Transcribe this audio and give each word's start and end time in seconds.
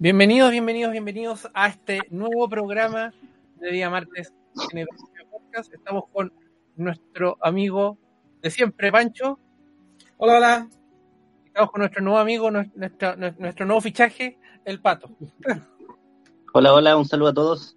Bienvenidos, 0.00 0.52
bienvenidos, 0.52 0.92
bienvenidos 0.92 1.50
a 1.54 1.66
este 1.66 1.98
nuevo 2.10 2.48
programa 2.48 3.12
de 3.56 3.72
día 3.72 3.90
martes 3.90 4.32
en 4.70 4.78
el 4.78 4.86
podcast. 5.28 5.74
Estamos 5.74 6.04
con 6.12 6.32
nuestro 6.76 7.36
amigo 7.40 7.98
de 8.40 8.48
siempre, 8.48 8.92
Pancho. 8.92 9.40
Hola, 10.16 10.36
hola. 10.36 10.68
Estamos 11.46 11.72
con 11.72 11.80
nuestro 11.80 12.00
nuevo 12.04 12.20
amigo, 12.20 12.48
nuestro, 12.48 13.16
nuestro 13.16 13.66
nuevo 13.66 13.80
fichaje, 13.80 14.38
el 14.64 14.80
Pato. 14.80 15.10
Hola, 16.54 16.74
hola, 16.74 16.96
un 16.96 17.04
saludo 17.04 17.30
a 17.30 17.34
todos. 17.34 17.76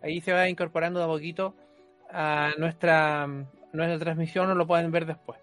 Ahí 0.00 0.20
se 0.20 0.32
va 0.32 0.48
incorporando 0.48 1.00
de 1.00 1.06
a 1.06 1.08
poquito 1.08 1.56
a 2.08 2.52
nuestra, 2.56 3.26
nuestra 3.72 3.98
transmisión, 3.98 4.46
no 4.46 4.54
lo 4.54 4.68
pueden 4.68 4.92
ver 4.92 5.06
después. 5.06 5.41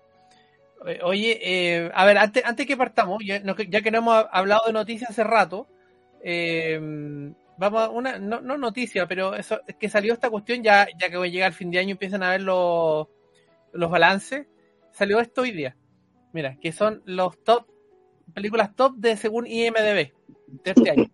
Eh, 0.86 1.00
oye, 1.04 1.40
eh, 1.42 1.92
a 1.94 2.06
ver, 2.06 2.18
antes, 2.18 2.44
antes 2.46 2.66
que 2.66 2.78
partamos, 2.78 3.22
ya, 3.24 3.42
que 3.44 3.92
no 3.92 3.98
hemos 3.98 4.26
hablado 4.32 4.62
de 4.68 4.74
noticias 4.74 5.10
hace 5.10 5.24
rato, 5.24 5.68
eh, 6.24 6.80
vamos 7.58 7.82
a 7.82 7.90
una, 7.90 8.18
no, 8.18 8.40
no, 8.42 8.58
noticia, 8.58 9.08
pero 9.08 9.36
eso, 9.36 9.60
es 9.68 9.76
que 9.76 9.90
salió 9.90 10.14
esta 10.14 10.30
cuestión, 10.30 10.64
ya, 10.64 10.88
ya 11.00 11.10
que 11.10 11.18
voy 11.18 11.30
a 11.30 11.32
llegar 11.32 11.48
al 11.48 11.54
fin 11.54 11.72
de 11.72 11.80
año 11.80 11.92
empiezan 11.92 12.24
a 12.24 12.32
ver 12.32 12.42
los, 12.42 13.08
los 13.74 13.92
balances, 13.92 14.48
salió 14.92 15.20
esto 15.20 15.42
hoy 15.42 15.52
día. 15.52 15.76
Mira, 16.32 16.58
que 16.62 16.72
son 16.72 17.02
los 17.06 17.44
top, 17.44 17.66
películas 18.34 18.76
top 18.76 18.96
de 18.98 19.18
según 19.18 19.48
IMDB 19.48 20.14
de 20.48 20.72
este 20.72 20.92
año. 20.92 21.10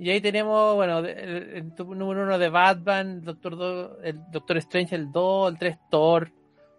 Y 0.00 0.10
ahí 0.10 0.20
tenemos, 0.20 0.76
bueno, 0.76 1.00
el, 1.00 1.72
número 1.76 2.22
uno 2.22 2.38
de 2.38 2.48
Batman, 2.48 3.08
el 3.08 3.24
Doctor, 3.24 3.98
el 4.04 4.20
Doctor 4.30 4.56
Strange, 4.58 4.94
el 4.94 5.10
2, 5.10 5.52
el 5.52 5.58
3 5.58 5.76
Thor, 5.90 6.32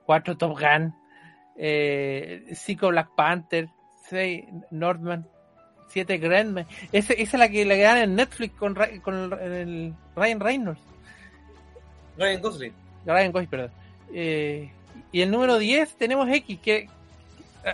4 0.09 0.37
Top 0.37 0.59
Gun, 0.59 0.95
5 1.55 1.57
eh, 1.57 2.41
Black 2.89 3.09
Panther, 3.15 3.69
6 4.09 4.43
Nordman, 4.71 5.27
7 5.89 6.17
Grandman. 6.17 6.65
Esa, 6.91 7.13
es 7.13 7.31
la 7.33 7.47
que 7.47 7.63
le 7.63 7.77
dan 7.77 7.99
en 7.99 8.15
Netflix 8.15 8.55
con, 8.55 8.75
con 9.03 9.31
el, 9.39 9.93
Ryan 10.15 10.39
Reynolds. 10.39 10.81
Ryan 12.17 12.41
Gosling. 12.41 12.73
Ryan 13.05 13.31
Gosling, 13.31 13.49
perdón. 13.51 13.71
Eh, 14.11 14.71
y 15.11 15.21
el 15.21 15.29
número 15.29 15.59
10 15.59 15.95
tenemos 15.97 16.27
X, 16.27 16.59
que 16.59 16.89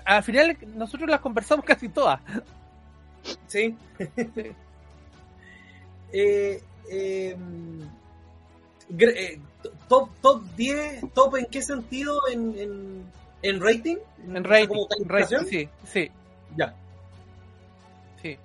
al 0.03 0.21
final 0.21 0.57
nosotros 0.75 1.09
las 1.09 1.21
conversamos 1.21 1.63
casi 1.63 1.87
todas. 1.87 2.19
Sí. 3.47 3.77
eh, 6.11 6.61
em, 6.91 7.79
eh, 8.99 9.39
top, 9.87 10.09
top 10.21 10.43
10, 10.55 11.13
top 11.13 11.35
en 11.37 11.45
qué 11.45 11.61
sentido? 11.61 12.27
¿En, 12.27 12.57
en, 12.57 13.03
en 13.41 13.61
rating? 13.61 13.97
En 14.27 14.43
rating, 14.43 15.45
sí, 15.49 15.69
sí. 15.85 16.11
Ya. 16.55 16.73
Sí. 18.21 18.37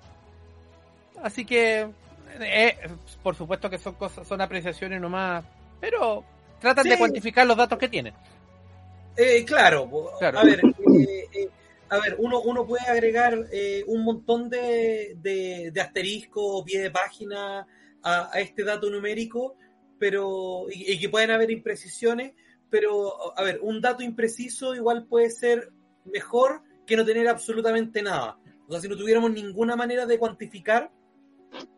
Así 1.21 1.45
que, 1.45 1.87
eh, 2.39 2.77
por 3.23 3.35
supuesto 3.35 3.69
que 3.69 3.77
son 3.77 3.93
cosas, 3.95 4.27
son 4.27 4.41
apreciaciones 4.41 4.99
nomás, 4.99 5.43
pero 5.79 6.23
tratan 6.59 6.87
de 6.87 6.97
cuantificar 6.97 7.45
los 7.45 7.57
datos 7.57 7.77
que 7.77 7.89
tienen. 7.89 8.13
Eh, 9.17 9.43
claro, 9.45 9.89
a 10.21 10.43
ver, 10.43 10.61
eh, 10.63 11.49
a 11.89 11.99
ver, 11.99 12.15
uno, 12.19 12.41
uno 12.41 12.65
puede 12.65 12.85
agregar 12.85 13.37
un 13.87 14.03
montón 14.03 14.49
de, 14.49 15.15
de, 15.17 15.71
de 15.71 15.81
asterisco 15.81 16.63
pie 16.63 16.81
de 16.81 16.91
página 16.91 17.67
a, 18.01 18.29
a, 18.31 18.39
este 18.39 18.63
dato 18.63 18.89
numérico, 18.89 19.55
pero 20.01 20.65
y, 20.67 20.99
que 20.99 21.09
pueden 21.09 21.29
haber 21.29 21.51
imprecisiones, 21.51 22.33
pero 22.71 23.37
a 23.37 23.43
ver, 23.43 23.59
un 23.61 23.81
dato 23.81 24.01
impreciso 24.01 24.73
igual 24.73 25.05
puede 25.05 25.29
ser 25.29 25.71
mejor 26.05 26.63
que 26.87 26.97
no 26.97 27.05
tener 27.05 27.27
absolutamente 27.27 28.01
nada. 28.01 28.39
O 28.67 28.71
sea, 28.71 28.81
si 28.81 28.87
no 28.87 28.97
tuviéramos 28.97 29.29
ninguna 29.29 29.75
manera 29.75 30.07
de 30.07 30.17
cuantificar, 30.17 30.91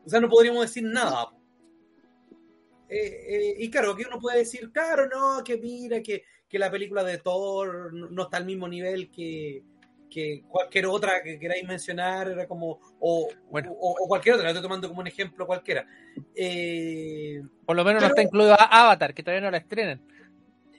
o 0.05 0.09
sea, 0.09 0.21
no 0.21 0.29
podríamos 0.29 0.61
decir 0.61 0.83
nada. 0.83 1.33
Eh, 2.87 3.25
eh, 3.27 3.55
y 3.59 3.69
claro, 3.69 3.93
que 3.93 4.05
uno 4.07 4.21
puede 4.21 4.37
decir, 4.37 4.71
claro, 4.71 5.09
no, 5.09 5.43
que 5.43 5.57
mira, 5.57 6.01
que, 6.01 6.23
que 6.47 6.59
la 6.59 6.71
película 6.71 7.03
de 7.03 7.17
Thor 7.17 7.93
no 7.93 8.23
está 8.23 8.37
al 8.37 8.45
mismo 8.45 8.69
nivel 8.69 9.11
que, 9.11 9.65
que 10.13 10.43
cualquier 10.47 10.85
otra 10.85 11.23
que 11.23 11.39
queráis 11.39 11.65
mencionar, 11.65 12.27
era 12.29 12.47
como, 12.47 12.79
o, 12.99 13.27
o, 13.49 14.07
cualquier 14.07 14.35
otra, 14.35 14.45
la 14.45 14.51
estoy 14.51 14.63
tomando 14.63 14.87
como 14.87 15.01
un 15.01 15.07
ejemplo 15.07 15.47
cualquiera. 15.47 15.87
Eh, 16.35 17.41
Por 17.65 17.75
lo 17.75 17.83
menos 17.83 18.03
no 18.03 18.09
está 18.09 18.21
incluido 18.21 18.55
Avatar, 18.59 19.13
que 19.13 19.23
todavía 19.23 19.41
no 19.41 19.51
la 19.51 19.57
estrenan. 19.57 20.01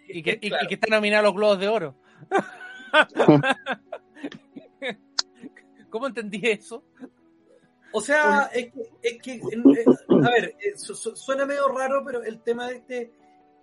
Y 0.06 0.22
que, 0.22 0.38
y, 0.40 0.50
que 0.50 0.74
está 0.74 0.86
nominado 0.88 1.20
a 1.20 1.24
los 1.24 1.34
Globos 1.34 1.58
de 1.58 1.68
Oro. 1.68 1.96
¿Cómo 5.90 6.06
entendí 6.06 6.40
eso? 6.44 6.84
O 7.92 8.00
sea, 8.00 8.50
es 8.52 8.72
que, 8.72 8.82
es 9.02 9.22
que 9.22 9.40
a 10.24 10.30
ver, 10.30 10.56
eh, 10.60 10.74
suena 10.76 11.46
medio 11.46 11.68
raro, 11.68 12.02
pero 12.04 12.22
el 12.22 12.40
tema 12.40 12.68
de 12.68 12.76
este, 12.76 13.12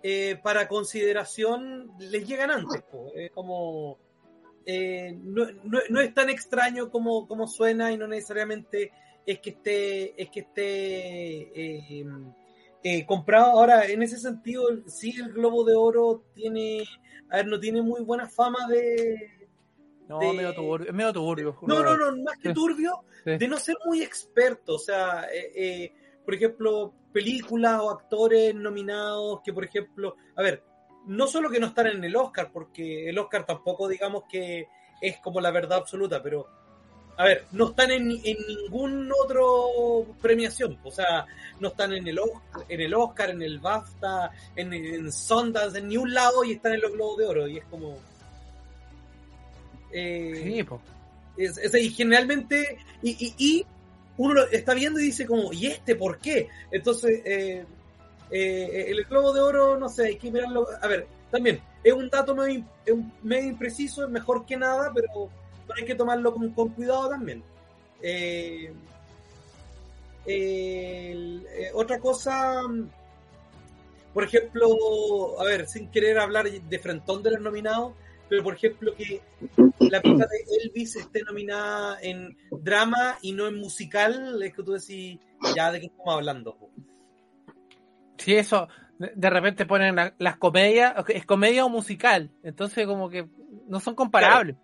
eh, 0.02 0.38
para 0.42 0.68
consideración, 0.68 1.92
les 1.98 2.26
llegan 2.26 2.50
antes. 2.50 2.82
Es 3.14 3.30
como 3.30 3.98
eh, 4.66 5.16
no, 5.22 5.46
no, 5.88 6.00
es 6.00 6.14
tan 6.14 6.30
extraño 6.30 6.90
como, 6.90 7.26
como, 7.26 7.46
suena 7.46 7.92
y 7.92 7.98
no 7.98 8.06
necesariamente 8.06 8.92
es 9.24 9.38
que 9.40 9.50
esté, 9.50 10.22
es 10.22 10.30
que 10.30 10.40
esté 10.40 10.62
eh, 10.62 12.06
eh, 12.82 13.06
comprado. 13.06 13.52
Ahora, 13.52 13.86
en 13.86 14.02
ese 14.02 14.18
sentido, 14.18 14.64
sí, 14.86 15.14
el 15.18 15.32
Globo 15.32 15.64
de 15.64 15.74
Oro 15.74 16.24
tiene, 16.34 16.84
a 17.30 17.36
ver, 17.36 17.46
no 17.46 17.58
tiene 17.58 17.82
muy 17.82 18.02
buena 18.02 18.28
fama 18.28 18.66
de... 18.68 19.48
No, 20.08 20.18
medio 20.18 20.54
turbio, 20.54 20.88
es 20.88 20.94
medio 20.94 21.12
turbio. 21.12 21.58
No, 21.62 21.82
no, 21.82 21.96
no, 21.96 22.22
más 22.22 22.36
que 22.36 22.52
turbio, 22.52 23.04
de 23.24 23.48
no 23.48 23.56
ser 23.56 23.76
muy 23.86 24.02
experto. 24.02 24.74
O 24.74 24.78
sea, 24.78 25.26
por 26.24 26.34
ejemplo, 26.34 26.92
películas 27.12 27.80
o 27.80 27.90
actores 27.90 28.54
nominados 28.54 29.40
que, 29.42 29.52
por 29.52 29.64
ejemplo, 29.64 30.16
a 30.36 30.42
ver, 30.42 30.62
no 31.06 31.26
solo 31.26 31.50
que 31.50 31.60
no 31.60 31.68
están 31.68 31.88
en 31.88 32.04
el 32.04 32.16
Oscar, 32.16 32.50
porque 32.52 33.08
el 33.08 33.18
Oscar 33.18 33.44
tampoco 33.46 33.88
digamos 33.88 34.24
que 34.30 34.68
es 35.00 35.18
como 35.18 35.40
la 35.40 35.50
verdad 35.50 35.78
absoluta, 35.78 36.22
pero 36.22 36.48
a 37.16 37.24
ver, 37.24 37.44
no 37.52 37.68
están 37.70 37.90
en, 37.90 38.10
en 38.24 38.36
ningún 38.48 39.12
otro 39.22 40.06
premiación, 40.20 40.78
o 40.82 40.90
sea, 40.90 41.26
no 41.60 41.68
están 41.68 41.92
en 41.92 42.08
el, 42.08 42.18
en 42.68 42.80
el 42.80 42.94
Oscar, 42.94 43.30
en 43.30 43.42
el 43.42 43.58
BAFTA, 43.58 44.30
en, 44.56 44.72
en 44.72 45.12
Sundance, 45.12 45.78
en 45.78 45.88
ningún 45.88 46.14
lado 46.14 46.42
y 46.44 46.52
están 46.52 46.74
en 46.74 46.80
los 46.80 46.92
Globos 46.92 47.18
de 47.18 47.26
Oro, 47.26 47.48
y 47.48 47.58
es 47.58 47.64
como... 47.66 47.98
Eh, 49.92 50.64
sí, 51.36 51.78
y 51.78 51.90
generalmente, 51.90 52.78
y, 53.02 53.10
y, 53.10 53.34
y, 53.36 53.66
uno 54.16 54.34
lo 54.34 54.50
está 54.50 54.72
viendo 54.72 55.00
y 55.00 55.04
dice 55.04 55.26
como, 55.26 55.52
¿y 55.52 55.66
este 55.66 55.96
por 55.96 56.18
qué? 56.18 56.48
Entonces, 56.70 57.20
eh, 57.24 57.64
eh, 58.32 58.86
el 58.88 59.04
globo 59.04 59.32
de 59.32 59.40
oro, 59.40 59.78
no 59.78 59.88
sé, 59.88 60.06
hay 60.06 60.16
que 60.16 60.30
mirarlo. 60.30 60.66
A 60.80 60.88
ver, 60.88 61.06
también, 61.30 61.60
es 61.84 61.92
un 61.92 62.08
dato 62.08 62.34
medio, 62.34 62.64
medio 63.22 63.50
impreciso, 63.50 64.04
es 64.04 64.10
mejor 64.10 64.46
que 64.46 64.56
nada, 64.56 64.90
pero, 64.94 65.28
hay 65.76 65.84
que 65.84 65.94
tomarlo 65.94 66.34
con, 66.34 66.50
cuidado 66.70 67.10
también. 67.10 67.42
Eh, 68.00 68.72
eh, 70.26 71.70
otra 71.74 71.98
cosa, 71.98 72.62
por 74.14 74.24
ejemplo, 74.24 75.40
a 75.40 75.44
ver, 75.44 75.66
sin 75.66 75.90
querer 75.90 76.18
hablar 76.18 76.50
de 76.50 76.78
frentón 76.78 77.22
de 77.22 77.32
los 77.32 77.40
nominados, 77.40 77.92
pero 78.28 78.44
por 78.44 78.54
ejemplo 78.54 78.94
que 78.96 79.20
la 79.78 80.00
pista 80.00 80.26
de 80.26 80.64
Elvis 80.64 80.96
esté 80.96 81.22
nominada 81.22 81.98
en 82.00 82.34
drama 82.50 83.18
y 83.20 83.32
no 83.32 83.46
en 83.46 83.56
musical, 83.56 84.42
es 84.42 84.54
que 84.54 84.62
tú 84.62 84.72
decís, 84.72 85.18
ya 85.54 85.70
de 85.70 85.80
qué 85.80 85.86
estamos 85.86 86.14
hablando. 86.14 86.56
Sí, 88.22 88.34
eso, 88.34 88.68
de 88.98 89.30
repente 89.30 89.66
ponen 89.66 89.96
las 90.18 90.36
comedias, 90.36 90.94
es 91.08 91.26
comedia 91.26 91.64
o 91.64 91.68
musical, 91.68 92.30
entonces 92.42 92.86
como 92.86 93.08
que 93.08 93.28
no 93.66 93.80
son 93.80 93.94
comparables. 93.94 94.56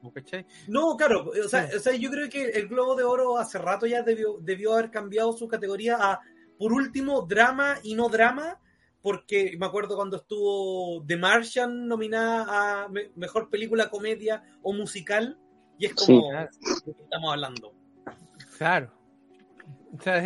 No, 0.68 0.96
claro, 0.96 1.30
o 1.30 1.48
sea, 1.48 1.68
o 1.76 1.78
sea, 1.80 1.94
yo 1.94 2.10
creo 2.10 2.28
que 2.28 2.50
el 2.50 2.68
Globo 2.68 2.94
de 2.94 3.04
Oro 3.04 3.38
hace 3.38 3.58
rato 3.58 3.86
ya 3.86 4.02
debió, 4.02 4.38
debió 4.40 4.74
haber 4.74 4.90
cambiado 4.90 5.32
su 5.32 5.48
categoría 5.48 5.96
a, 5.98 6.20
por 6.58 6.72
último, 6.72 7.22
drama 7.22 7.78
y 7.82 7.94
no 7.94 8.08
drama, 8.08 8.60
porque 9.02 9.56
me 9.58 9.66
acuerdo 9.66 9.96
cuando 9.96 10.18
estuvo 10.18 11.04
The 11.04 11.16
Martian 11.16 11.86
nominada 11.86 12.84
a 12.84 12.88
Mejor 13.16 13.50
Película 13.50 13.90
Comedia 13.90 14.42
o 14.62 14.72
Musical, 14.72 15.38
y 15.78 15.86
es 15.86 15.94
como 15.94 16.32
lo 16.32 16.94
que 16.94 17.02
estamos 17.02 17.32
hablando. 17.32 17.72
Claro. 18.56 18.97
O 19.96 20.02
sea, 20.02 20.18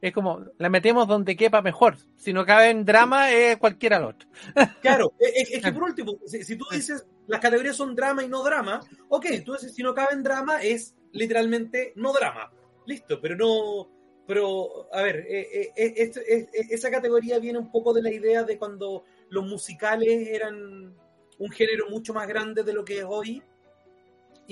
es, 0.00 0.12
como, 0.12 0.44
la 0.58 0.68
metemos 0.68 1.06
donde 1.06 1.36
quepa 1.36 1.62
mejor. 1.62 1.96
Si 2.16 2.32
no 2.32 2.44
cabe 2.44 2.70
en 2.70 2.84
drama, 2.84 3.30
es 3.32 3.56
cualquiera 3.58 4.06
otro. 4.06 4.28
Claro, 4.80 5.12
es, 5.18 5.62
que 5.62 5.72
por 5.72 5.84
último, 5.84 6.18
si, 6.26 6.56
tú 6.56 6.64
dices 6.70 7.06
las 7.26 7.40
categorías 7.40 7.76
son 7.76 7.94
drama 7.94 8.24
y 8.24 8.28
no 8.28 8.42
drama, 8.42 8.80
ok, 9.08 9.26
tú 9.44 9.52
dices 9.52 9.74
si 9.74 9.82
no 9.82 9.94
cabe 9.94 10.14
en 10.14 10.22
drama, 10.22 10.62
es 10.62 10.96
literalmente 11.12 11.92
no 11.96 12.12
drama. 12.12 12.50
Listo, 12.86 13.20
pero 13.20 13.36
no. 13.36 13.88
Pero, 14.26 14.88
a 14.92 15.02
ver, 15.02 15.26
eh, 15.28 15.72
eh, 15.76 16.12
eh, 16.28 16.46
esa 16.70 16.90
categoría 16.90 17.38
viene 17.38 17.58
un 17.58 17.70
poco 17.70 17.92
de 17.92 18.02
la 18.02 18.12
idea 18.12 18.44
de 18.44 18.58
cuando 18.58 19.04
los 19.28 19.44
musicales 19.44 20.28
eran 20.28 20.94
un 21.38 21.50
género 21.50 21.90
mucho 21.90 22.14
más 22.14 22.28
grande 22.28 22.62
de 22.62 22.72
lo 22.72 22.84
que 22.84 22.98
es 22.98 23.04
hoy 23.06 23.42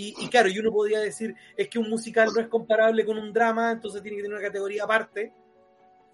Y, 0.00 0.28
claro, 0.28 0.48
y 0.48 0.56
uno 0.60 0.70
podría 0.70 1.00
decir, 1.00 1.34
es 1.56 1.68
que 1.68 1.76
un 1.76 1.90
musical 1.90 2.28
no 2.32 2.40
es 2.40 2.46
comparable 2.46 3.04
con 3.04 3.18
un 3.18 3.32
drama, 3.32 3.72
entonces 3.72 4.00
tiene 4.00 4.16
que 4.16 4.22
tener 4.22 4.38
una 4.38 4.46
categoría 4.46 4.84
aparte. 4.84 5.32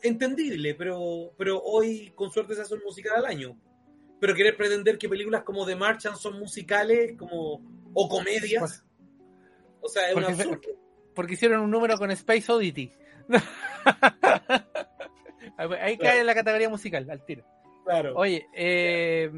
Entendible, 0.00 0.74
pero, 0.74 1.34
pero 1.36 1.62
hoy 1.62 2.10
con 2.14 2.32
suerte 2.32 2.54
se 2.54 2.62
hace 2.62 2.72
un 2.72 2.82
musical 2.82 3.16
al 3.16 3.26
año. 3.26 3.60
Pero 4.18 4.34
querer 4.34 4.56
pretender 4.56 4.96
que 4.96 5.06
películas 5.06 5.42
como 5.42 5.66
The 5.66 5.76
Martian 5.76 6.16
son 6.16 6.38
musicales 6.38 7.14
como 7.18 7.60
o 7.92 8.08
comedias. 8.08 8.82
O 9.82 9.88
sea, 9.90 10.08
es 10.08 10.46
porque, 10.46 10.74
porque 11.14 11.34
hicieron 11.34 11.60
un 11.60 11.70
número 11.70 11.98
con 11.98 12.10
Space 12.10 12.50
Oddity. 12.50 12.90
Ahí 15.58 15.98
cae 15.98 16.20
en 16.20 16.26
la 16.26 16.34
categoría 16.34 16.70
musical, 16.70 17.10
al 17.10 17.22
tiro. 17.26 17.44
Claro. 17.84 18.14
Oye, 18.16 18.46
eh, 18.54 19.30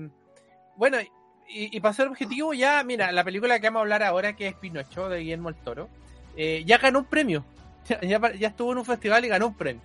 bueno, 0.76 0.98
y, 1.48 1.80
para 1.80 1.94
ser 1.94 2.08
objetivo, 2.08 2.52
ya, 2.54 2.82
mira, 2.82 3.12
la 3.12 3.24
película 3.24 3.58
que 3.60 3.66
vamos 3.68 3.80
a 3.80 3.82
hablar 3.82 4.02
ahora, 4.02 4.34
que 4.34 4.48
es 4.48 4.54
Pinocho, 4.54 5.08
de 5.08 5.20
Guillermo 5.20 5.48
el 5.48 5.54
Toro, 5.54 5.88
eh, 6.36 6.62
ya 6.66 6.78
ganó 6.78 7.00
un 7.00 7.04
premio. 7.06 7.44
Ya, 8.02 8.20
ya, 8.32 8.48
estuvo 8.48 8.72
en 8.72 8.78
un 8.78 8.84
festival 8.84 9.24
y 9.24 9.28
ganó 9.28 9.46
un 9.46 9.54
premio. 9.54 9.80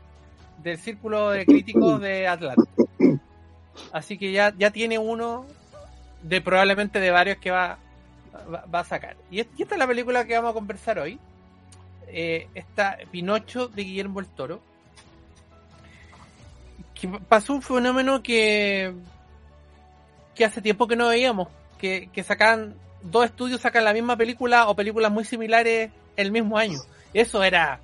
Del 0.57 0.79
Círculo 0.79 1.29
de 1.29 1.45
Críticos 1.45 2.01
de 2.01 2.27
Atlanta. 2.27 2.63
Así 3.93 4.17
que 4.17 4.31
ya, 4.31 4.53
ya 4.57 4.71
tiene 4.71 4.97
uno 4.97 5.45
de 6.23 6.41
probablemente 6.41 6.99
de 6.99 7.11
varios 7.11 7.37
que 7.37 7.51
va, 7.51 7.77
va, 8.73 8.79
a 8.79 8.83
sacar. 8.83 9.15
Y, 9.29 9.39
esta 9.39 9.75
es 9.75 9.77
la 9.77 9.85
película 9.85 10.25
que 10.25 10.35
vamos 10.35 10.51
a 10.51 10.53
conversar 10.53 10.97
hoy. 10.97 11.19
Eh, 12.07 12.47
está 12.55 12.97
Pinocho 13.11 13.67
de 13.67 13.83
Guillermo 13.83 14.19
el 14.19 14.25
Toro. 14.25 14.61
Pasó 17.29 17.53
un 17.53 17.61
fenómeno 17.61 18.21
que 18.21 18.93
que 20.35 20.45
hace 20.45 20.61
tiempo 20.61 20.87
que 20.87 20.95
no 20.95 21.09
veíamos, 21.09 21.47
que, 21.77 22.09
que 22.11 22.23
sacan, 22.23 22.75
dos 23.01 23.25
estudios 23.25 23.61
sacan 23.61 23.83
la 23.83 23.93
misma 23.93 24.15
película 24.15 24.69
o 24.69 24.75
películas 24.75 25.11
muy 25.11 25.25
similares 25.25 25.91
el 26.15 26.31
mismo 26.31 26.57
año. 26.57 26.79
Eso 27.13 27.43
era 27.43 27.81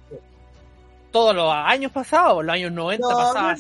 todos 1.12 1.36
los 1.36 1.52
años 1.52 1.92
pasados, 1.92 2.44
los 2.46 2.54
años 2.54 2.72
90 2.72 3.08
pasaba 3.08 3.56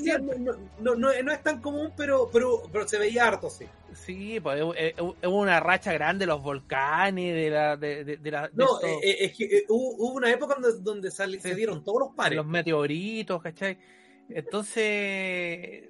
no, 0.79 0.95
no, 0.95 1.11
es 1.11 1.43
tan 1.43 1.61
común, 1.61 1.91
pero, 1.95 2.29
pero, 2.31 2.63
pero 2.71 2.87
se 2.87 2.99
veía 2.99 3.25
harto, 3.25 3.49
sí. 3.49 3.65
Sí, 3.93 4.39
pues 4.39 4.61
hubo 4.61 5.37
una 5.39 5.59
racha 5.59 5.91
grande 5.91 6.25
los 6.25 6.41
volcanes, 6.41 7.33
de 7.33 7.49
la... 7.49 7.75
De, 7.75 8.03
de, 8.05 8.31
la 8.31 8.49
no, 8.53 8.79
eh, 8.83 8.99
eh, 9.01 9.17
es 9.21 9.35
que 9.35 9.45
eh, 9.45 9.65
hubo, 9.69 10.13
una 10.13 10.29
época 10.31 10.55
donde, 10.59 10.79
donde 10.81 11.09
se 11.11 11.55
dieron 11.55 11.83
todos 11.83 11.99
los 12.01 12.15
pares. 12.15 12.37
Los 12.37 12.45
meteoritos, 12.45 13.41
¿cachai? 13.41 13.77
Entonces, 14.29 15.89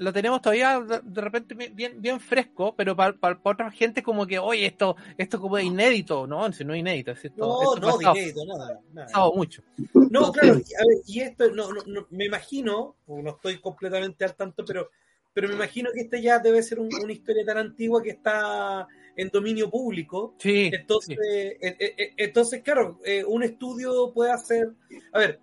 lo 0.00 0.14
tenemos 0.14 0.40
todavía 0.40 0.80
de 0.80 1.20
repente 1.20 1.54
bien, 1.54 2.00
bien 2.00 2.20
fresco, 2.20 2.74
pero 2.74 2.96
para, 2.96 3.14
otra 3.42 3.70
gente 3.70 4.02
como 4.02 4.26
que, 4.26 4.38
oye, 4.38 4.64
esto, 4.64 4.96
esto 5.18 5.38
como 5.38 5.58
es 5.58 5.64
inédito, 5.64 6.26
no, 6.26 6.50
si 6.52 6.64
no 6.64 6.72
es 6.72 6.80
inédito, 6.80 7.10
es 7.10 7.22
esto, 7.22 7.46
no, 7.46 7.76
no, 7.76 8.00
inédito, 8.00 8.42
nada, 8.46 8.80
nada. 8.94 9.30
mucho. 9.34 9.62
No, 9.92 10.32
claro, 10.32 10.54
a 10.54 10.86
ver, 10.86 10.98
y 11.06 11.20
esto, 11.20 11.50
no, 11.50 11.70
no, 11.70 12.06
me 12.08 12.24
imagino, 12.24 12.96
no 13.06 13.30
estoy 13.30 13.60
completamente 13.60 14.24
al 14.24 14.34
tanto, 14.34 14.64
pero, 14.64 14.90
pero 15.34 15.48
me 15.48 15.54
imagino 15.54 15.90
que 15.92 16.00
este 16.00 16.22
ya 16.22 16.38
debe 16.38 16.62
ser 16.62 16.80
una 16.80 17.12
historia 17.12 17.44
tan 17.44 17.58
antigua 17.58 18.02
que 18.02 18.10
está 18.10 18.88
en 19.16 19.28
dominio 19.28 19.70
público. 19.70 20.34
Sí. 20.38 20.70
Entonces, 20.72 21.18
eh, 21.18 21.58
eh, 21.60 21.94
eh, 21.96 22.12
entonces 22.16 22.62
claro, 22.62 23.00
un 23.26 23.42
estudio 23.42 24.12
puede 24.12 24.32
hacer. 24.32 24.70
A 25.12 25.18
ver, 25.18 25.40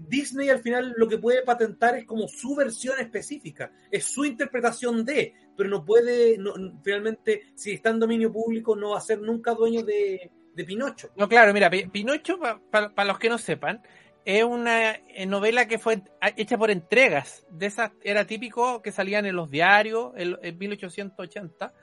Disney 0.00 0.48
al 0.50 0.60
final 0.60 0.94
lo 0.96 1.08
que 1.08 1.18
puede 1.18 1.42
patentar 1.42 1.96
es 1.96 2.04
como 2.04 2.28
su 2.28 2.54
versión 2.54 2.98
específica, 3.00 3.72
es 3.90 4.04
su 4.04 4.24
interpretación 4.24 5.04
de, 5.04 5.34
pero 5.56 5.68
no 5.68 5.84
puede, 5.84 6.38
no, 6.38 6.54
finalmente, 6.82 7.52
si 7.54 7.72
está 7.72 7.90
en 7.90 8.00
dominio 8.00 8.32
público, 8.32 8.76
no 8.76 8.90
va 8.90 8.98
a 8.98 9.02
ser 9.02 9.20
nunca 9.20 9.52
dueño 9.52 9.82
de, 9.82 10.30
Pinocho. 10.66 11.10
No, 11.16 11.28
claro, 11.28 11.52
mira, 11.52 11.68
Pinocho, 11.68 12.38
para 12.70 13.04
los 13.04 13.18
que 13.18 13.28
no 13.28 13.38
sepan, 13.38 13.82
es 14.24 14.44
una 14.44 15.00
novela 15.26 15.66
que 15.66 15.78
fue 15.78 16.02
hecha 16.36 16.56
por 16.56 16.70
entregas. 16.70 17.44
De 17.50 17.66
esas 17.66 17.90
era 18.02 18.24
típico 18.24 18.80
que 18.80 18.92
salían 18.92 19.26
en 19.26 19.34
los 19.34 19.50
diarios 19.50 20.12
en, 20.16 20.38
en 20.42 20.58
1880 20.58 21.74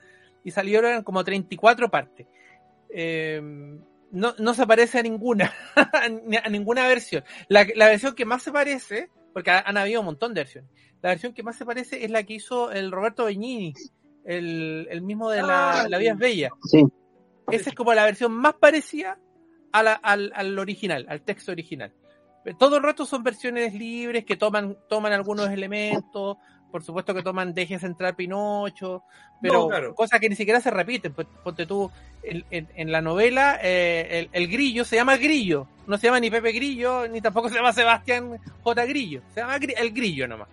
y 0.44 0.50
salieron 0.50 1.02
como 1.02 1.24
34 1.24 1.90
partes. 1.90 2.26
Eh, 2.90 3.40
no, 4.12 4.34
no, 4.38 4.54
se 4.54 4.66
parece 4.66 4.98
a 4.98 5.02
ninguna, 5.02 5.52
a 6.44 6.48
ninguna 6.48 6.86
versión. 6.86 7.24
La, 7.48 7.66
la, 7.74 7.86
versión 7.86 8.14
que 8.14 8.26
más 8.26 8.42
se 8.42 8.52
parece, 8.52 9.08
porque 9.32 9.50
han 9.50 9.76
habido 9.76 10.00
un 10.00 10.06
montón 10.06 10.34
de 10.34 10.40
versiones, 10.40 10.70
la 11.00 11.10
versión 11.10 11.32
que 11.32 11.42
más 11.42 11.56
se 11.56 11.66
parece 11.66 12.04
es 12.04 12.10
la 12.10 12.22
que 12.22 12.34
hizo 12.34 12.70
el 12.70 12.92
Roberto 12.92 13.24
Beñini, 13.24 13.74
el, 14.24 14.86
el 14.90 15.02
mismo 15.02 15.30
de 15.30 15.42
la, 15.42 15.82
ah, 15.82 15.88
la 15.88 15.98
es 15.98 16.16
Bella. 16.16 16.50
Sí. 16.62 16.84
Esa 17.50 17.70
es 17.70 17.76
como 17.76 17.92
la 17.92 18.04
versión 18.04 18.32
más 18.32 18.54
parecida 18.54 19.18
a 19.72 19.82
la, 19.82 19.94
al, 19.94 20.32
al 20.34 20.58
original, 20.58 21.06
al 21.08 21.22
texto 21.22 21.50
original. 21.50 21.92
Todo 22.58 22.76
el 22.76 22.82
resto 22.82 23.04
son 23.04 23.22
versiones 23.22 23.74
libres 23.74 24.24
que 24.24 24.36
toman, 24.36 24.76
toman 24.88 25.12
algunos 25.12 25.50
elementos, 25.50 26.36
por 26.72 26.82
supuesto 26.82 27.14
que 27.14 27.22
toman 27.22 27.54
Deje 27.54 27.78
Central 27.78 28.16
Pinocho, 28.16 29.04
pero 29.40 29.94
cosas 29.94 30.18
que 30.18 30.28
ni 30.28 30.34
siquiera 30.34 30.60
se 30.60 30.70
repiten. 30.70 31.12
pues 31.12 31.28
Ponte 31.44 31.66
tú, 31.66 31.90
en, 32.22 32.90
la 32.90 33.00
novela, 33.00 33.60
eh, 33.62 34.28
el, 34.32 34.48
grillo 34.48 34.84
se 34.84 34.96
llama 34.96 35.16
Grillo, 35.18 35.68
no 35.86 35.98
se 35.98 36.06
llama 36.06 36.18
ni 36.18 36.30
Pepe 36.30 36.52
Grillo, 36.52 37.06
ni 37.06 37.20
tampoco 37.20 37.48
se 37.48 37.56
llama 37.56 37.72
Sebastián 37.72 38.40
J. 38.62 38.86
Grillo, 38.86 39.20
se 39.34 39.40
llama 39.40 39.56
el 39.56 39.92
Grillo 39.92 40.26
nomás. 40.26 40.48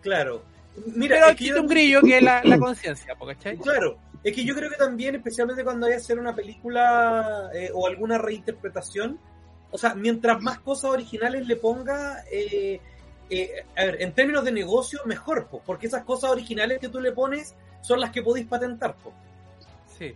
Claro. 0.00 0.42
Mira, 0.94 1.16
pero 1.16 1.30
existe 1.30 1.58
un 1.58 1.66
grillo 1.66 2.00
que 2.02 2.18
es 2.18 2.22
la, 2.22 2.58
conciencia, 2.58 3.16
¿cachai? 3.18 3.56
Claro, 3.56 3.98
es 4.22 4.34
que 4.34 4.44
yo 4.44 4.54
creo 4.54 4.70
que 4.70 4.76
también, 4.76 5.14
especialmente 5.14 5.64
cuando 5.64 5.86
hay 5.86 5.92
que 5.92 5.98
hacer 5.98 6.18
una 6.18 6.34
película 6.34 7.50
eh, 7.54 7.70
o 7.72 7.86
alguna 7.86 8.18
reinterpretación, 8.18 9.18
o 9.70 9.78
sea, 9.78 9.94
mientras 9.94 10.40
más 10.40 10.60
cosas 10.60 10.90
originales 10.90 11.46
le 11.46 11.56
ponga, 11.56 12.22
eh, 12.30 12.80
eh, 13.30 13.64
a 13.76 13.84
ver, 13.84 14.02
en 14.02 14.12
términos 14.12 14.44
de 14.44 14.52
negocio, 14.52 15.00
mejor, 15.04 15.48
porque 15.64 15.86
esas 15.86 16.04
cosas 16.04 16.30
originales 16.30 16.78
que 16.78 16.88
tú 16.88 17.00
le 17.00 17.12
pones 17.12 17.54
son 17.80 18.00
las 18.00 18.10
que 18.10 18.22
podéis 18.22 18.46
patentar. 18.46 18.94
Po. 18.96 19.12
Sí. 19.98 20.14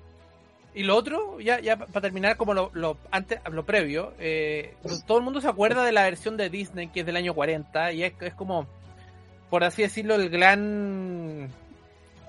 Y 0.74 0.84
lo 0.84 0.96
otro, 0.96 1.40
ya, 1.40 1.60
ya 1.60 1.76
para 1.76 2.00
terminar 2.00 2.36
como 2.36 2.54
lo, 2.54 2.70
lo 2.74 2.96
antes, 3.10 3.40
lo 3.50 3.66
previo, 3.66 4.14
eh, 4.20 4.76
todo 5.06 5.18
el 5.18 5.24
mundo 5.24 5.40
se 5.40 5.48
acuerda 5.48 5.84
de 5.84 5.90
la 5.90 6.04
versión 6.04 6.36
de 6.36 6.48
Disney 6.48 6.88
que 6.88 7.00
es 7.00 7.06
del 7.06 7.16
año 7.16 7.34
40 7.34 7.92
y 7.92 8.04
es, 8.04 8.34
como, 8.36 8.68
por 9.48 9.64
así 9.64 9.82
decirlo, 9.82 10.14
el 10.14 10.30
gran, 10.30 11.50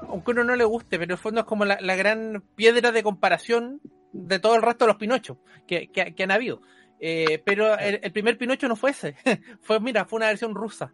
aunque 0.07 0.31
uno 0.31 0.43
no 0.43 0.55
le 0.55 0.63
guste, 0.63 0.97
pero 0.97 1.03
en 1.03 1.11
el 1.11 1.17
fondo 1.17 1.41
es 1.41 1.45
como 1.45 1.65
la, 1.65 1.95
gran 1.95 2.43
piedra 2.55 2.91
de 2.91 3.03
comparación 3.03 3.79
de 4.11 4.39
todo 4.39 4.55
el 4.55 4.63
resto 4.63 4.85
de 4.85 4.89
los 4.91 4.97
Pinochos 4.97 5.37
que, 5.67 5.91
que 5.91 6.23
han 6.23 6.31
habido. 6.31 6.61
Eh, 7.03 7.41
pero 7.43 7.75
el, 7.79 8.11
primer 8.11 8.37
Pinocho 8.37 8.67
no 8.67 8.75
fue 8.75 8.91
ese. 8.91 9.15
fue, 9.61 9.79
mira, 9.79 10.05
fue 10.05 10.17
una 10.17 10.27
versión 10.27 10.53
rusa. 10.53 10.93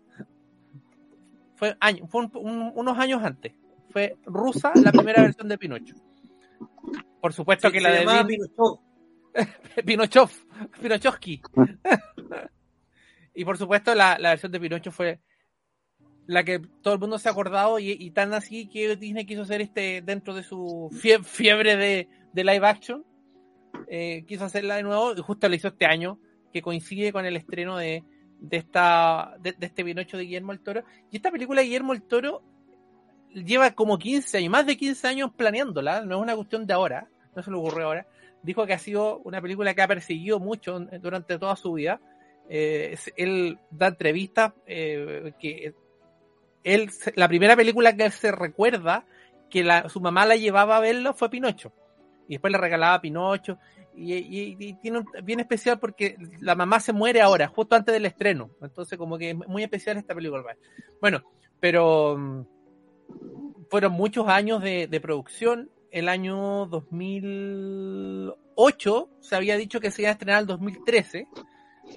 Fue, 1.56 1.76
año, 1.82 2.08
fue 2.08 2.30
unos 2.34 2.98
años 2.98 3.22
antes. 3.22 3.54
Fue 3.90 4.16
rusa 4.26 4.72
la 4.76 4.94
primera 4.94 5.22
versión 5.22 5.50
de 5.50 5.58
Pinocho. 5.58 5.96
Por 7.20 7.34
supuesto 7.34 7.70
que 7.70 7.82
la 7.82 7.92
de 7.92 8.26
Pinochov. 8.26 8.80
Pinochov. 9.86 10.32
Pinochovsky. 10.82 11.42
y 13.34 13.44
por 13.44 13.58
supuesto 13.58 13.94
la, 13.94 14.18
versión 14.18 14.52
de 14.54 14.60
Pinocho 14.62 14.92
fue 14.92 15.20
la 16.26 16.46
que 16.46 16.60
todo 16.82 16.94
el 16.94 17.00
mundo 17.02 17.20
se 17.20 17.28
ha 17.28 17.34
acordado 17.34 17.80
y, 17.80 18.12
tan 18.12 18.34
así 18.34 18.70
que 18.70 18.96
Disney 18.96 19.26
quiso 19.26 19.42
hacer 19.42 19.60
este 19.60 20.02
dentro 20.02 20.34
de 20.34 20.44
su 20.44 20.90
fiebre 21.24 21.76
de, 21.76 22.08
de 22.32 22.44
live 22.46 22.66
action 22.66 23.06
eh, 23.88 24.24
quiso 24.28 24.46
hacerla 24.46 24.76
de 24.76 24.84
nuevo 24.84 25.14
y 25.14 25.22
justo 25.22 25.48
la 25.48 25.56
hizo 25.56 25.70
este 25.70 25.86
año, 25.86 26.20
que 26.52 26.62
coincide 26.62 27.12
con 27.12 27.26
el 27.26 27.36
estreno 27.36 27.78
de, 27.78 28.04
de, 28.40 28.58
esta, 28.58 29.36
de, 29.40 29.56
este 29.60 29.84
Pinocho 29.84 30.18
de 30.18 30.24
Guillermo 30.24 30.52
el 30.52 30.60
Toro. 30.60 30.84
Y 31.12 31.18
esta 31.18 31.32
película 31.32 31.62
de 31.62 31.68
Guillermo 31.68 31.94
el 31.94 32.04
Toro 32.04 32.42
lleva 33.34 33.72
como 33.72 33.98
15 33.98 34.38
años, 34.38 34.52
más 34.52 34.66
de 34.66 34.78
15 34.78 35.08
años 35.08 35.32
planeándola, 35.36 36.02
no 36.02 36.18
es 36.18 36.22
una 36.22 36.36
cuestión 36.36 36.66
de 36.66 36.74
ahora, 36.74 37.08
no 37.36 37.44
se 37.44 37.52
le 37.52 37.58
ocurrió 37.58 37.88
ahora. 37.88 38.08
Dijo 38.44 38.66
que 38.66 38.74
ha 38.74 38.80
sido 38.80 39.20
una 39.20 39.42
película 39.42 39.74
que 39.74 39.82
ha 39.82 39.88
perseguido 39.88 40.40
mucho 40.40 40.80
durante 40.80 41.38
toda 41.38 41.56
su 41.56 41.74
vida. 41.74 42.00
Eh, 42.50 42.98
él 43.18 43.60
da 43.72 43.88
entrevistas 43.88 44.54
eh, 44.66 45.34
que 45.40 45.74
él, 46.64 46.90
la 47.16 47.28
primera 47.28 47.56
película 47.56 47.96
que 47.96 48.10
se 48.12 48.32
recuerda 48.32 49.06
que 49.50 49.64
la, 49.64 49.90
su 49.90 50.00
mamá 50.00 50.26
la 50.26 50.36
llevaba 50.36 50.78
a 50.78 50.80
verlo 50.80 51.14
fue 51.14 51.30
Pinocho 51.30 51.74
y 52.28 52.34
después 52.34 52.52
le 52.52 52.58
regalaba 52.58 53.00
Pinocho. 53.02 53.58
Y, 53.96 54.76
tiene 54.76 55.00
un, 55.00 55.08
bien 55.24 55.40
especial 55.40 55.80
porque 55.80 56.18
la 56.40 56.54
mamá 56.54 56.80
se 56.80 56.94
muere 56.94 57.20
ahora, 57.20 57.48
justo 57.48 57.76
antes 57.76 57.92
del 57.94 58.06
estreno. 58.06 58.52
Entonces, 58.62 58.96
como 58.98 59.18
que 59.18 59.32
es 59.32 59.36
muy 59.36 59.64
especial 59.64 59.98
esta 59.98 60.14
película. 60.14 60.44
Bueno, 61.02 61.24
pero 61.60 62.16
mm, 62.16 62.46
fueron 63.72 63.94
muchos 63.94 64.28
años 64.28 64.62
de, 64.62 65.00
producción. 65.02 65.72
El 65.90 66.10
año 66.10 66.68
2008 66.68 69.10
se 69.20 69.36
había 69.36 69.58
dicho 69.58 69.80
que 69.80 69.90
se 69.90 70.04
iba 70.04 70.10
a 70.10 70.12
estrenar 70.12 70.42
el 70.42 70.48
2013, 70.48 71.28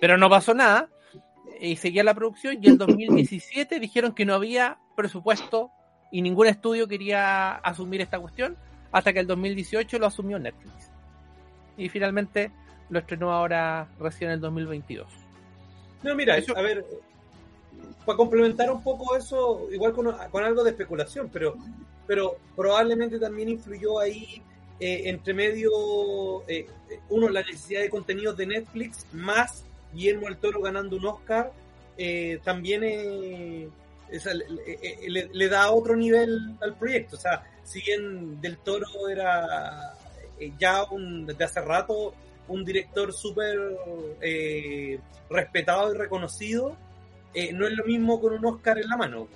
pero 0.01 0.17
no 0.17 0.31
pasó 0.31 0.55
nada. 0.55 0.89
Y 1.61 1.77
seguía 1.77 2.03
la 2.03 2.15
producción. 2.15 2.57
Y 2.63 2.69
en 2.69 2.79
2017 2.79 3.79
dijeron 3.79 4.15
que 4.15 4.25
no 4.25 4.33
había 4.33 4.79
presupuesto 4.97 5.71
y 6.11 6.23
ningún 6.23 6.47
estudio 6.47 6.89
quería 6.89 7.57
asumir 7.57 8.01
esta 8.01 8.19
cuestión 8.19 8.57
hasta 8.93 9.13
que 9.13 9.21
el 9.21 9.27
2018 9.27 9.99
lo 9.99 10.07
asumió 10.07 10.39
Netflix. 10.39 10.91
y 11.77 11.89
finalmente 11.89 12.51
lo 12.91 12.99
estrenó 12.99 13.33
ahora 13.33 13.89
recién 13.99 14.31
en 14.31 14.35
el 14.35 14.41
2022. 14.41 15.07
No, 16.03 16.15
mira, 16.15 16.37
eso... 16.37 16.57
a 16.57 16.63
ver, 16.63 16.85
para 18.05 18.17
complementar 18.17 18.71
un 18.71 18.83
poco 18.83 19.17
eso, 19.17 19.69
igual 19.71 19.93
con, 19.93 20.09
algo 20.45 20.65
de 20.65 20.71
especulación, 20.71 21.31
pero, 21.33 21.57
pero 22.07 22.37
probablemente 22.57 23.19
también 23.19 23.51
influyó 23.51 24.01
ahí 24.01 24.43
eh, 24.81 25.03
entre 25.05 25.35
medio, 25.35 25.71
eh, 26.49 26.67
uno, 27.11 27.29
la 27.29 27.43
necesidad 27.43 27.83
de 27.83 27.91
contenidos 27.91 28.37
de 28.37 28.47
Netflix, 28.47 29.07
más 29.13 29.65
Guillermo 29.93 30.29
el 30.29 30.37
Toro 30.37 30.61
ganando 30.61 30.97
un 30.97 31.07
Oscar, 31.07 31.53
eh, 31.99 32.41
también 32.45 32.83
le, 35.09 35.29
le, 35.33 35.49
da 35.49 35.71
otro 35.71 35.97
nivel 35.97 36.57
al 36.61 36.75
proyecto. 36.77 37.17
O 37.17 37.19
sea, 37.19 37.45
si 37.65 37.81
bien 37.83 38.41
Del 38.41 38.59
Toro 38.59 39.09
era 39.09 39.95
ya 40.59 40.85
un, 40.85 41.27
desde 41.27 41.45
hace 41.45 41.61
rato 41.61 42.15
un 42.49 42.65
director 42.65 43.13
súper 43.13 43.59
respetado 45.29 45.95
y 45.95 45.99
reconocido, 45.99 46.77
no 47.53 47.67
es 47.67 47.73
lo 47.73 47.85
mismo 47.85 48.21
con 48.21 48.33
un 48.33 48.45
Oscar 48.45 48.79
en 48.79 48.89
la 48.89 48.97
mano 48.97 49.29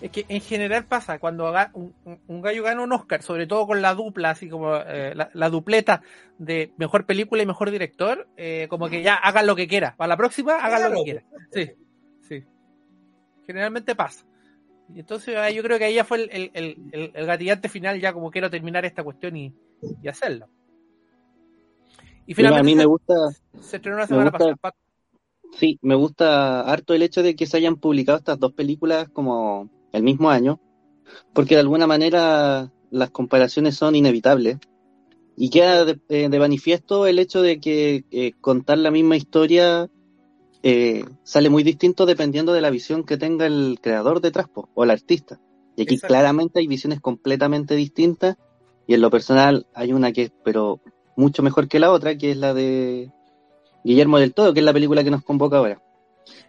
es 0.00 0.10
que 0.10 0.24
en 0.28 0.40
general 0.40 0.84
pasa 0.86 1.18
cuando 1.18 1.52
un, 1.74 2.40
gallo 2.40 2.62
gana 2.62 2.82
un 2.82 2.92
Oscar, 2.92 3.22
sobre 3.22 3.46
todo 3.46 3.66
con 3.66 3.82
la 3.82 3.94
dupla, 3.94 4.30
así 4.30 4.48
como 4.48 4.74
eh, 4.76 5.14
la, 5.14 5.50
dupleta 5.50 6.02
de 6.38 6.72
mejor 6.78 7.04
película 7.04 7.42
y 7.42 7.46
mejor 7.46 7.70
director, 7.70 8.26
eh, 8.36 8.66
como 8.70 8.88
que 8.88 9.02
ya 9.02 9.14
hagan 9.14 9.46
lo 9.46 9.56
que 9.56 9.68
quiera. 9.68 9.94
Para 9.96 10.08
la 10.08 10.16
próxima, 10.16 10.56
hagan 10.56 10.90
lo 10.90 10.98
que 10.98 11.04
quiera. 11.04 11.22
Sí. 11.52 11.70
Generalmente 13.50 13.96
pasa. 13.96 14.24
Y 14.94 15.00
entonces 15.00 15.34
yo 15.52 15.62
creo 15.64 15.76
que 15.76 15.86
ahí 15.86 15.94
ya 15.94 16.04
fue 16.04 16.22
el, 16.22 16.50
el, 16.54 17.26
gatillante 17.26 17.68
final, 17.68 18.00
ya 18.00 18.12
como 18.12 18.30
quiero 18.30 18.48
terminar 18.48 18.84
esta 18.84 19.02
cuestión 19.02 19.36
y, 19.36 19.52
y 20.00 20.06
hacerlo. 20.06 20.48
Y 22.26 22.34
finalmente 22.34 22.60
a 22.60 22.62
mí 22.62 22.76
me 22.76 22.84
gusta, 22.84 23.14
se 23.60 23.76
estrenó 23.76 23.98
la 23.98 24.06
semana 24.06 24.30
pasada. 24.30 24.54
Sí, 25.58 25.80
me 25.82 25.96
gusta 25.96 26.60
harto 26.60 26.94
el 26.94 27.02
hecho 27.02 27.24
de 27.24 27.34
que 27.34 27.46
se 27.46 27.56
hayan 27.56 27.74
publicado 27.74 28.18
estas 28.18 28.38
dos 28.38 28.52
películas 28.52 29.08
como 29.08 29.68
el 29.92 30.04
mismo 30.04 30.30
año, 30.30 30.60
porque 31.32 31.56
de 31.56 31.62
alguna 31.62 31.88
manera 31.88 32.70
las 32.92 33.10
comparaciones 33.10 33.74
son 33.74 33.96
inevitables. 33.96 34.58
Y 35.36 35.50
queda 35.50 35.84
de, 35.84 35.98
eh, 36.08 36.28
manifiesto 36.38 37.08
el 37.08 37.18
hecho 37.18 37.42
de 37.42 37.58
que 37.58 38.04
eh, 38.12 38.32
contar 38.40 38.78
la 38.78 38.92
misma 38.92 39.16
historia 39.16 39.90
eh, 40.62 41.04
sale 41.22 41.48
muy 41.48 41.62
distinto 41.62 42.06
dependiendo 42.06 42.52
de 42.52 42.60
la 42.60 42.70
visión 42.70 43.04
que 43.04 43.16
tenga 43.16 43.46
el 43.46 43.78
creador 43.80 44.20
detrás 44.20 44.46
o 44.54 44.84
el 44.84 44.90
artista. 44.90 45.40
Y 45.76 45.82
aquí 45.82 45.98
claramente 45.98 46.60
hay 46.60 46.66
visiones 46.66 47.00
completamente 47.00 47.74
distintas 47.74 48.36
y 48.86 48.94
en 48.94 49.00
lo 49.00 49.10
personal 49.10 49.66
hay 49.74 49.92
una 49.92 50.12
que 50.12 50.24
es 50.24 50.32
pero 50.44 50.80
mucho 51.16 51.42
mejor 51.42 51.68
que 51.68 51.80
la 51.80 51.90
otra, 51.90 52.18
que 52.18 52.32
es 52.32 52.36
la 52.36 52.52
de 52.52 53.10
Guillermo 53.84 54.18
del 54.18 54.34
Todo, 54.34 54.52
que 54.52 54.60
es 54.60 54.66
la 54.66 54.72
película 54.72 55.04
que 55.04 55.10
nos 55.10 55.22
convoca 55.22 55.58
ahora. 55.58 55.80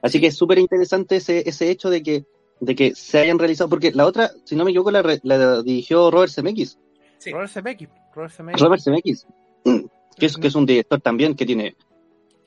Así 0.02 0.20
que 0.20 0.28
es 0.28 0.36
súper 0.36 0.60
interesante 0.60 1.18
ese, 1.18 1.48
ese 1.48 1.70
hecho 1.70 1.90
de 1.90 2.04
que 2.04 2.26
de 2.62 2.76
que 2.76 2.94
se 2.94 3.18
hayan 3.18 3.40
realizado, 3.40 3.70
porque 3.70 3.92
la 3.92 4.06
otra, 4.06 4.32
si 4.46 4.56
no 4.56 4.64
me 4.64 4.70
equivoco, 4.70 4.92
la, 4.92 5.20
la 5.24 5.64
dirigió 5.64 6.12
Robert 6.12 6.32
Zemeckis. 6.32 6.78
Sí. 7.18 7.32
Robert 7.32 7.52
Zemeckis. 7.52 7.90
Robert 8.14 8.82
Zemeckis. 8.84 9.26
que, 10.18 10.26
es, 10.28 10.38
que 10.38 10.48
es 10.48 10.56
un 10.56 10.68
director 10.68 11.02
también 11.02 11.36
que 11.36 11.46
tiene 11.46 11.76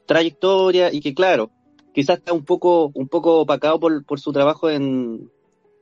trayectoria 0.07 0.93
y 0.93 1.01
que, 1.01 1.15
claro, 1.15 1.51
quizás 1.93 2.19
está 2.19 2.33
un 2.33 2.45
poco, 2.45 2.91
un 2.95 3.09
poco 3.09 3.41
opacado 3.41 3.79
por, 3.81 4.05
por 4.05 4.21
su 4.21 4.33
trabajo 4.33 4.71
en, 4.71 5.31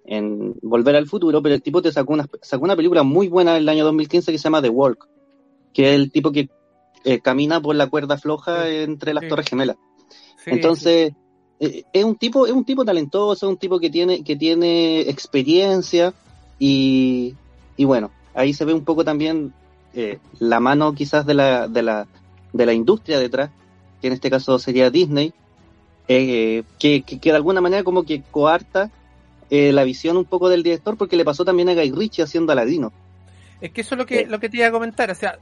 en 0.04 0.54
Volver 0.62 0.96
al 0.96 1.06
Futuro, 1.06 1.42
pero 1.42 1.54
el 1.54 1.62
tipo 1.62 1.82
te 1.82 1.92
sacó 1.92 2.12
una, 2.12 2.28
sacó 2.40 2.64
una 2.64 2.76
película 2.76 3.02
muy 3.02 3.28
buena 3.28 3.56
en 3.56 3.62
el 3.62 3.68
año 3.68 3.84
2015 3.84 4.32
que 4.32 4.38
se 4.38 4.44
llama 4.44 4.62
The 4.62 4.68
Walk, 4.68 5.08
que 5.72 5.90
es 5.90 5.94
el 5.96 6.10
tipo 6.10 6.32
que 6.32 6.48
eh, 7.04 7.20
camina 7.20 7.60
por 7.60 7.74
la 7.74 7.88
cuerda 7.88 8.18
floja 8.18 8.68
entre 8.68 9.14
las 9.14 9.26
torres 9.28 9.48
gemelas. 9.48 9.76
Entonces, 10.46 11.12
eh, 11.60 11.84
es 11.92 12.04
un 12.04 12.16
tipo, 12.16 12.46
es 12.46 12.52
un 12.52 12.64
tipo 12.64 12.84
talentoso, 12.84 13.46
es 13.46 13.50
un 13.50 13.56
tipo 13.56 13.78
que 13.78 13.90
tiene, 13.90 14.24
que 14.24 14.36
tiene 14.36 15.00
experiencia 15.02 16.12
y, 16.58 17.34
y 17.76 17.84
bueno, 17.84 18.10
ahí 18.34 18.52
se 18.52 18.64
ve 18.64 18.72
un 18.72 18.84
poco 18.84 19.04
también 19.04 19.52
eh, 19.94 20.18
la 20.38 20.60
mano 20.60 20.92
quizás 20.94 21.26
de 21.26 21.34
la, 21.34 21.68
de 21.68 21.82
la, 21.82 22.06
de 22.52 22.66
la 22.66 22.72
industria 22.72 23.18
detrás, 23.18 23.50
que 24.02 24.09
en 24.09 24.12
este 24.12 24.28
caso 24.28 24.59
sería 24.59 24.90
Disney, 24.90 25.32
eh, 26.09 26.64
que, 26.78 27.02
que, 27.02 27.18
de 27.23 27.37
alguna 27.37 27.62
manera 27.62 27.82
como 27.82 28.02
que 28.02 28.21
coarta 28.30 28.90
la 29.49 29.85
visión 29.85 30.16
un 30.16 30.25
poco 30.25 30.49
del 30.49 30.62
director, 30.62 30.97
porque 30.97 31.14
le 31.14 31.26
pasó 31.26 31.44
también 31.44 31.68
a 31.68 31.75
Guy 31.75 31.90
Ritchie 31.90 32.25
haciendo 32.25 32.52
Aladino. 32.52 32.90
Es 33.61 33.71
que 33.71 33.82
eso 33.82 33.94
es 33.94 33.99
lo 33.99 34.06
que, 34.06 34.25
lo 34.25 34.40
que 34.40 34.49
te 34.49 34.56
iba 34.56 34.66
a 34.66 34.71
comentar, 34.71 35.11
o 35.11 35.14
sea, 35.14 35.38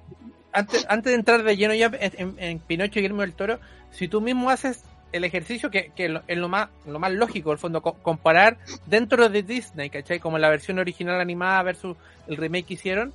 antes, 0.52 0.84
antes 0.88 1.12
de 1.12 1.14
entrar 1.16 1.44
de 1.44 1.56
lleno 1.56 1.74
ya 1.74 1.92
en, 1.92 2.34
en 2.38 2.58
Pinocho 2.58 2.98
y 2.98 3.02
Guillermo 3.02 3.22
del 3.22 3.34
Toro, 3.34 3.60
si 3.92 4.08
tú 4.08 4.20
mismo 4.20 4.50
haces 4.50 4.82
el 5.12 5.24
ejercicio 5.24 5.70
que, 5.70 5.92
que 5.94 6.20
es 6.26 6.38
lo 6.38 6.48
más, 6.48 6.68
lo 6.86 6.98
más 6.98 7.12
lógico, 7.12 7.52
el 7.52 7.58
fondo, 7.58 7.82
comparar 7.82 8.58
dentro 8.86 9.28
de 9.28 9.42
Disney, 9.42 9.90
¿cachai? 9.90 10.20
Como 10.20 10.38
la 10.38 10.48
versión 10.48 10.78
original 10.78 11.20
animada 11.20 11.62
versus 11.62 11.96
el 12.28 12.36
remake 12.36 12.66
que 12.66 12.74
hicieron, 12.74 13.12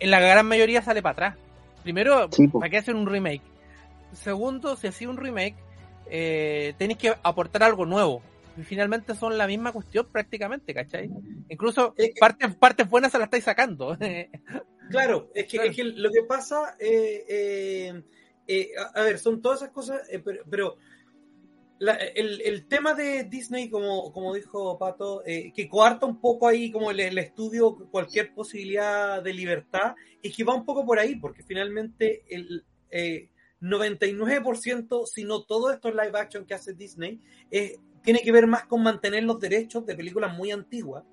en 0.00 0.10
la 0.10 0.20
gran 0.20 0.46
mayoría 0.46 0.82
sale 0.82 1.02
para 1.02 1.12
atrás. 1.12 1.34
Primero, 1.82 2.28
¿para 2.52 2.70
qué 2.70 2.78
hacer 2.78 2.94
un 2.94 3.06
remake? 3.06 3.42
Segundo, 4.12 4.76
si 4.76 4.86
hacía 4.86 5.08
un 5.08 5.16
remake, 5.16 5.56
eh, 6.10 6.74
tenéis 6.78 6.98
que 6.98 7.14
aportar 7.22 7.62
algo 7.62 7.86
nuevo. 7.86 8.22
Y 8.56 8.62
finalmente 8.62 9.14
son 9.14 9.38
la 9.38 9.46
misma 9.46 9.70
cuestión 9.70 10.06
prácticamente, 10.10 10.74
¿cachai? 10.74 11.08
Incluso 11.48 11.94
partes, 12.18 12.54
partes 12.56 12.88
buenas 12.90 13.12
se 13.12 13.18
las 13.18 13.26
estáis 13.26 13.44
sacando. 13.44 13.96
claro, 14.90 15.30
es 15.32 15.46
que, 15.46 15.58
es 15.58 15.76
que 15.76 15.84
lo 15.84 16.10
que 16.10 16.24
pasa, 16.24 16.76
eh, 16.80 17.24
eh, 17.28 18.02
eh 18.48 18.70
a, 18.94 19.02
ver, 19.02 19.20
son 19.20 19.40
todas 19.40 19.62
esas 19.62 19.72
cosas, 19.72 20.02
eh, 20.10 20.20
pero 20.50 20.76
el, 21.78 22.66
tema 22.66 22.94
de 22.94 23.22
Disney, 23.24 23.70
como, 23.70 24.12
como 24.12 24.34
dijo 24.34 24.76
Pato, 24.76 25.22
eh, 25.24 25.52
que 25.54 25.68
coarta 25.68 26.06
un 26.06 26.20
poco 26.20 26.48
ahí 26.48 26.72
como 26.72 26.90
el, 26.90 27.16
estudio 27.16 27.76
cualquier 27.92 28.34
posibilidad 28.34 29.22
de 29.22 29.34
libertad, 29.34 29.94
es 30.20 30.36
que 30.36 30.42
va 30.42 30.54
un 30.54 30.64
poco 30.64 30.84
por 30.84 30.98
ahí, 30.98 31.14
porque 31.14 31.44
finalmente 31.44 32.24
el 32.28 32.64
99%, 33.60 35.02
eh, 35.02 35.06
si 35.06 35.24
no 35.24 35.44
todo 35.44 35.70
esto 35.70 35.90
live 35.90 36.18
action 36.18 36.44
que 36.44 36.54
hace 36.54 36.74
Disney, 36.74 37.20
eh, 37.50 37.76
tiene 38.02 38.20
que 38.20 38.32
ver 38.32 38.46
más 38.46 38.64
con 38.64 38.82
mantener 38.82 39.24
los 39.24 39.40
derechos 39.40 39.84
de 39.86 39.94
películas 39.94 40.36
muy 40.36 40.50
antiguas. 40.50 41.04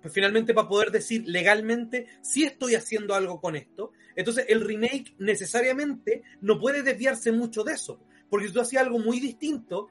Pues 0.00 0.12
finalmente 0.12 0.52
para 0.52 0.68
poder 0.68 0.90
decir 0.90 1.24
legalmente 1.26 2.06
si 2.20 2.44
estoy 2.44 2.74
haciendo 2.74 3.14
algo 3.14 3.40
con 3.40 3.56
esto. 3.56 3.92
Entonces 4.14 4.46
el 4.48 4.60
remake 4.60 5.14
necesariamente 5.18 6.22
no 6.42 6.60
puede 6.60 6.82
desviarse 6.82 7.32
mucho 7.32 7.64
de 7.64 7.72
eso 7.72 8.00
porque 8.34 8.48
si 8.48 8.52
tú 8.52 8.60
hacías 8.60 8.82
algo 8.82 8.98
muy 8.98 9.20
distinto, 9.20 9.86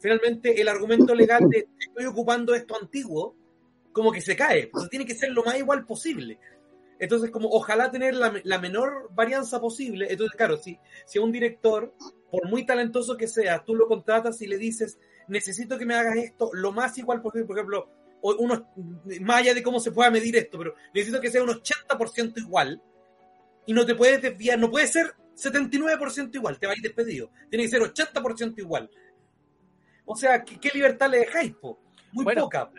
finalmente 0.00 0.60
el 0.60 0.66
argumento 0.66 1.14
legal 1.14 1.48
de 1.48 1.68
estoy 1.78 2.04
ocupando 2.06 2.52
esto 2.52 2.76
antiguo, 2.76 3.36
como 3.92 4.10
que 4.10 4.20
se 4.20 4.34
cae. 4.34 4.64
Entonces 4.64 4.90
tiene 4.90 5.06
que 5.06 5.14
ser 5.14 5.30
lo 5.30 5.44
más 5.44 5.56
igual 5.56 5.86
posible. 5.86 6.38
Entonces, 6.98 7.30
como 7.30 7.48
ojalá 7.50 7.90
tener 7.90 8.14
la, 8.14 8.58
menor 8.58 9.10
varianza 9.12 9.60
posible. 9.60 10.06
Entonces, 10.10 10.36
claro, 10.36 10.56
si, 10.56 10.78
si 11.04 11.18
a 11.18 11.22
un 11.22 11.32
director, 11.32 11.94
por 12.30 12.48
muy 12.48 12.64
talentoso 12.64 13.16
que 13.16 13.28
sea, 13.28 13.64
tú 13.64 13.74
lo 13.74 13.86
contratas 13.86 14.40
y 14.40 14.46
le 14.46 14.56
dices, 14.56 14.98
necesito 15.28 15.78
que 15.78 15.86
me 15.86 15.94
hagas 15.94 16.16
esto 16.16 16.50
lo 16.52 16.72
más 16.72 16.96
igual 16.98 17.20
posible, 17.20 17.46
por 17.46 17.56
ejemplo, 17.56 17.90
uno, 18.22 18.72
más 19.20 19.36
allá 19.36 19.54
de 19.54 19.62
cómo 19.62 19.78
se 19.78 19.92
pueda 19.92 20.10
medir 20.10 20.36
esto, 20.36 20.58
pero 20.58 20.74
necesito 20.94 21.20
que 21.20 21.30
sea 21.30 21.42
un 21.42 21.50
80% 21.50 22.38
igual 22.38 22.82
y 23.66 23.72
no 23.72 23.84
te 23.84 23.94
puedes 23.94 24.22
desviar, 24.22 24.58
no 24.58 24.70
puede 24.70 24.86
ser 24.86 25.14
79% 25.36 26.34
igual, 26.34 26.58
te 26.58 26.66
vais 26.66 26.82
despedido. 26.82 27.30
Tiene 27.50 27.64
que 27.64 27.70
ser 27.70 27.82
80% 27.82 28.58
igual. 28.58 28.90
O 30.04 30.16
sea, 30.16 30.44
¿qué, 30.44 30.70
libertad 30.72 31.10
le 31.10 31.18
dejáis, 31.18 31.54
po? 31.54 31.78
Muy 32.12 32.34
poca. 32.34 32.70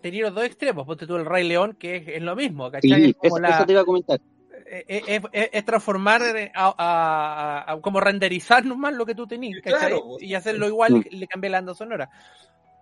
Tenía 0.00 0.22
los 0.22 0.34
dos 0.34 0.44
extremos, 0.44 0.86
ponte 0.86 1.06
tú 1.06 1.16
el 1.16 1.26
Rey 1.26 1.46
León, 1.46 1.76
que 1.78 2.04
es, 2.06 2.22
lo 2.22 2.34
mismo, 2.34 2.70
¿cachai? 2.70 3.04
Sí, 3.04 3.16
eso, 3.22 3.64
te 3.66 3.72
iba 3.72 3.82
a 3.82 3.84
comentar. 3.84 4.20
Eh, 4.68 5.02
eh, 5.32 5.50
es, 5.52 5.64
transformar, 5.64 6.22
a, 6.54 7.78
como 7.82 8.00
renderizar 8.00 8.64
nomás 8.64 8.94
lo 8.94 9.06
que 9.06 9.14
tú 9.14 9.26
tenías, 9.26 9.60
¿cachai? 9.62 9.94
y 10.20 10.34
hacerlo 10.34 10.66
igual, 10.66 10.94
mm. 10.94 11.04
le, 11.10 11.26
cambié 11.26 11.50
la 11.50 11.58
anda 11.58 11.74
sonora. 11.74 12.10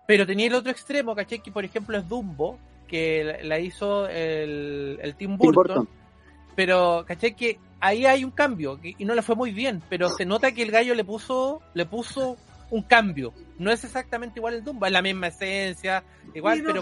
Pero 0.07 0.25
tenía 0.25 0.47
el 0.47 0.55
otro 0.55 0.71
extremo, 0.71 1.15
¿cachai? 1.15 1.39
Que 1.39 1.51
por 1.51 1.65
ejemplo 1.65 1.97
es 1.97 2.07
Dumbo, 2.07 2.57
que 2.87 3.39
la 3.43 3.59
hizo 3.59 4.07
el, 4.07 4.99
el 5.01 5.15
Tim 5.15 5.37
Burton. 5.37 5.87
Pero, 6.55 7.03
¿cachai? 7.05 7.35
Que 7.35 7.59
ahí 7.79 8.05
hay 8.05 8.23
un 8.23 8.31
cambio 8.31 8.79
y 8.81 9.03
no 9.05 9.13
le 9.13 9.21
fue 9.21 9.35
muy 9.35 9.51
bien, 9.51 9.81
pero 9.89 10.09
se 10.09 10.25
nota 10.25 10.53
que 10.53 10.63
el 10.63 10.71
gallo 10.71 10.95
le 10.95 11.03
puso, 11.03 11.61
le 11.73 11.85
puso 11.85 12.37
un 12.69 12.83
cambio. 12.83 13.33
No 13.57 13.71
es 13.71 13.83
exactamente 13.83 14.39
igual 14.39 14.55
el 14.55 14.63
Dumbo, 14.63 14.85
es 14.85 14.91
la 14.91 15.01
misma 15.01 15.27
esencia, 15.27 16.03
igual, 16.33 16.63
pero, 16.65 16.81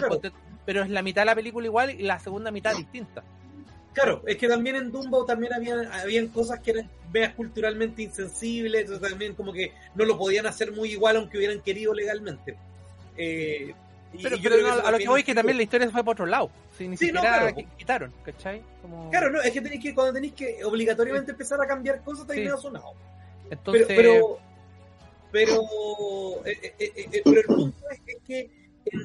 pero 0.64 0.82
es 0.82 0.90
la 0.90 1.02
mitad 1.02 1.22
de 1.22 1.26
la 1.26 1.34
película 1.34 1.66
igual 1.66 1.90
y 1.90 2.02
la 2.02 2.18
segunda 2.18 2.50
mitad 2.50 2.74
distinta. 2.74 3.22
Claro, 3.94 4.22
es 4.26 4.36
que 4.36 4.48
también 4.48 4.74
en 4.76 4.90
Dumbo 4.90 5.24
también 5.24 5.52
habían, 5.54 5.86
habían 5.92 6.26
cosas 6.28 6.58
que 6.58 6.72
eran 6.72 6.90
veas 7.12 7.32
culturalmente 7.34 8.02
insensibles, 8.02 8.82
entonces 8.82 9.08
también 9.08 9.34
como 9.34 9.52
que 9.52 9.72
no 9.94 10.04
lo 10.04 10.18
podían 10.18 10.46
hacer 10.46 10.72
muy 10.72 10.90
igual 10.90 11.16
aunque 11.16 11.38
hubieran 11.38 11.60
querido 11.60 11.94
legalmente. 11.94 12.56
Eh, 13.16 13.72
Pero, 14.20 14.36
a 14.84 14.90
lo 14.90 14.98
que 14.98 15.08
voy 15.08 15.20
es 15.20 15.26
que 15.26 15.34
también 15.34 15.56
la 15.56 15.62
historia 15.62 15.86
se 15.86 15.92
fue 15.92 16.02
por 16.02 16.14
otro 16.14 16.26
lado. 16.26 16.50
Si 16.76 16.88
ni 16.88 16.96
siquiera 16.96 17.54
quitaron, 17.78 18.12
¿cachai? 18.24 18.62
Claro, 19.12 19.30
no, 19.30 19.40
es 19.40 19.52
que, 19.52 19.60
tenéis 19.60 19.80
que 19.80 19.94
cuando 19.94 20.12
tenéis 20.12 20.32
que 20.32 20.64
obligatoriamente 20.64 21.30
empezar 21.30 21.60
a 21.60 21.66
cambiar 21.68 22.02
cosas, 22.02 22.26
te 22.26 22.34
sí. 22.34 22.48
sonado. 22.60 22.94
Entonces... 23.48 23.84
Pero, 23.86 24.00
pero, 24.02 24.40
eh, 25.34 26.44
eh, 26.44 26.74
eh, 26.78 27.22
pero, 27.24 27.40
el 27.40 27.46
punto 27.46 27.78
es, 27.90 28.16
que 28.26 28.50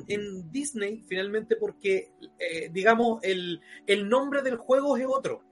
en, 0.08 0.52
Disney, 0.52 1.04
finalmente, 1.08 1.56
porque, 1.56 2.12
digamos, 2.72 3.24
el, 3.24 3.62
el 3.88 4.10
nombre 4.10 4.42
del 4.42 4.58
juego 4.58 4.98
es 4.98 5.06
otro 5.08 5.44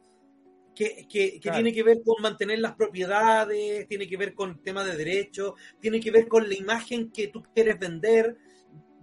que, 0.78 1.08
que, 1.08 1.40
tiene 1.42 1.74
que 1.74 1.82
ver 1.82 2.04
con 2.04 2.22
mantener 2.22 2.60
las 2.60 2.76
propiedades, 2.76 3.88
tiene 3.88 4.08
que 4.08 4.16
ver 4.16 4.36
con 4.36 4.62
tema 4.62 4.84
de 4.84 4.96
derechos, 4.96 5.54
tiene 5.80 6.00
que 6.00 6.12
ver 6.12 6.28
con 6.28 6.48
la 6.48 6.54
imagen 6.54 7.12
que 7.12 7.30
tú 7.30 7.44
quieres 7.54 7.80
vender, 7.80 8.38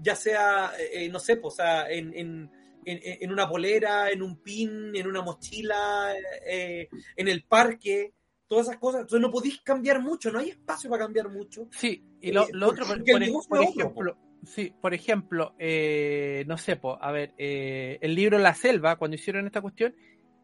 ya 0.01 0.15
sea, 0.15 0.73
eh, 0.79 1.09
no 1.09 1.19
sé, 1.19 1.37
pues, 1.37 1.55
o 1.55 1.57
sea, 1.57 1.91
en, 1.91 2.15
en, 2.15 2.51
en, 2.85 3.33
una 3.33 3.49
polera, 3.49 4.11
en 4.11 4.23
un 4.23 4.41
pin, 4.41 4.95
en 4.95 5.07
una 5.09 5.23
mochila, 5.23 6.15
eh, 6.47 6.89
en 7.17 7.29
el 7.29 7.43
parque, 7.43 8.13
todas 8.49 8.67
esas 8.67 8.79
cosas. 8.79 9.03
Entonces 9.03 9.21
no 9.21 9.31
podéis 9.31 9.61
cambiar 9.61 10.01
mucho, 10.01 10.31
no 10.31 10.39
hay 10.39 10.51
espacio 10.51 10.91
para 10.91 11.05
cambiar 11.05 11.29
mucho. 11.31 11.69
Sí, 11.71 12.03
y 12.21 12.33
lo, 12.33 12.47
lo 12.53 12.69
otro, 12.69 12.87
por, 12.87 13.23
ejemplo, 13.23 14.17
sí, 14.45 14.75
por 14.81 14.95
ejemplo, 14.95 15.55
eh, 15.59 16.45
no 16.47 16.59
sé, 16.59 16.77
pues, 16.77 16.97
a 17.01 17.13
ver, 17.13 17.35
el 17.39 18.15
libro 18.15 18.39
La 18.39 18.55
Selva, 18.55 18.97
cuando 18.97 19.17
hicieron 19.17 19.47
esta 19.47 19.61
cuestión, 19.61 19.95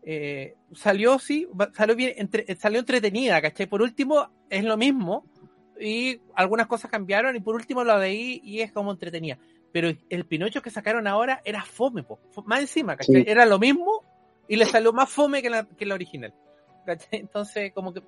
eh, 0.03 0.55
salió, 0.73 1.19
sí, 1.19 1.47
salió 1.75 1.95
bien, 1.95 2.15
entre, 2.17 2.55
salió 2.57 2.81
entretenida, 2.81 3.41
¿cachai? 3.43 3.67
Por 3.67 3.83
último, 3.83 4.31
es 4.49 4.65
lo 4.65 4.77
mismo 4.77 5.27
y 5.79 6.21
algunas 6.35 6.67
cosas 6.67 6.91
cambiaron 6.91 7.37
y 7.37 7.41
por 7.41 7.55
último 7.55 7.85
lo 7.85 7.95
ahí 7.95 8.41
y 8.43 8.61
es 8.61 8.73
como 8.73 8.91
entretenida. 8.91 9.39
Pero 9.73 9.91
el 10.09 10.27
Pinocho 10.27 10.63
que 10.63 10.71
sacaron 10.71 11.07
ahora 11.07 11.43
era 11.45 11.63
fome, 11.63 12.05
más 12.45 12.61
encima, 12.61 12.97
¿cachai? 12.97 13.25
Era 13.27 13.47
lo 13.47 13.59
mismo 13.59 14.05
y 14.49 14.57
le 14.57 14.67
salió 14.67 14.93
más 14.93 15.11
fome 15.11 15.43
que 15.43 15.51
la, 15.51 15.65
que 15.65 15.87
la 15.87 15.95
original. 15.95 16.35
¿Cachai? 16.85 17.21
Entonces, 17.21 17.73
como 17.73 17.93
que 17.93 18.03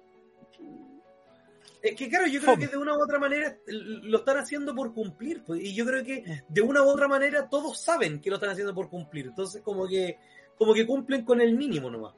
es 1.82 1.96
que 1.96 2.08
claro, 2.08 2.28
yo 2.28 2.40
creo 2.40 2.56
que 2.56 2.68
de 2.68 2.76
una 2.76 2.96
u 2.96 3.02
otra 3.02 3.18
manera 3.18 3.58
lo 3.66 4.18
están 4.18 4.36
haciendo 4.36 4.72
por 4.72 4.94
cumplir. 4.94 5.42
Pues, 5.42 5.60
y 5.62 5.74
yo 5.74 5.84
creo 5.84 6.04
que 6.04 6.24
de 6.48 6.62
una 6.62 6.82
u 6.82 6.88
otra 6.88 7.08
manera 7.08 7.48
todos 7.48 7.80
saben 7.80 8.20
que 8.20 8.30
lo 8.30 8.36
están 8.36 8.50
haciendo 8.50 8.72
por 8.72 8.88
cumplir. 8.88 9.26
Entonces, 9.26 9.62
como 9.62 9.88
que 9.88 10.16
como 10.56 10.74
que 10.74 10.86
cumplen 10.86 11.24
con 11.24 11.40
el 11.40 11.56
mínimo 11.56 11.90
nomás. 11.90 12.14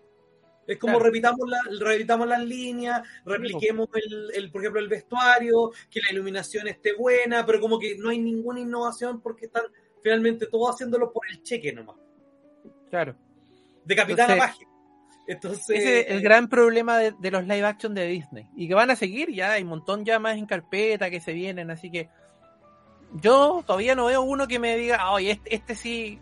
Es 0.66 0.78
como 0.78 0.98
repitamos, 0.98 1.48
la, 1.48 1.60
repitamos 1.80 2.26
las 2.26 2.42
líneas, 2.42 3.06
repliquemos 3.24 3.88
el, 3.94 4.30
el, 4.34 4.50
por 4.50 4.62
ejemplo, 4.62 4.80
el 4.80 4.88
vestuario, 4.88 5.72
que 5.90 6.00
la 6.00 6.12
iluminación 6.12 6.68
esté 6.68 6.94
buena, 6.94 7.44
pero 7.44 7.60
como 7.60 7.78
que 7.78 7.96
no 7.98 8.08
hay 8.08 8.18
ninguna 8.18 8.60
innovación 8.60 9.20
porque 9.20 9.46
están 9.46 9.64
finalmente 10.02 10.46
todos 10.46 10.74
haciéndolo 10.74 11.12
por 11.12 11.22
el 11.30 11.42
cheque 11.42 11.72
nomás. 11.72 11.96
Claro. 12.88 13.14
De 13.84 13.96
capitán 13.96 14.30
a 14.30 14.36
página. 14.36 14.73
Entonces, 15.26 15.78
ese 15.78 16.00
es 16.00 16.06
el 16.10 16.20
gran 16.20 16.48
problema 16.48 16.98
de, 16.98 17.12
de, 17.12 17.30
los 17.30 17.44
live 17.44 17.64
action 17.64 17.94
de 17.94 18.06
Disney. 18.06 18.46
Y 18.56 18.68
que 18.68 18.74
van 18.74 18.90
a 18.90 18.96
seguir, 18.96 19.32
ya 19.32 19.52
hay 19.52 19.62
un 19.62 19.70
montón 19.70 20.04
ya 20.04 20.18
más 20.18 20.36
en 20.36 20.46
carpeta 20.46 21.10
que 21.10 21.20
se 21.20 21.32
vienen, 21.32 21.70
así 21.70 21.90
que 21.90 22.08
yo 23.14 23.62
todavía 23.66 23.94
no 23.94 24.06
veo 24.06 24.22
uno 24.22 24.46
que 24.46 24.58
me 24.58 24.76
diga, 24.76 25.10
oye, 25.12 25.30
este, 25.32 25.54
este 25.54 25.74
sí 25.74 26.18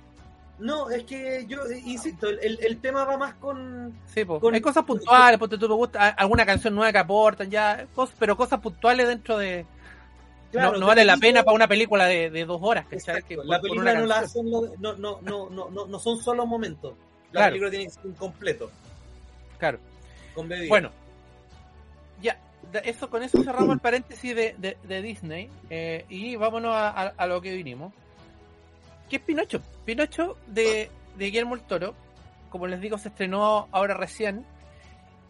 no, 0.63 0.91
es 0.91 1.03
que 1.03 1.45
yo 1.49 1.59
insisto, 1.85 2.29
el, 2.29 2.59
el 2.63 2.81
tema 2.81 3.05
va 3.05 3.17
más 3.17 3.35
con. 3.35 3.93
Sí, 4.07 4.25
hay 4.53 4.61
cosas 4.61 4.85
puntuales, 4.85 5.37
porque 5.37 5.59
tú 5.59 5.69
me 5.69 5.75
gusta 5.75 6.11
alguna 6.11 6.47
canción 6.47 6.73
nueva 6.75 6.93
que 6.93 6.99
aportan, 6.99 7.51
ya, 7.51 7.87
pero 8.17 8.37
cosas 8.37 8.61
puntuales 8.61 9.09
dentro 9.09 9.39
de. 9.39 9.67
Claro, 10.53 10.79
no, 10.79 10.87
vale 10.87 11.05
la 11.05 11.17
pena 11.17 11.43
para 11.43 11.57
una 11.57 11.67
película 11.67 12.07
de, 12.07 12.31
de 12.31 12.45
dos 12.45 12.61
horas. 12.63 12.87
Que 12.87 12.99
la 13.45 13.61
película 13.61 13.95
no 13.95 14.07
la 14.07 14.19
hacen, 14.21 14.49
no, 14.49 14.63
no, 14.79 14.95
no, 14.97 15.21
no, 15.21 15.71
no, 15.71 15.87
no 15.87 15.99
son 15.99 16.19
solo 16.19 16.47
momentos. 16.47 16.95
La 17.33 17.47
película 17.47 17.71
tiene 17.71 17.87
que 17.87 17.91
ser 17.91 18.07
un 18.07 18.13
completo. 18.13 18.71
Claro. 19.63 19.79
Bueno, 20.69 20.91
ya, 22.21 22.37
eso, 22.83 23.09
con 23.09 23.23
eso 23.23 23.45
cerramos 23.45 23.73
el 23.75 23.79
paréntesis 23.79 24.35
de, 24.35 24.57
de, 24.59 24.77
de 24.83 25.03
Disney 25.03 25.49
eh, 25.71 26.05
y 26.09 26.35
vámonos 26.35 26.75
a, 26.75 26.91
a 26.91 27.27
lo 27.29 27.41
que 27.41 27.55
vinimos. 27.55 27.93
¿Qué 29.09 29.17
es 29.17 29.23
Pinocho? 29.23 29.63
Pinocho 29.85 30.37
de, 30.49 30.91
Guillermo 31.17 31.55
el 31.55 31.61
Toro, 31.61 31.95
como 32.51 32.67
les 32.67 32.81
digo, 32.81 32.99
se 32.99 33.11
estrenó 33.11 33.69
ahora 33.71 33.95
recién. 33.95 34.45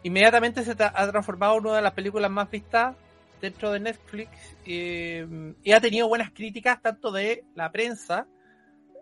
Inmediatamente 0.02 0.64
se 0.64 0.70
ha 0.70 1.10
transformado 1.10 1.58
en 1.58 1.66
una 1.66 1.76
de 1.76 1.82
las 1.82 1.92
películas 1.92 2.30
más 2.30 2.50
vistas 2.50 2.96
dentro 3.38 3.70
de 3.70 3.80
Netflix 3.80 4.30
y 4.64 5.72
ha 5.72 5.80
tenido 5.82 6.08
buenas 6.08 6.30
críticas 6.30 6.80
tanto 6.80 7.12
de 7.12 7.44
la 7.54 7.70
prensa, 7.70 8.26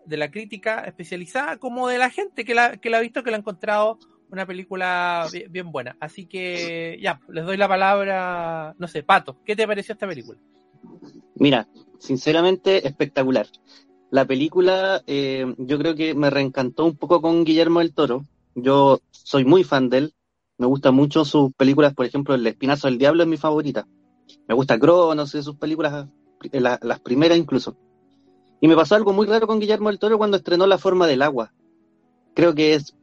de 0.05 0.17
la 0.17 0.29
crítica 0.29 0.81
especializada, 0.81 1.55
como 1.55 1.87
de 1.87 1.99
la 1.99 2.09
gente 2.09 2.43
que 2.43 2.53
la, 2.53 2.75
que 2.75 2.89
la 2.89 2.97
ha 2.97 3.01
visto, 3.01 3.23
que 3.23 3.31
la 3.31 3.37
ha 3.37 3.39
encontrado 3.39 3.97
una 4.31 4.45
película 4.45 5.27
bien, 5.49 5.71
buena. 5.71 5.95
Así 5.99 6.25
que 6.25 6.97
ya, 7.01 7.19
les 7.29 7.45
doy 7.45 7.57
la 7.57 7.67
palabra, 7.67 8.73
no 8.77 8.87
sé, 8.87 9.03
Pato, 9.03 9.37
¿qué 9.45 9.55
te 9.55 9.67
pareció 9.67 9.93
esta 9.93 10.07
película? 10.07 10.39
Mira, 11.35 11.67
sinceramente 11.99 12.87
espectacular. 12.87 13.47
La 14.09 14.25
película 14.25 15.03
eh, 15.07 15.53
yo 15.57 15.77
creo 15.77 15.95
que 15.95 16.13
me 16.13 16.29
reencantó 16.29 16.85
un 16.85 16.95
poco 16.95 17.21
con 17.21 17.43
Guillermo 17.43 17.79
del 17.79 17.93
Toro. 17.93 18.25
Yo 18.55 18.99
soy 19.11 19.45
muy 19.45 19.63
fan 19.63 19.89
de 19.89 19.97
él. 19.97 20.13
Me 20.57 20.67
gustan 20.67 20.95
mucho 20.95 21.25
sus 21.25 21.53
películas, 21.53 21.93
por 21.93 22.05
ejemplo, 22.05 22.35
El 22.35 22.45
Espinazo 22.45 22.87
del 22.87 22.97
Diablo 22.97 23.23
es 23.23 23.29
mi 23.29 23.37
favorita. 23.37 23.87
Me 24.47 24.55
gusta 24.55 24.79
Cronos, 24.79 25.31
sus 25.31 25.55
películas, 25.55 26.07
las 26.51 26.99
primeras 26.99 27.37
incluso. 27.37 27.75
Y 28.59 28.67
me 28.67 28.75
pasó 28.75 28.95
algo 28.95 29.11
muy 29.11 29.25
raro 29.25 29.47
con 29.47 29.59
Guillermo 29.59 29.89
del 29.89 29.99
Toro 29.99 30.17
cuando 30.17 30.37
estrenó 30.37 30.67
La 30.67 30.77
Forma 30.77 31.07
del 31.07 31.23
Agua. 31.23 31.51
Creo 32.35 32.53
que 32.53 32.75
es, 32.75 32.95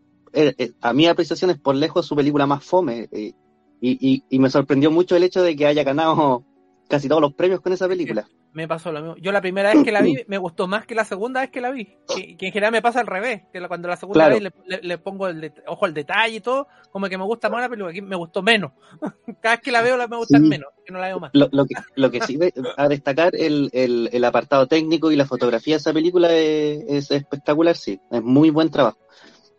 a 0.81 0.93
mi 0.93 1.07
apreciación 1.07 1.51
es 1.51 1.59
por 1.59 1.75
lejos 1.75 2.07
su 2.07 2.17
película 2.17 2.47
más 2.47 2.65
fome. 2.65 3.09
y, 3.13 3.35
y, 3.81 4.25
y 4.29 4.39
me 4.39 4.51
sorprendió 4.51 4.91
mucho 4.91 5.17
el 5.17 5.23
hecho 5.23 5.43
de 5.43 5.55
que 5.55 5.67
haya 5.67 5.85
ganado 5.85 6.45
casi 6.89 7.09
todos 7.09 7.23
los 7.23 7.35
premios 7.35 7.61
con 7.61 7.73
esa 7.73 7.87
película 7.87 8.29
me 8.53 8.67
pasó 8.67 8.91
lo 8.91 9.01
mismo. 9.01 9.17
Yo 9.19 9.31
la 9.33 9.41
primera 9.41 9.73
vez 9.73 9.85
que 9.85 9.93
la 9.93 10.03
vi 10.03 10.17
me 10.27 10.39
gustó 10.39 10.67
más 10.67 10.87
que 10.87 10.95
la 10.95 11.05
segunda 11.05 11.41
vez 11.41 11.51
que 11.51 11.61
la 11.61 11.71
vi. 11.71 11.97
Que, 12.07 12.37
en 12.41 12.53
general 12.53 12.73
me 12.73 12.83
pasa 12.83 13.01
al 13.01 13.07
revés. 13.07 13.43
Que 13.53 13.67
cuando 13.69 13.89
la 13.89 13.97
segunda 13.97 14.29
vez 14.29 14.43
le, 14.67 14.99
pongo 14.99 15.29
el 15.29 15.53
ojo 15.67 15.85
al 15.85 15.95
detalle 15.95 16.37
y 16.37 16.41
todo, 16.41 16.67
como 16.91 17.09
que 17.09 17.19
me 17.19 17.25
gusta 17.25 17.51
más 17.51 17.61
la 17.61 17.69
película. 17.69 17.91
Aquí 17.91 18.03
me 18.03 18.17
gustó 18.17 18.43
menos. 18.43 18.73
Cada 19.41 19.57
vez 19.57 19.63
que 19.63 19.71
la 19.71 19.83
veo 19.83 19.97
la 19.97 20.09
me 20.09 20.17
gusta 20.17 20.39
menos. 20.39 20.71
Que 20.85 20.93
no 20.93 20.99
la 20.99 21.09
veo 21.09 21.21
más. 21.21 21.31
Lo, 21.35 21.67
que, 21.67 21.75
lo 21.95 22.11
que 22.11 22.21
sí 22.23 22.39
a 22.77 22.89
destacar 22.89 23.35
el, 23.37 23.71
el, 23.73 24.11
el, 24.13 24.25
apartado 24.25 24.67
técnico 24.67 25.13
y 25.13 25.17
la 25.17 25.27
fotografía 25.27 25.75
de 25.75 25.79
esa 25.79 25.93
película 25.93 26.33
es, 26.33 27.11
espectacular, 27.11 27.77
sí. 27.77 28.01
Es 28.11 28.23
muy 28.23 28.51
buen 28.51 28.71
trabajo. 28.71 28.99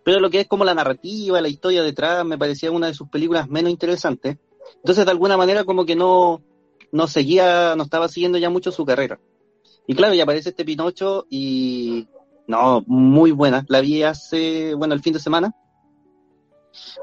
Pero 0.09 0.21
lo 0.21 0.31
que 0.31 0.39
es 0.39 0.47
como 0.47 0.65
la 0.65 0.73
narrativa, 0.73 1.39
la 1.39 1.49
historia 1.49 1.83
detrás, 1.83 2.25
me 2.25 2.35
parecía 2.35 2.71
una 2.71 2.87
de 2.87 2.95
sus 2.95 3.09
películas 3.09 3.47
menos 3.47 3.69
interesantes. 3.69 4.39
Entonces, 4.77 5.05
de 5.05 5.11
alguna 5.11 5.37
manera, 5.37 5.65
como 5.65 5.85
que 5.85 5.95
no, 5.95 6.41
no 6.91 7.05
seguía, 7.05 7.75
no 7.75 7.83
estaba 7.83 8.07
siguiendo 8.07 8.39
ya 8.39 8.49
mucho 8.49 8.71
su 8.71 8.85
carrera. 8.85 9.19
Y 9.85 9.93
claro, 9.93 10.15
ya 10.15 10.23
aparece 10.23 10.49
este 10.49 10.65
Pinocho 10.65 11.27
y 11.29 12.07
no, 12.47 12.83
muy 12.87 13.29
buena. 13.29 13.63
La 13.69 13.81
vi 13.81 14.01
hace, 14.01 14.73
bueno, 14.73 14.95
el 14.95 15.01
fin 15.01 15.13
de 15.13 15.19
semana. 15.19 15.55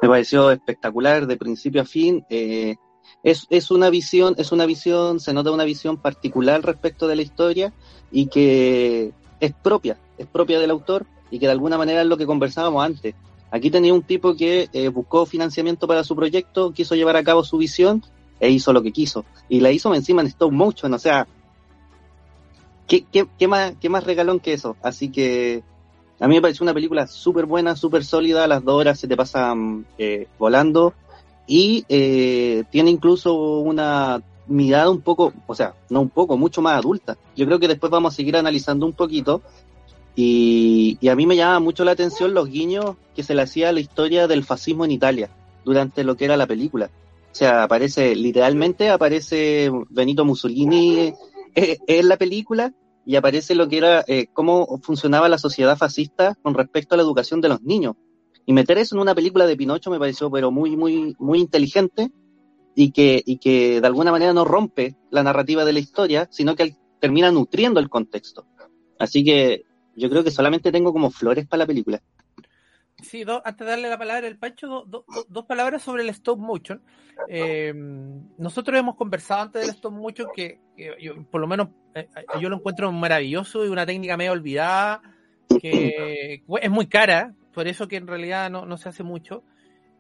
Me 0.02 0.08
pareció 0.08 0.50
espectacular 0.50 1.28
de 1.28 1.36
principio 1.36 1.82
a 1.82 1.84
fin. 1.84 2.26
Eh, 2.28 2.74
es, 3.22 3.46
es 3.50 3.70
una 3.70 3.88
visión, 3.88 4.34
es 4.36 4.50
una 4.50 4.66
visión, 4.66 5.20
se 5.20 5.32
nota 5.32 5.52
una 5.52 5.62
visión 5.62 6.02
particular 6.02 6.60
respecto 6.64 7.06
de 7.06 7.14
la 7.14 7.22
historia 7.22 7.72
y 8.10 8.26
que 8.26 9.12
es 9.38 9.52
propia, 9.62 9.96
es 10.18 10.26
propia 10.26 10.58
del 10.58 10.72
autor 10.72 11.06
y 11.30 11.38
que 11.38 11.46
de 11.46 11.52
alguna 11.52 11.78
manera 11.78 12.02
es 12.02 12.06
lo 12.06 12.16
que 12.16 12.26
conversábamos 12.26 12.84
antes. 12.84 13.14
Aquí 13.50 13.70
tenía 13.70 13.94
un 13.94 14.02
tipo 14.02 14.34
que 14.34 14.68
eh, 14.72 14.88
buscó 14.88 15.24
financiamiento 15.26 15.86
para 15.86 16.04
su 16.04 16.16
proyecto, 16.16 16.72
quiso 16.72 16.94
llevar 16.94 17.16
a 17.16 17.24
cabo 17.24 17.44
su 17.44 17.58
visión 17.58 18.02
e 18.40 18.50
hizo 18.50 18.72
lo 18.72 18.82
que 18.82 18.92
quiso. 18.92 19.24
Y 19.48 19.60
la 19.60 19.70
hizo 19.70 19.94
encima 19.94 20.20
en 20.22 20.28
stop 20.28 20.52
motion, 20.52 20.92
o 20.94 20.98
sea, 20.98 21.26
¿qué, 22.86 23.04
qué, 23.10 23.26
qué, 23.38 23.48
más, 23.48 23.74
qué 23.80 23.88
más 23.88 24.04
regalón 24.04 24.40
que 24.40 24.52
eso? 24.52 24.76
Así 24.82 25.10
que 25.10 25.62
a 26.18 26.28
mí 26.28 26.34
me 26.34 26.42
pareció 26.42 26.64
una 26.64 26.74
película 26.74 27.06
súper 27.06 27.46
buena, 27.46 27.76
súper 27.76 28.04
sólida, 28.04 28.46
las 28.46 28.64
dos 28.64 28.80
horas 28.80 28.98
se 28.98 29.08
te 29.08 29.16
pasan 29.16 29.86
eh, 29.98 30.26
volando 30.38 30.94
y 31.46 31.84
eh, 31.88 32.64
tiene 32.70 32.90
incluso 32.90 33.34
una 33.60 34.22
mirada 34.48 34.90
un 34.90 35.00
poco, 35.00 35.32
o 35.46 35.54
sea, 35.54 35.74
no 35.90 36.00
un 36.00 36.08
poco, 36.08 36.36
mucho 36.36 36.62
más 36.62 36.78
adulta. 36.78 37.16
Yo 37.36 37.46
creo 37.46 37.58
que 37.58 37.68
después 37.68 37.90
vamos 37.90 38.14
a 38.14 38.16
seguir 38.16 38.36
analizando 38.36 38.86
un 38.86 38.92
poquito 38.92 39.42
y, 40.16 40.96
y 41.00 41.08
a 41.08 41.14
mí 41.14 41.26
me 41.26 41.36
llama 41.36 41.60
mucho 41.60 41.84
la 41.84 41.92
atención 41.92 42.34
los 42.34 42.48
guiños 42.48 42.96
que 43.14 43.22
se 43.22 43.34
le 43.34 43.42
hacía 43.42 43.68
a 43.68 43.72
la 43.72 43.80
historia 43.80 44.26
del 44.26 44.44
fascismo 44.44 44.84
en 44.86 44.90
Italia 44.90 45.30
durante 45.62 46.04
lo 46.04 46.16
que 46.16 46.24
era 46.24 46.38
la 46.38 46.46
película. 46.46 46.90
O 47.30 47.34
sea, 47.34 47.64
aparece, 47.64 48.16
literalmente 48.16 48.88
aparece 48.88 49.70
Benito 49.90 50.24
Mussolini 50.24 51.12
eh, 51.54 51.76
en 51.86 52.08
la 52.08 52.16
película 52.16 52.72
y 53.04 53.16
aparece 53.16 53.54
lo 53.54 53.68
que 53.68 53.76
era, 53.76 54.02
eh, 54.08 54.28
cómo 54.32 54.80
funcionaba 54.82 55.28
la 55.28 55.36
sociedad 55.36 55.76
fascista 55.76 56.34
con 56.40 56.54
respecto 56.54 56.94
a 56.94 56.96
la 56.96 57.02
educación 57.02 57.42
de 57.42 57.50
los 57.50 57.60
niños. 57.60 57.96
Y 58.46 58.54
meter 58.54 58.78
eso 58.78 58.94
en 58.94 59.02
una 59.02 59.14
película 59.14 59.46
de 59.46 59.54
Pinocho 59.54 59.90
me 59.90 59.98
pareció, 59.98 60.30
pero 60.30 60.50
muy, 60.50 60.78
muy, 60.78 61.14
muy 61.18 61.40
inteligente 61.40 62.10
y 62.74 62.90
que, 62.90 63.22
y 63.26 63.36
que 63.36 63.82
de 63.82 63.86
alguna 63.86 64.12
manera 64.12 64.32
no 64.32 64.46
rompe 64.46 64.96
la 65.10 65.22
narrativa 65.22 65.66
de 65.66 65.74
la 65.74 65.78
historia, 65.78 66.28
sino 66.30 66.56
que 66.56 66.74
termina 67.00 67.30
nutriendo 67.30 67.80
el 67.80 67.90
contexto. 67.90 68.46
Así 68.98 69.22
que 69.24 69.65
yo 69.96 70.08
creo 70.10 70.22
que 70.22 70.30
solamente 70.30 70.70
tengo 70.70 70.92
como 70.92 71.10
flores 71.10 71.46
para 71.46 71.60
la 71.60 71.66
película. 71.66 72.02
Sí, 73.02 73.24
antes 73.44 73.58
de 73.58 73.70
darle 73.70 73.90
la 73.90 73.98
palabra 73.98 74.26
al 74.26 74.38
Pancho, 74.38 74.84
dos 74.86 75.44
palabras 75.46 75.82
sobre 75.82 76.02
el 76.02 76.08
stop 76.10 76.38
motion. 76.38 76.82
Eh, 77.28 77.72
nosotros 78.38 78.78
hemos 78.78 78.96
conversado 78.96 79.42
antes 79.42 79.62
del 79.62 79.70
stop 79.74 79.92
motion 79.92 80.28
que, 80.34 80.60
por 81.30 81.40
lo 81.40 81.46
menos 81.46 81.68
eh, 81.94 82.08
yo 82.40 82.48
lo 82.48 82.56
encuentro 82.56 82.90
maravilloso 82.92 83.64
y 83.64 83.68
una 83.68 83.84
técnica 83.84 84.16
medio 84.16 84.32
olvidada 84.32 85.02
que 85.60 86.42
es 86.60 86.70
muy 86.70 86.86
cara, 86.86 87.34
por 87.52 87.68
eso 87.68 87.86
que 87.86 87.96
en 87.96 88.06
realidad 88.06 88.50
no, 88.50 88.76
se 88.76 88.88
hace 88.88 89.02
mucho. 89.02 89.44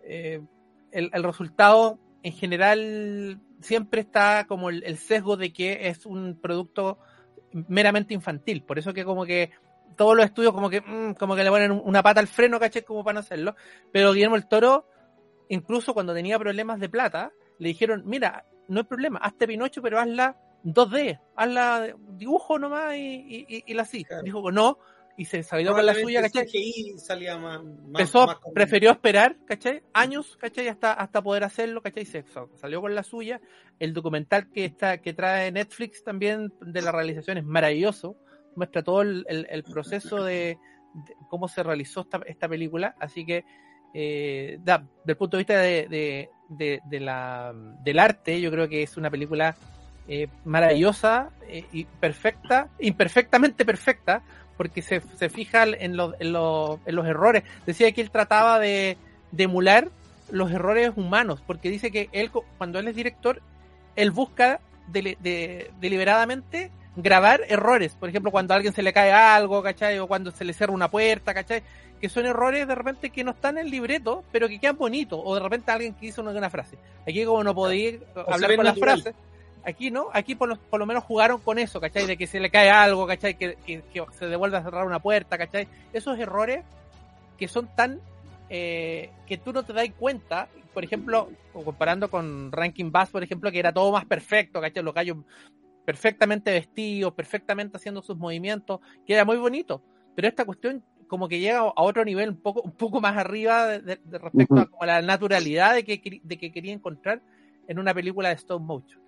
Eh, 0.02 0.40
el, 0.90 1.22
resultado 1.22 1.98
en 2.22 2.32
general 2.32 3.40
siempre 3.60 4.00
está 4.00 4.46
como 4.46 4.70
el, 4.70 4.96
sesgo 4.96 5.36
de 5.36 5.52
que 5.52 5.88
es 5.88 6.06
un 6.06 6.38
producto 6.40 6.98
meramente 7.52 8.14
infantil, 8.14 8.62
por 8.62 8.78
eso 8.78 8.94
que 8.94 9.04
como 9.04 9.26
que 9.26 9.50
todos 9.96 10.16
los 10.16 10.24
estudios 10.24 10.52
como 10.52 10.70
que 10.70 10.80
mm, 10.80 11.14
como 11.14 11.34
que 11.34 11.44
le 11.44 11.50
ponen 11.50 11.72
una 11.72 12.02
pata 12.02 12.20
al 12.20 12.28
freno, 12.28 12.60
caché, 12.60 12.82
como 12.82 13.04
para 13.04 13.14
no 13.14 13.20
hacerlo, 13.20 13.56
pero 13.92 14.12
Guillermo 14.12 14.36
el 14.36 14.46
Toro, 14.46 14.88
incluso 15.48 15.94
cuando 15.94 16.14
tenía 16.14 16.38
problemas 16.38 16.80
de 16.80 16.88
plata, 16.88 17.32
le 17.58 17.68
dijeron, 17.68 18.02
mira, 18.06 18.44
no 18.68 18.80
hay 18.80 18.86
problema, 18.86 19.18
hazte 19.20 19.46
Pinocho, 19.46 19.82
pero 19.82 19.98
hazla 19.98 20.36
2D, 20.64 21.20
hazla 21.36 21.94
dibujo 22.10 22.58
nomás 22.58 22.94
y, 22.96 23.46
y, 23.48 23.64
y, 23.66 23.74
la 23.74 23.82
así. 23.82 24.04
Dijo, 24.24 24.50
no, 24.50 24.78
y 25.16 25.24
se 25.24 25.42
salió 25.42 25.72
con 25.72 25.86
la 25.86 25.94
suya, 25.94 26.20
¿cachai? 26.22 26.46
salía 26.98 27.38
más, 27.38 27.60
prefirió 28.54 28.90
esperar, 28.90 29.36
¿cachai? 29.46 29.82
Años, 29.92 30.36
¿cachai? 30.36 30.68
Hasta, 30.68 30.92
hasta 30.92 31.22
poder 31.22 31.44
hacerlo, 31.44 31.80
¿cachai? 31.80 32.04
Se 32.04 32.24
salió 32.56 32.80
con 32.80 32.94
la 32.94 33.02
suya. 33.02 33.40
El 33.78 33.94
documental 33.94 34.50
que 34.50 34.66
está, 34.66 34.98
que 34.98 35.14
trae 35.14 35.50
Netflix 35.52 36.04
también 36.04 36.52
de 36.60 36.82
la 36.82 36.92
realización 36.92 37.38
es 37.38 37.44
maravilloso. 37.44 38.16
Muestra 38.56 38.82
todo 38.82 39.02
el, 39.02 39.24
el, 39.28 39.62
proceso 39.62 40.24
de, 40.24 40.58
cómo 41.28 41.48
se 41.48 41.62
realizó 41.62 42.00
esta, 42.00 42.20
esta 42.26 42.48
película. 42.48 42.94
Así 42.98 43.24
que, 43.24 43.44
eh, 43.94 44.58
da, 44.62 44.84
del 45.04 45.16
punto 45.16 45.36
de 45.36 45.40
vista 45.40 45.58
de, 45.58 46.28
de, 46.48 46.80
de, 46.88 47.00
la, 47.00 47.52
del 47.82 47.98
arte, 47.98 48.40
yo 48.40 48.50
creo 48.50 48.68
que 48.68 48.82
es 48.82 48.96
una 48.96 49.10
película 49.10 49.56
eh, 50.08 50.28
maravillosa 50.44 51.30
eh, 51.48 51.64
y 51.72 51.84
perfecta, 51.84 52.68
imperfectamente 52.78 53.64
perfecta, 53.64 54.22
porque 54.56 54.80
se, 54.80 55.00
se 55.00 55.28
fija 55.28 55.64
en, 55.64 55.74
en, 55.80 56.32
los 56.32 56.78
errores. 56.86 57.44
Decía 57.66 57.90
que 57.92 58.00
él 58.02 58.10
trataba 58.10 58.58
de, 58.58 58.96
emular 59.36 59.90
los 60.30 60.50
errores 60.50 60.92
humanos, 60.96 61.42
porque 61.46 61.70
dice 61.70 61.90
que 61.90 62.08
él, 62.12 62.30
cuando 62.30 62.78
él 62.78 62.88
es 62.88 62.96
director, 62.96 63.42
él 63.96 64.10
busca 64.10 64.60
deliberadamente 64.88 66.70
grabar 66.96 67.42
errores. 67.48 67.94
Por 67.94 68.08
ejemplo, 68.08 68.30
cuando 68.30 68.54
a 68.54 68.56
alguien 68.56 68.74
se 68.74 68.82
le 68.82 68.92
cae 68.92 69.12
algo, 69.12 69.62
¿cachai? 69.62 69.98
O 69.98 70.06
cuando 70.06 70.30
se 70.30 70.44
le 70.44 70.52
cierra 70.52 70.72
una 70.72 70.90
puerta, 70.90 71.34
¿cachai? 71.34 71.62
Que 72.00 72.08
son 72.08 72.26
errores 72.26 72.66
de 72.66 72.74
repente 72.74 73.10
que 73.10 73.24
no 73.24 73.32
están 73.32 73.58
en 73.58 73.66
el 73.66 73.70
libreto, 73.70 74.24
pero 74.32 74.48
que 74.48 74.58
quedan 74.58 74.76
bonitos. 74.76 75.20
O 75.22 75.34
de 75.34 75.40
repente 75.40 75.70
alguien 75.70 75.94
que 75.94 76.06
hizo 76.06 76.22
una, 76.22 76.50
frase. 76.50 76.78
Aquí 77.06 77.24
como 77.24 77.44
no 77.44 77.54
podía 77.54 77.98
hablar 78.26 78.56
con 78.56 78.64
las 78.64 78.78
frases 78.78 79.14
Aquí 79.66 79.90
no, 79.90 80.10
aquí 80.12 80.36
por 80.36 80.48
lo, 80.48 80.56
por 80.56 80.78
lo 80.78 80.86
menos 80.86 81.02
jugaron 81.02 81.40
con 81.40 81.58
eso, 81.58 81.80
¿cachai? 81.80 82.06
De 82.06 82.16
que 82.16 82.28
se 82.28 82.38
le 82.38 82.50
cae 82.50 82.70
algo, 82.70 83.04
¿cachai? 83.04 83.34
Que, 83.34 83.56
que, 83.66 83.82
se 84.16 84.26
devuelve 84.26 84.56
a 84.56 84.62
cerrar 84.62 84.86
una 84.86 85.00
puerta, 85.00 85.36
¿cachai? 85.36 85.66
Esos 85.92 86.16
errores 86.20 86.64
que 87.36 87.48
son 87.48 87.68
tan... 87.74 88.00
Eh, 88.48 89.10
que 89.26 89.38
tú 89.38 89.52
no 89.52 89.64
te 89.64 89.72
das 89.72 89.88
cuenta, 89.98 90.46
por 90.72 90.84
ejemplo, 90.84 91.30
comparando 91.52 92.08
con 92.08 92.52
Ranking 92.52 92.92
Bass, 92.92 93.10
por 93.10 93.24
ejemplo, 93.24 93.50
que 93.50 93.58
era 93.58 93.72
todo 93.72 93.90
más 93.90 94.04
perfecto, 94.04 94.60
¿cachai? 94.60 94.84
Los 94.84 94.94
gallos 94.94 95.16
perfectamente 95.86 96.50
vestidos, 96.50 97.14
perfectamente 97.14 97.78
haciendo 97.78 98.02
sus 98.02 98.16
movimientos, 98.16 98.80
que 99.06 99.14
era 99.14 99.24
muy 99.24 99.36
bonito. 99.38 99.82
Pero 100.14 100.28
esta 100.28 100.44
cuestión 100.44 100.84
como 101.06 101.28
que 101.28 101.38
llega 101.38 101.60
a 101.60 101.82
otro 101.82 102.04
nivel 102.04 102.30
un 102.30 102.42
poco, 102.42 102.60
un 102.62 102.72
poco 102.72 103.00
más 103.00 103.16
arriba 103.16 103.78
de, 103.78 104.00
respecto 104.18 104.56
a, 104.56 104.66
como 104.66 104.84
la 104.84 105.00
naturalidad 105.00 105.74
de 105.74 105.84
que, 105.84 106.20
de 106.22 106.36
que 106.36 106.50
quería 106.50 106.72
encontrar 106.72 107.22
en 107.68 107.78
una 107.78 107.94
película 107.94 108.30
de 108.30 108.34
stop 108.34 108.60
motion. 108.60 109.00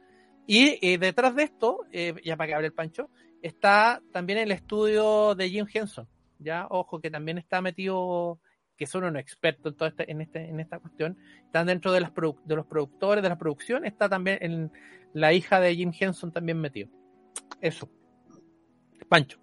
Y 0.46 0.78
eh, 0.80 0.96
detrás 0.98 1.34
de 1.34 1.42
esto, 1.42 1.80
eh, 1.92 2.14
ya 2.24 2.36
para 2.36 2.48
que 2.48 2.54
hable 2.54 2.68
el 2.68 2.72
Pancho, 2.72 3.10
está 3.42 4.00
también 4.12 4.38
el 4.38 4.52
estudio 4.52 5.34
de 5.34 5.50
Jim 5.50 5.66
Henson. 5.72 6.08
Ya, 6.38 6.66
ojo, 6.70 7.00
que 7.00 7.10
también 7.10 7.38
está 7.38 7.60
metido, 7.60 8.38
que 8.78 8.86
son 8.86 9.04
unos 9.04 9.20
expertos 9.20 9.72
en, 9.72 9.76
todo 9.76 9.88
este, 9.88 10.10
en, 10.10 10.20
este, 10.20 10.48
en 10.48 10.60
esta 10.60 10.78
cuestión. 10.78 11.18
Están 11.44 11.66
dentro 11.66 11.92
de, 11.92 12.00
las 12.00 12.12
de 12.14 12.56
los 12.56 12.66
productores 12.66 13.22
de 13.22 13.28
la 13.28 13.36
producción, 13.36 13.84
está 13.84 14.08
también 14.08 14.38
en 14.40 14.72
la 15.12 15.32
hija 15.32 15.60
de 15.60 15.74
Jim 15.74 15.92
Henson 15.98 16.32
también 16.32 16.58
metido. 16.60 16.88
Eso. 17.60 17.90
Pancho. 19.08 19.38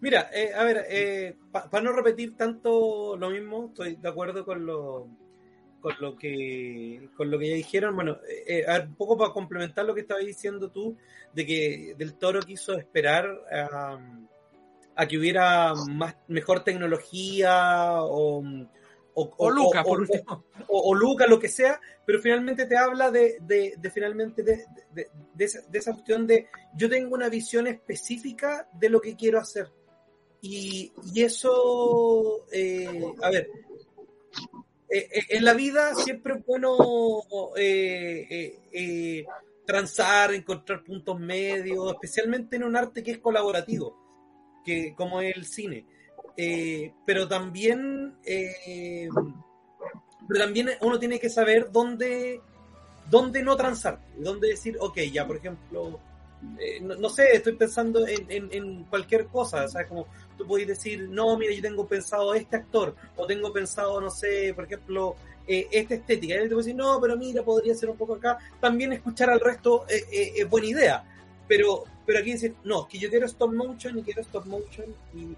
Mira, 0.00 0.30
eh, 0.32 0.52
a 0.54 0.64
ver, 0.64 1.36
para 1.52 1.82
no 1.82 1.92
repetir 1.92 2.34
tanto 2.36 3.16
lo 3.18 3.30
mismo, 3.30 3.66
estoy 3.66 3.96
de 3.96 4.08
acuerdo 4.08 4.46
con 4.46 4.64
lo, 4.64 5.08
con 5.80 5.94
lo 6.00 6.16
que 6.16 7.10
con 7.16 7.30
lo 7.30 7.38
que 7.38 7.48
ya 7.48 7.54
dijeron, 7.54 7.94
bueno, 7.94 8.18
eh, 8.46 8.64
eh 8.66 8.84
un 8.86 8.94
poco 8.94 9.18
para 9.18 9.32
complementar 9.32 9.84
lo 9.84 9.94
que 9.94 10.02
estabas 10.02 10.24
diciendo 10.24 10.70
tú, 10.70 10.96
de 11.34 11.46
que 11.46 11.94
Del 11.98 12.14
Toro 12.14 12.40
quiso 12.40 12.78
esperar 12.78 13.26
a 13.52 13.98
que 15.08 15.18
hubiera 15.18 15.74
más 15.74 16.16
mejor 16.28 16.62
tecnología 16.62 18.02
o 18.02 18.42
o, 19.14 19.34
o 19.36 19.50
Luca, 19.50 19.82
por 19.82 20.00
último. 20.00 20.44
O, 20.68 20.94
Luca, 20.94 21.26
lo 21.26 21.38
que 21.38 21.48
sea, 21.48 21.80
pero 22.06 22.20
finalmente 22.20 22.66
te 22.66 22.76
habla 22.76 23.10
de, 23.10 23.38
de, 23.40 23.74
de 23.76 23.90
finalmente 23.90 24.42
de, 24.42 24.64
de, 24.92 25.44
esa, 25.44 25.60
de 25.68 25.78
esa 25.78 25.92
cuestión 25.92 26.26
de 26.26 26.46
yo 26.74 26.88
tengo 26.88 27.14
una 27.14 27.28
visión 27.28 27.66
específica 27.66 28.68
de 28.72 28.88
lo 28.88 29.00
que 29.00 29.16
quiero 29.16 29.38
hacer. 29.38 29.68
Y, 30.42 30.92
y 31.12 31.22
eso, 31.22 32.46
eh, 32.52 33.12
a 33.22 33.30
ver, 33.30 33.48
eh, 34.88 35.08
eh, 35.12 35.22
en 35.30 35.44
la 35.44 35.52
vida 35.54 35.94
siempre 35.94 36.34
es 36.34 36.46
bueno 36.46 36.76
eh, 37.56 39.26
transar, 39.66 40.32
encontrar 40.32 40.82
puntos 40.82 41.18
medios, 41.20 41.92
especialmente 41.92 42.56
en 42.56 42.64
un 42.64 42.76
arte 42.76 43.02
que 43.02 43.12
es 43.12 43.18
colaborativo, 43.18 43.99
que 44.64 44.94
como 44.94 45.20
es 45.20 45.36
el 45.36 45.46
cine. 45.46 45.84
pero 47.06 47.28
también 47.28 48.14
pero 50.30 50.44
también 50.44 50.70
uno 50.80 50.98
tiene 50.98 51.18
que 51.18 51.28
saber 51.28 51.72
dónde, 51.72 52.40
dónde 53.10 53.42
no 53.42 53.56
transar, 53.56 53.98
dónde 54.16 54.48
decir, 54.48 54.76
ok, 54.78 54.98
ya, 55.12 55.26
por 55.26 55.38
ejemplo, 55.38 55.98
no, 56.82 57.08
sé, 57.08 57.32
estoy 57.32 57.54
pensando 57.54 58.06
en, 58.06 58.48
en, 58.52 58.84
cualquier 58.84 59.26
cosa, 59.26 59.66
¿sabes? 59.68 59.88
Como 59.88 60.06
tú 60.38 60.46
podés 60.46 60.68
decir, 60.68 61.08
no, 61.08 61.36
mira, 61.36 61.52
yo 61.52 61.60
tengo 61.60 61.86
pensado 61.86 62.32
este 62.34 62.56
actor, 62.56 62.94
o 63.16 63.26
tengo 63.26 63.52
pensado, 63.52 64.00
no 64.00 64.08
sé, 64.08 64.52
por 64.54 64.64
ejemplo, 64.64 65.16
eh, 65.46 65.68
esta 65.72 65.94
estética. 65.94 66.34
Y 66.34 66.36
él 66.38 66.42
te 66.44 66.54
puede 66.54 66.66
decir, 66.66 66.76
no, 66.76 67.00
pero 67.00 67.16
mira, 67.16 67.42
podría 67.42 67.74
ser 67.74 67.90
un 67.90 67.96
poco 67.96 68.14
acá. 68.14 68.38
También 68.60 68.92
escuchar 68.92 69.30
al 69.30 69.40
resto 69.40 69.84
eh, 69.88 70.04
eh, 70.12 70.32
es 70.36 70.48
buena 70.48 70.68
idea. 70.68 71.04
Pero, 71.50 71.82
pero 72.06 72.20
aquí 72.20 72.32
decir, 72.32 72.54
no, 72.62 72.86
que 72.86 72.98
yo 72.98 73.10
quiero 73.10 73.26
stop 73.26 73.52
motion 73.52 73.98
y 73.98 74.02
quiero 74.02 74.22
stop 74.22 74.46
motion. 74.46 74.86
Y, 75.14 75.36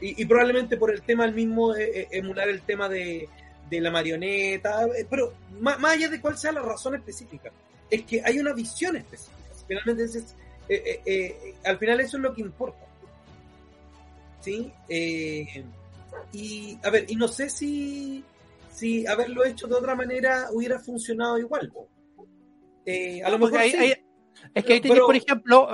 y, 0.00 0.24
probablemente 0.24 0.78
por 0.78 0.90
el 0.90 1.02
tema 1.02 1.26
el 1.26 1.34
mismo, 1.34 1.74
emular 1.76 2.48
el 2.48 2.62
tema 2.62 2.88
de, 2.88 3.28
de 3.68 3.80
la 3.82 3.90
marioneta. 3.90 4.88
Pero 5.10 5.34
más, 5.60 5.78
más, 5.78 5.92
allá 5.92 6.08
de 6.08 6.18
cuál 6.18 6.38
sea 6.38 6.52
la 6.52 6.62
razón 6.62 6.94
específica, 6.94 7.52
es 7.90 8.04
que 8.04 8.22
hay 8.24 8.38
una 8.38 8.54
visión 8.54 8.96
específica. 8.96 9.36
Finalmente, 9.68 10.04
es, 10.04 10.34
al 11.64 11.76
final 11.76 12.00
eso 12.00 12.16
es 12.16 12.22
lo 12.22 12.34
que 12.34 12.40
importa. 12.40 12.86
¿sí? 14.40 14.72
Eh, 14.88 15.64
y, 16.32 16.78
a 16.82 16.90
ver, 16.90 17.06
y 17.08 17.16
no 17.16 17.28
sé 17.28 17.48
si, 17.50 18.24
si 18.72 19.06
haberlo 19.06 19.44
hecho 19.44 19.66
de 19.66 19.74
otra 19.74 19.94
manera 19.94 20.48
hubiera 20.52 20.78
funcionado 20.78 21.38
igual. 21.38 21.72
Eh, 22.84 23.22
a 23.22 23.30
lo 23.30 23.38
mejor 23.38 23.60
es 24.54 24.64
que 24.64 24.74
ahí 24.74 24.80
tenéis, 24.80 25.00
por 25.00 25.16
ejemplo, 25.16 25.68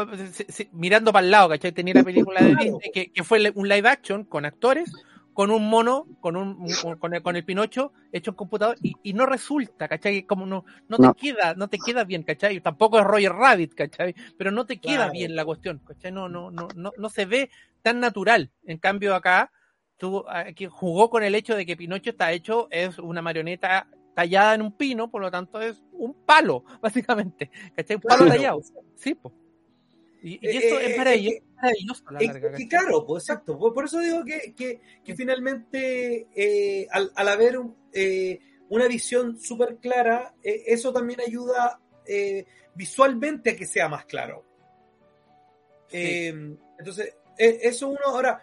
mirando 0.73 1.13
para 1.13 1.25
el 1.25 1.31
lado, 1.31 1.49
¿cachai? 1.51 1.73
Tenía 1.73 1.95
la 1.95 2.05
película 2.05 2.41
de 2.41 2.55
Disney 2.57 2.91
que, 2.93 3.13
que, 3.13 3.25
fue 3.25 3.53
un 3.55 3.69
live 3.69 3.89
action 3.89 4.25
con 4.25 4.45
actores 4.45 4.93
con 5.37 5.51
un 5.51 5.69
mono, 5.69 6.07
con 6.21 6.35
un, 6.35 6.67
con 6.99 7.13
el, 7.13 7.21
con 7.21 7.37
el 7.37 7.45
Pinocho 7.45 7.93
hecho 8.11 8.31
en 8.31 8.37
computador 8.37 8.79
y, 8.81 8.95
y, 9.03 9.13
no 9.13 9.27
resulta, 9.27 9.87
¿cachai? 9.87 10.23
Como 10.23 10.47
no, 10.47 10.65
no 10.89 10.97
te 10.97 11.21
queda, 11.21 11.53
no 11.53 11.69
te 11.69 11.77
queda 11.77 12.05
bien, 12.05 12.23
¿cachai? 12.23 12.59
Tampoco 12.63 12.99
es 12.99 13.05
Roger 13.05 13.35
Rabbit, 13.35 13.75
¿cachai? 13.75 14.15
Pero 14.39 14.51
no 14.51 14.65
te 14.65 14.79
queda 14.79 15.11
bien 15.11 15.37
la 15.37 15.45
cuestión, 15.45 15.83
¿cachai? 15.87 16.11
No, 16.11 16.31
no, 16.31 16.51
no, 16.51 16.69
no, 16.75 16.93
no 16.97 17.09
se 17.11 17.27
ve 17.27 17.51
tan 17.83 18.01
natural. 18.01 18.51
En 18.65 18.79
cambio 18.79 19.15
acá, 19.15 19.53
tú, 19.99 20.25
aquí 20.27 20.69
jugó 20.71 21.11
con 21.11 21.23
el 21.23 21.35
hecho 21.35 21.55
de 21.55 21.67
que 21.67 21.77
Pinocho 21.77 22.09
está 22.09 22.33
hecho, 22.33 22.69
es 22.71 22.99
una 22.99 23.21
marioneta 23.21 23.89
tallada 24.17 24.55
en 24.55 24.63
un 24.63 24.73
pino, 24.73 25.11
por 25.11 25.21
lo 25.21 25.31
tanto 25.31 25.61
es 25.61 25.85
un 25.93 26.15
palo, 26.15 26.65
básicamente, 26.81 27.51
¿cachai? 27.77 27.97
Un 27.97 28.03
palo 28.03 28.27
tallado. 28.27 28.63
Sí, 28.97 29.15
pues. 29.15 29.35
Y, 30.23 30.39
y 30.43 30.57
esto 30.57 30.81
es 30.81 30.99
maravilloso, 30.99 32.05
la 32.11 32.21
larga. 32.21 32.51
claro, 32.69 33.07
pues 33.07 33.25
exacto. 33.25 33.57
Por, 33.57 33.85
eso 33.85 34.01
digo 34.01 34.25
que, 34.25 34.81
que, 35.05 35.15
finalmente 35.15 36.27
eh, 36.35 36.89
al, 36.91 37.13
al, 37.15 37.29
haber 37.29 37.61
eh, 37.93 38.41
una 38.71 38.89
visión 38.89 39.39
súper 39.39 39.77
clara, 39.77 40.35
eh, 40.43 40.65
eso 40.67 40.93
también 40.93 41.21
ayuda 41.21 41.81
visualmente 42.75 43.51
a 43.51 43.57
que 43.57 43.67
sea 43.67 43.89
más 43.89 44.05
claro. 44.07 44.45
entonces, 45.91 47.15
eh, 47.39 47.59
eso 47.63 47.89
uno 47.89 48.01
ahora, 48.07 48.43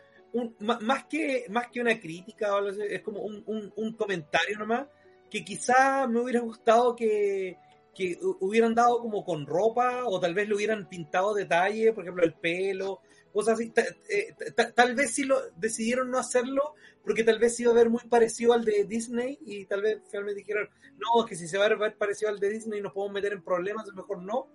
más, 0.60 1.06
que, 1.06 1.46
más 1.50 1.68
que 1.68 1.82
una 1.82 2.00
crítica, 2.00 2.50
es 2.90 3.02
como 3.02 3.22
un, 3.22 3.94
comentario 3.98 4.58
nomás, 4.58 4.88
que 5.34 5.44
quizá 5.44 6.06
me 6.06 6.20
hubiera 6.20 6.42
gustado 6.42 6.96
que, 6.96 7.58
que 7.96 8.20
hubieran 8.40 8.76
dado 8.76 9.00
como 9.00 9.26
con 9.26 9.48
ropa 9.48 10.06
o 10.06 10.20
tal 10.20 10.36
vez 10.36 10.48
le 10.48 10.54
hubieran 10.54 10.88
pintado 10.88 11.34
detalles, 11.34 11.92
por 11.92 12.04
ejemplo, 12.04 12.24
el 12.24 12.36
pelo, 12.36 13.02
cosas 13.34 13.56
así. 13.56 13.74
Eh, 14.12 14.36
tal 14.76 14.94
vez 14.94 15.16
si 15.16 15.24
lo 15.24 15.40
decidieron 15.56 16.12
no 16.12 16.20
hacerlo 16.20 16.76
porque 17.04 17.24
tal 17.24 17.40
vez 17.40 17.60
iba 17.60 17.72
a 17.72 17.74
ver 17.74 17.90
muy 17.90 18.04
parecido 18.08 18.54
al 18.54 18.64
de 18.64 18.84
Disney 18.84 19.40
y 19.44 19.66
tal 19.66 19.82
vez 19.82 20.04
finalmente 20.08 20.42
dijeron, 20.42 20.70
no, 21.00 21.24
es 21.24 21.30
que 21.32 21.36
si 21.36 21.48
se 21.48 21.58
va 21.58 21.66
a 21.66 21.76
ver 21.76 21.98
parecido 21.98 22.30
al 22.30 22.40
de 22.40 22.50
Disney 22.50 22.80
nos 22.80 22.94
podemos 22.94 23.16
meter 23.16 23.34
en 23.34 23.42
problemas, 23.42 23.88
es 23.88 23.96
mejor 23.96 24.22
no. 24.22 24.50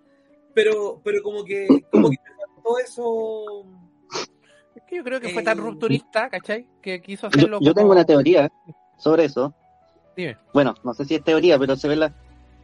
Pero, 0.54 1.00
pero 1.02 1.24
como 1.24 1.44
que, 1.44 1.66
como 1.90 2.08
que 2.08 2.18
todo 2.62 2.78
eso 2.78 3.66
yo 4.92 5.02
creo 5.02 5.20
que 5.20 5.30
fue 5.30 5.42
tan 5.42 5.58
eh, 5.58 5.60
rupturista, 5.60 6.30
¿cachai? 6.30 6.68
Que 6.80 7.02
quiso 7.02 7.26
hacerlo. 7.26 7.58
Yo, 7.60 7.74
tengo 7.74 7.90
una 7.90 8.04
teoría 8.04 8.48
sobre 8.96 9.24
eso. 9.24 9.54
Dime. 10.18 10.36
Bueno, 10.52 10.74
no 10.82 10.94
sé 10.94 11.04
si 11.04 11.14
es 11.14 11.22
teoría, 11.22 11.56
pero 11.60 11.76
se 11.76 11.86
ve 11.86 11.94
la. 11.94 12.12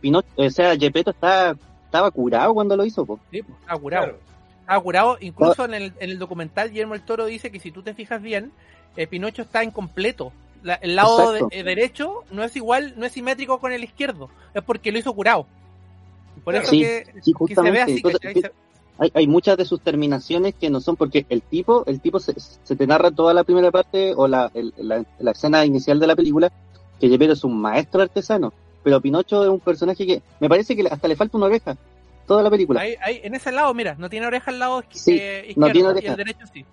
Pinochet, 0.00 0.28
o 0.36 0.50
sea, 0.50 0.76
Gepetto 0.76 1.12
estaba, 1.12 1.56
estaba 1.84 2.10
curado 2.10 2.52
cuando 2.52 2.76
lo 2.76 2.84
hizo, 2.84 3.06
Sí, 3.30 3.42
pues, 3.42 3.60
estaba 3.60 3.80
curado. 3.80 4.18
Estaba 4.62 4.82
curado, 4.82 5.18
incluso 5.20 5.64
en 5.64 5.74
el, 5.74 5.92
en 6.00 6.10
el 6.10 6.18
documental 6.18 6.70
Guillermo 6.70 6.94
el 6.94 7.02
Toro 7.02 7.26
dice 7.26 7.52
que 7.52 7.60
si 7.60 7.70
tú 7.70 7.82
te 7.82 7.94
fijas 7.94 8.20
bien, 8.20 8.50
eh, 8.96 9.06
Pinocho 9.06 9.42
está 9.42 9.62
incompleto. 9.62 10.32
el 10.80 10.96
lado 10.96 11.48
eh, 11.52 11.62
derecho 11.62 12.24
no 12.32 12.42
es 12.42 12.56
igual, 12.56 12.94
no 12.96 13.06
es 13.06 13.12
simétrico 13.12 13.60
con 13.60 13.70
el 13.70 13.84
izquierdo. 13.84 14.30
Es 14.52 14.64
porque 14.64 14.90
lo 14.90 14.98
hizo 14.98 15.14
curado. 15.14 15.46
Por 16.42 16.56
eso 16.56 16.72
que, 16.72 17.06
se 17.54 17.70
ve 17.70 17.80
así, 17.80 18.02
hay, 18.98 19.12
hay, 19.14 19.26
muchas 19.28 19.56
de 19.56 19.64
sus 19.64 19.80
terminaciones 19.80 20.56
que 20.56 20.70
no 20.70 20.80
son 20.80 20.96
porque 20.96 21.24
el 21.28 21.40
tipo, 21.40 21.84
el 21.86 22.00
tipo 22.00 22.18
se, 22.18 22.34
se 22.38 22.74
te 22.74 22.86
narra 22.88 23.12
toda 23.12 23.32
la 23.32 23.44
primera 23.44 23.70
parte 23.70 24.12
o 24.16 24.26
la, 24.26 24.50
la, 24.76 25.04
la, 25.18 25.30
escena 25.30 25.64
inicial 25.64 26.00
de 26.00 26.06
la 26.08 26.16
película 26.16 26.52
que 27.00 27.08
Gepetto 27.08 27.32
es 27.32 27.44
un 27.44 27.60
maestro 27.60 28.02
artesano, 28.02 28.52
pero 28.82 29.00
Pinocho 29.00 29.42
es 29.42 29.50
un 29.50 29.60
personaje 29.60 30.06
que 30.06 30.22
me 30.40 30.48
parece 30.48 30.76
que 30.76 30.86
hasta 30.88 31.08
le 31.08 31.16
falta 31.16 31.36
una 31.36 31.46
oreja 31.46 31.76
toda 32.26 32.42
la 32.42 32.50
película. 32.50 32.80
Ahí, 32.80 32.94
ahí, 33.02 33.20
en 33.22 33.34
ese 33.34 33.52
lado, 33.52 33.72
mira, 33.74 33.96
no 33.98 34.08
tiene 34.08 34.26
oreja 34.26 34.50
al 34.50 34.58
lado 34.58 34.82
sí, 34.90 35.18
eh, 35.20 35.46
izquierdo 35.48 35.66
no 35.66 35.72
tiene 35.72 35.88
oreja. 35.88 36.06
y 36.06 36.10
el 36.10 36.16
derecho 36.16 36.46
sí. 36.52 36.64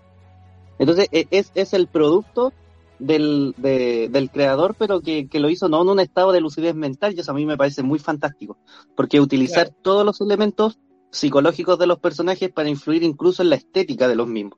Entonces 0.79 1.07
e, 1.11 1.27
es, 1.31 1.51
es 1.55 1.73
el 1.73 1.87
producto 1.87 2.53
del, 2.99 3.53
de, 3.57 4.09
del 4.09 4.29
creador, 4.29 4.75
pero 4.77 5.01
que, 5.01 5.27
que, 5.27 5.39
lo 5.39 5.49
hizo 5.49 5.67
no 5.69 5.81
en 5.81 5.89
un 5.89 5.99
estado 5.99 6.31
de 6.31 6.41
lucidez 6.41 6.75
mental, 6.75 7.13
y 7.15 7.19
eso 7.19 7.31
a 7.31 7.35
mí 7.35 7.45
me 7.45 7.57
parece 7.57 7.83
muy 7.83 7.99
fantástico, 7.99 8.57
porque 8.95 9.19
utilizar 9.19 9.69
todos 9.69 10.05
los 10.05 10.21
elementos 10.21 10.79
psicológicos 11.09 11.77
de 11.77 11.87
los 11.87 11.99
personajes 11.99 12.51
para 12.51 12.69
influir 12.69 13.03
incluso 13.03 13.41
en 13.41 13.49
la 13.49 13.55
estética 13.55 14.07
de 14.07 14.15
los 14.15 14.27
mismos. 14.27 14.57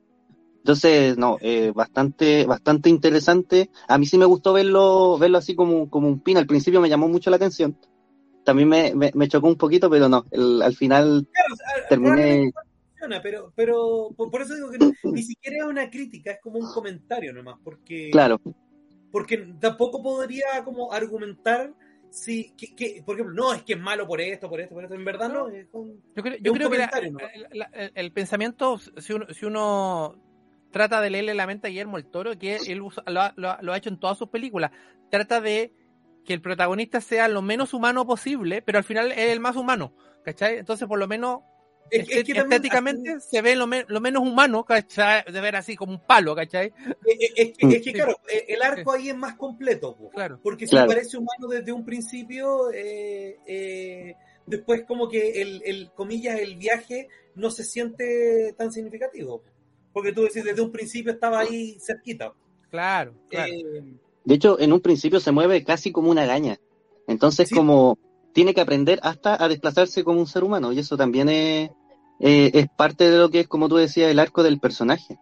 Entonces, 0.64 1.18
no, 1.18 1.36
eh, 1.42 1.72
bastante, 1.74 2.46
bastante 2.46 2.88
interesante. 2.88 3.68
A 3.86 3.98
mí 3.98 4.06
sí 4.06 4.16
me 4.16 4.24
gustó 4.24 4.54
verlo, 4.54 5.18
verlo 5.18 5.36
así 5.36 5.54
como, 5.54 5.90
como 5.90 6.08
un 6.08 6.20
pin. 6.20 6.38
Al 6.38 6.46
principio 6.46 6.80
me 6.80 6.88
llamó 6.88 7.06
mucho 7.06 7.28
la 7.28 7.36
atención. 7.36 7.76
También 8.44 8.70
me, 8.70 8.94
me, 8.94 9.28
chocó 9.28 9.46
un 9.46 9.58
poquito, 9.58 9.90
pero 9.90 10.08
no, 10.08 10.24
al 10.32 10.74
final 10.74 11.28
terminé. 11.90 12.50
Pero, 13.22 13.52
pero 13.54 14.08
por 14.16 14.40
eso 14.40 14.54
digo 14.54 14.70
que 14.70 14.78
ni 15.12 15.22
siquiera 15.22 15.58
es 15.58 15.64
una 15.64 15.90
crítica, 15.90 16.30
es 16.30 16.40
como 16.40 16.58
un 16.58 16.72
comentario 16.72 17.34
nomás, 17.34 17.58
porque. 17.62 18.08
Claro. 18.10 18.40
Porque 19.12 19.36
tampoco 19.60 20.02
podría 20.02 20.64
como 20.64 20.90
argumentar 20.94 21.74
sí, 22.08 22.54
que, 22.56 23.02
por 23.04 23.16
ejemplo, 23.16 23.34
no, 23.34 23.52
es 23.52 23.62
que 23.64 23.74
es 23.74 23.78
malo 23.78 24.06
por 24.06 24.22
esto, 24.22 24.48
por 24.48 24.60
esto, 24.60 24.74
por 24.74 24.84
esto, 24.84 24.94
en 24.94 25.04
verdad 25.04 25.30
no. 25.30 25.50
yo 25.52 26.22
creo, 26.22 26.70
que 26.70 27.90
el, 27.94 28.12
pensamiento, 28.12 28.78
si 28.78 29.12
uno, 29.12 29.26
si 29.30 29.44
uno 29.44 30.23
trata 30.74 31.00
de 31.00 31.08
leerle 31.08 31.34
la 31.34 31.46
mente 31.46 31.68
a 31.68 31.70
Guillermo 31.70 31.98
el 31.98 32.06
Toro, 32.06 32.36
que 32.36 32.56
él 32.56 32.78
lo, 33.06 33.72
ha 33.72 33.76
hecho 33.76 33.90
en 33.90 34.00
todas 34.00 34.18
sus 34.18 34.28
películas, 34.28 34.72
trata 35.08 35.40
de 35.40 35.72
que 36.26 36.34
el 36.34 36.40
protagonista 36.40 37.00
sea 37.00 37.28
lo 37.28 37.42
menos 37.42 37.74
humano 37.74 38.04
posible, 38.04 38.60
pero 38.60 38.78
al 38.78 38.84
final 38.84 39.12
es 39.12 39.30
el 39.30 39.38
más 39.38 39.54
humano, 39.54 39.94
¿cachai? 40.24 40.58
Entonces, 40.58 40.88
por 40.88 40.98
lo 40.98 41.06
menos 41.06 41.42
es, 41.92 42.08
que 42.08 42.32
estéticamente 42.32 43.20
se 43.20 43.40
ve 43.40 43.54
lo, 43.54 43.68
menos 43.68 44.22
humano, 44.22 44.64
¿cachai? 44.64 45.22
De 45.30 45.40
ver 45.40 45.54
así 45.54 45.76
como 45.76 45.92
un 45.92 46.00
palo, 46.00 46.34
¿cachai? 46.34 46.72
Es, 47.06 47.52
que, 47.56 47.92
claro, 47.92 48.18
e, 48.28 48.46
el 48.48 48.60
arco 48.60 48.90
ahí 48.90 49.10
es 49.10 49.16
más 49.16 49.36
completo, 49.36 49.96
claro. 50.12 50.40
porque 50.42 50.66
si 50.66 50.74
parece 50.74 51.16
humano 51.16 51.46
desde 51.48 51.70
un 51.70 51.84
principio, 51.84 52.72
eh, 52.72 53.38
eh, 53.46 54.16
después 54.44 54.82
como 54.88 55.08
que 55.08 55.40
el, 55.40 55.62
el, 55.64 55.92
comillas, 55.92 56.40
el 56.40 56.56
viaje 56.56 57.06
no 57.36 57.52
se 57.52 57.62
siente 57.62 58.56
tan 58.58 58.72
significativo. 58.72 59.44
Porque 59.94 60.12
tú 60.12 60.22
decís, 60.22 60.44
desde 60.44 60.60
un 60.60 60.70
principio 60.70 61.12
estaba 61.12 61.38
ahí 61.38 61.78
cerquita. 61.80 62.34
Claro, 62.68 63.14
claro. 63.30 63.50
Eh, 63.50 63.94
de 64.24 64.34
hecho, 64.34 64.58
en 64.60 64.72
un 64.72 64.80
principio 64.80 65.20
se 65.20 65.32
mueve 65.32 65.64
casi 65.64 65.92
como 65.92 66.10
una 66.10 66.22
araña. 66.24 66.58
Entonces, 67.06 67.50
como 67.50 67.96
tiene 68.32 68.52
que 68.52 68.60
aprender 68.60 68.98
hasta 69.02 69.42
a 69.42 69.48
desplazarse 69.48 70.02
como 70.02 70.18
un 70.18 70.26
ser 70.26 70.42
humano 70.42 70.72
y 70.72 70.80
eso 70.80 70.96
también 70.96 71.28
es, 71.28 71.70
eh, 72.20 72.50
es 72.52 72.66
parte 72.76 73.08
de 73.08 73.18
lo 73.18 73.30
que 73.30 73.40
es, 73.40 73.48
como 73.48 73.68
tú 73.68 73.76
decías, 73.76 74.10
el 74.10 74.18
arco 74.18 74.42
del 74.42 74.58
personaje. 74.58 75.18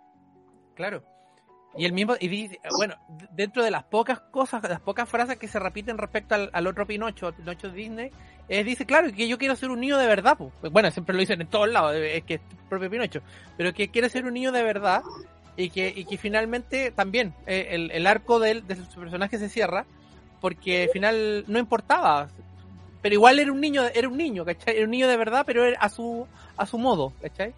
Claro. 0.75 1.05
Y 1.77 1.87
el 1.87 1.93
mismo, 1.93 2.15
y 2.21 2.29
dice, 2.29 2.61
bueno, 2.77 2.97
dentro 3.33 3.65
de 3.65 3.71
las 3.71 3.85
pocas 3.85 4.21
cosas, 4.21 4.63
las 4.69 4.81
pocas 4.81 5.09
frases 5.09 5.39
que 5.39 5.49
se 5.49 5.59
repiten 5.59 5.97
respecto 5.97 6.35
al, 6.35 6.67
otro 6.67 6.87
Pinocho, 6.87 7.29
al 7.29 7.35
Pinocho 7.35 7.71
Disney, 7.71 8.11
es, 8.49 8.65
dice, 8.65 8.87
claro, 8.87 9.13
que 9.13 9.29
yo 9.29 9.39
quiero 9.39 9.57
ser 9.57 9.71
un 9.71 9.81
niño 9.81 9.99
de 9.99 10.07
verdad. 10.07 10.37
Pues. 10.37 10.73
Bueno, 10.73 10.91
siempre 10.91 11.15
lo 11.15 11.21
dicen 11.21 11.41
en 11.41 11.47
todos 11.47 11.69
lados, 11.69 11.95
es 11.97 12.25
que 12.25 12.35
es 12.35 12.41
propio 12.69 12.91
Pinocho, 12.91 13.21
pero 13.57 13.73
que 13.73 13.89
quiere 13.89 14.09
ser 14.09 14.25
un 14.25 14.35
niño 14.35 14.53
de 14.53 14.63
verdad 14.63 15.03
y 15.57 15.71
que, 15.71 15.93
y 15.95 16.05
que 16.05 16.17
finalmente 16.17 16.91
también 16.91 17.35
eh, 17.47 17.69
el, 17.71 17.91
el, 17.91 18.07
arco 18.07 18.39
de, 18.39 18.63
de 18.63 18.77
su 18.77 19.01
personaje 19.01 19.39
se 19.39 19.49
cierra 19.49 19.85
porque 20.41 20.85
al 20.85 20.89
final 20.91 21.45
no 21.47 21.59
importaba, 21.59 22.29
pero 23.01 23.15
igual 23.15 23.39
era 23.39 23.53
un 23.53 23.61
niño, 23.61 23.83
era 23.95 24.09
un 24.09 24.17
niño, 24.17 24.45
¿cachai? 24.45 24.77
Era 24.77 24.85
un 24.85 24.91
niño 24.91 25.09
de 25.09 25.17
verdad, 25.17 25.45
pero 25.47 25.65
era 25.65 25.79
a 25.79 25.89
su, 25.89 26.27
a 26.57 26.67
su 26.67 26.79
modo, 26.79 27.13
¿cachai? 27.23 27.55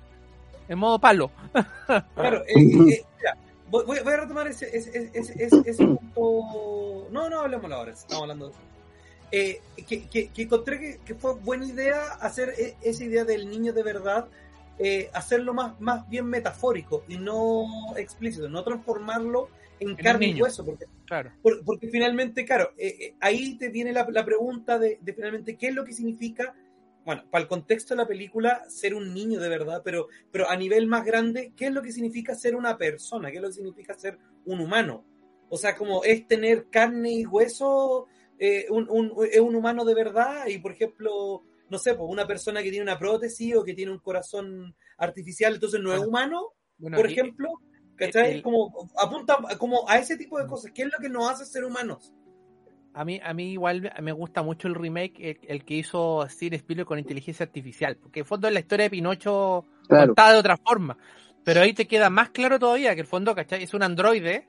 En 0.68 0.78
modo 0.78 0.98
palo. 0.98 1.30
claro, 2.14 2.42
eh, 2.46 2.52
eh, 2.56 3.04
mira, 3.18 3.36
voy, 3.70 3.98
a 3.98 4.16
retomar 4.16 4.46
ese, 4.48 4.74
ese, 4.76 5.10
ese, 5.14 5.62
ese, 5.64 5.86
punto. 6.14 7.08
No, 7.10 7.28
no 7.30 7.40
hablemos 7.40 7.72
ahora, 7.72 7.92
estamos 7.92 8.22
hablando 8.22 8.48
de 8.48 8.54
eh, 9.36 9.60
que, 9.88 10.06
que, 10.06 10.28
que, 10.28 10.42
encontré 10.42 10.78
que, 10.78 10.98
que, 11.04 11.14
fue 11.16 11.34
buena 11.34 11.66
idea 11.66 12.12
hacer 12.20 12.54
e, 12.56 12.76
esa 12.82 13.02
idea 13.02 13.24
del 13.24 13.50
niño 13.50 13.72
de 13.72 13.82
verdad, 13.82 14.28
eh, 14.78 15.10
hacerlo 15.12 15.52
más, 15.52 15.80
más 15.80 16.08
bien 16.08 16.26
metafórico 16.26 17.04
y 17.08 17.16
no 17.16 17.64
explícito, 17.96 18.48
no 18.48 18.62
transformarlo 18.62 19.48
en 19.80 19.96
carne 19.96 20.28
y 20.28 20.40
hueso, 20.40 20.64
porque, 20.64 20.86
claro. 21.04 21.32
porque, 21.64 21.88
finalmente, 21.88 22.44
claro, 22.44 22.70
eh, 22.78 22.96
eh, 23.00 23.14
ahí 23.18 23.58
te 23.58 23.70
viene 23.70 23.92
la, 23.92 24.06
pregunta 24.24 24.78
de, 24.78 25.00
finalmente 25.04 25.56
qué 25.56 25.68
es 25.68 25.74
lo 25.74 25.84
que 25.84 25.92
significa, 25.92 26.54
bueno, 27.04 27.24
para 27.28 27.42
el 27.42 27.48
contexto 27.48 27.94
de 27.94 27.98
la 27.98 28.06
película, 28.06 28.62
ser 28.68 28.94
un 28.94 29.12
niño 29.12 29.40
de 29.40 29.48
verdad, 29.48 29.82
pero, 29.84 30.06
pero 30.30 30.48
a 30.48 30.56
nivel 30.56 30.86
más 30.86 31.04
grande, 31.04 31.52
¿qué 31.56 31.66
es 31.66 31.72
lo 31.72 31.82
que 31.82 31.90
significa 31.90 32.36
ser 32.36 32.54
una 32.54 32.78
persona? 32.78 33.32
¿Qué 33.32 33.38
es 33.38 33.42
lo 33.42 33.48
que 33.48 33.54
significa 33.54 33.94
ser 33.94 34.16
un 34.44 34.60
humano? 34.60 35.04
O 35.48 35.58
sea, 35.58 35.76
como 35.76 36.04
es 36.04 36.26
tener 36.26 36.66
carne 36.70 37.12
y 37.12 37.26
hueso, 37.26 38.06
eh, 38.38 38.66
un, 38.70 38.88
un, 38.90 39.12
es 39.30 39.40
un 39.40 39.54
humano 39.54 39.84
de 39.84 39.94
verdad 39.94 40.46
y, 40.46 40.58
por 40.58 40.72
ejemplo, 40.72 41.42
no 41.70 41.78
sé, 41.78 41.94
pues 41.94 42.10
una 42.10 42.26
persona 42.26 42.62
que 42.62 42.70
tiene 42.70 42.82
una 42.84 42.98
prótesis 42.98 43.56
o 43.56 43.64
que 43.64 43.74
tiene 43.74 43.92
un 43.92 43.98
corazón 43.98 44.74
artificial, 44.98 45.54
entonces 45.54 45.80
no 45.80 45.92
es 45.92 46.00
humano, 46.00 46.52
por 46.78 47.06
ejemplo. 47.06 47.50
¿Cachai? 47.96 48.42
como 48.42 48.90
apunta 49.00 49.38
como 49.56 49.88
a 49.88 49.98
ese 49.98 50.16
tipo 50.16 50.38
de 50.40 50.48
cosas. 50.48 50.72
¿Qué 50.72 50.82
es 50.82 50.88
lo 50.88 50.98
que 51.00 51.08
nos 51.08 51.30
hace 51.30 51.44
ser 51.44 51.64
humanos? 51.64 52.12
A 52.92 53.04
mí, 53.04 53.20
a 53.22 53.34
mí 53.34 53.52
igual 53.52 53.92
me 54.02 54.12
gusta 54.12 54.42
mucho 54.42 54.68
el 54.68 54.74
remake, 54.74 55.38
el, 55.42 55.64
que 55.64 55.74
hizo 55.74 56.24
Steven 56.28 56.54
Spielberg 56.54 56.86
con 56.86 56.98
inteligencia 56.98 57.44
artificial, 57.44 57.96
porque 57.96 58.20
en 58.20 58.26
fondo 58.26 58.46
es 58.46 58.54
la 58.54 58.60
historia 58.60 58.84
de 58.84 58.90
Pinocho 58.90 59.64
contada 59.88 60.32
de 60.32 60.38
otra 60.38 60.56
forma. 60.56 60.96
Pero 61.44 61.60
ahí 61.60 61.72
te 61.72 61.86
queda 61.86 62.08
más 62.08 62.30
claro 62.30 62.58
todavía 62.58 62.94
que 62.94 63.00
el 63.00 63.06
fondo, 63.06 63.34
¿cachai? 63.34 63.64
Es 63.64 63.74
un 63.74 63.82
androide 63.82 64.48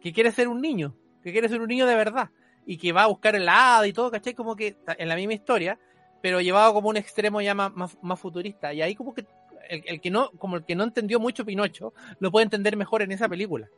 que 0.00 0.12
quiere 0.12 0.30
ser 0.30 0.48
un 0.48 0.60
niño, 0.60 0.94
que 1.22 1.32
quiere 1.32 1.48
ser 1.48 1.60
un 1.60 1.68
niño 1.68 1.86
de 1.86 1.94
verdad, 1.94 2.30
y 2.66 2.76
que 2.76 2.92
va 2.92 3.04
a 3.04 3.06
buscar 3.06 3.36
el 3.36 3.48
hada 3.48 3.86
y 3.86 3.92
todo, 3.92 4.10
¿cachai? 4.10 4.34
Como 4.34 4.56
que 4.56 4.76
en 4.98 5.08
la 5.08 5.16
misma 5.16 5.34
historia, 5.34 5.78
pero 6.20 6.40
llevado 6.40 6.74
como 6.74 6.88
un 6.88 6.96
extremo 6.96 7.40
ya 7.40 7.54
más, 7.54 7.72
más 8.02 8.20
futurista. 8.20 8.74
Y 8.74 8.82
ahí 8.82 8.94
como 8.94 9.14
que 9.14 9.24
el, 9.68 10.00
que 10.00 10.10
no, 10.10 10.30
como 10.32 10.56
el 10.56 10.64
que 10.64 10.74
no 10.74 10.84
entendió 10.84 11.20
mucho 11.20 11.44
Pinocho, 11.44 11.94
lo 12.18 12.30
puede 12.30 12.44
entender 12.44 12.76
mejor 12.76 13.02
en 13.02 13.12
esa 13.12 13.28
película, 13.28 13.68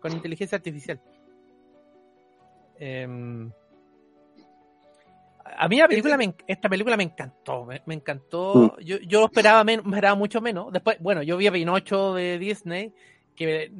con 0.00 0.12
inteligencia 0.12 0.56
artificial. 0.56 1.00
Em, 2.78 3.50
a 5.56 5.68
mí 5.68 5.78
la 5.78 5.88
película, 5.88 6.18
esta 6.46 6.68
película 6.68 6.96
me 6.96 7.04
encantó, 7.04 7.66
me, 7.66 7.94
encantó. 7.94 8.54
Mm. 8.78 8.82
Yo, 8.82 8.98
yo 8.98 9.24
esperaba, 9.26 9.70
esperaba 9.70 10.14
mucho 10.14 10.40
menos. 10.40 10.72
Después, 10.72 10.98
bueno, 11.00 11.22
yo 11.22 11.36
vi 11.36 11.46
a 11.46 11.52
Pinocho 11.52 12.14
de 12.14 12.38
Disney, 12.38 12.92
que 13.36 13.70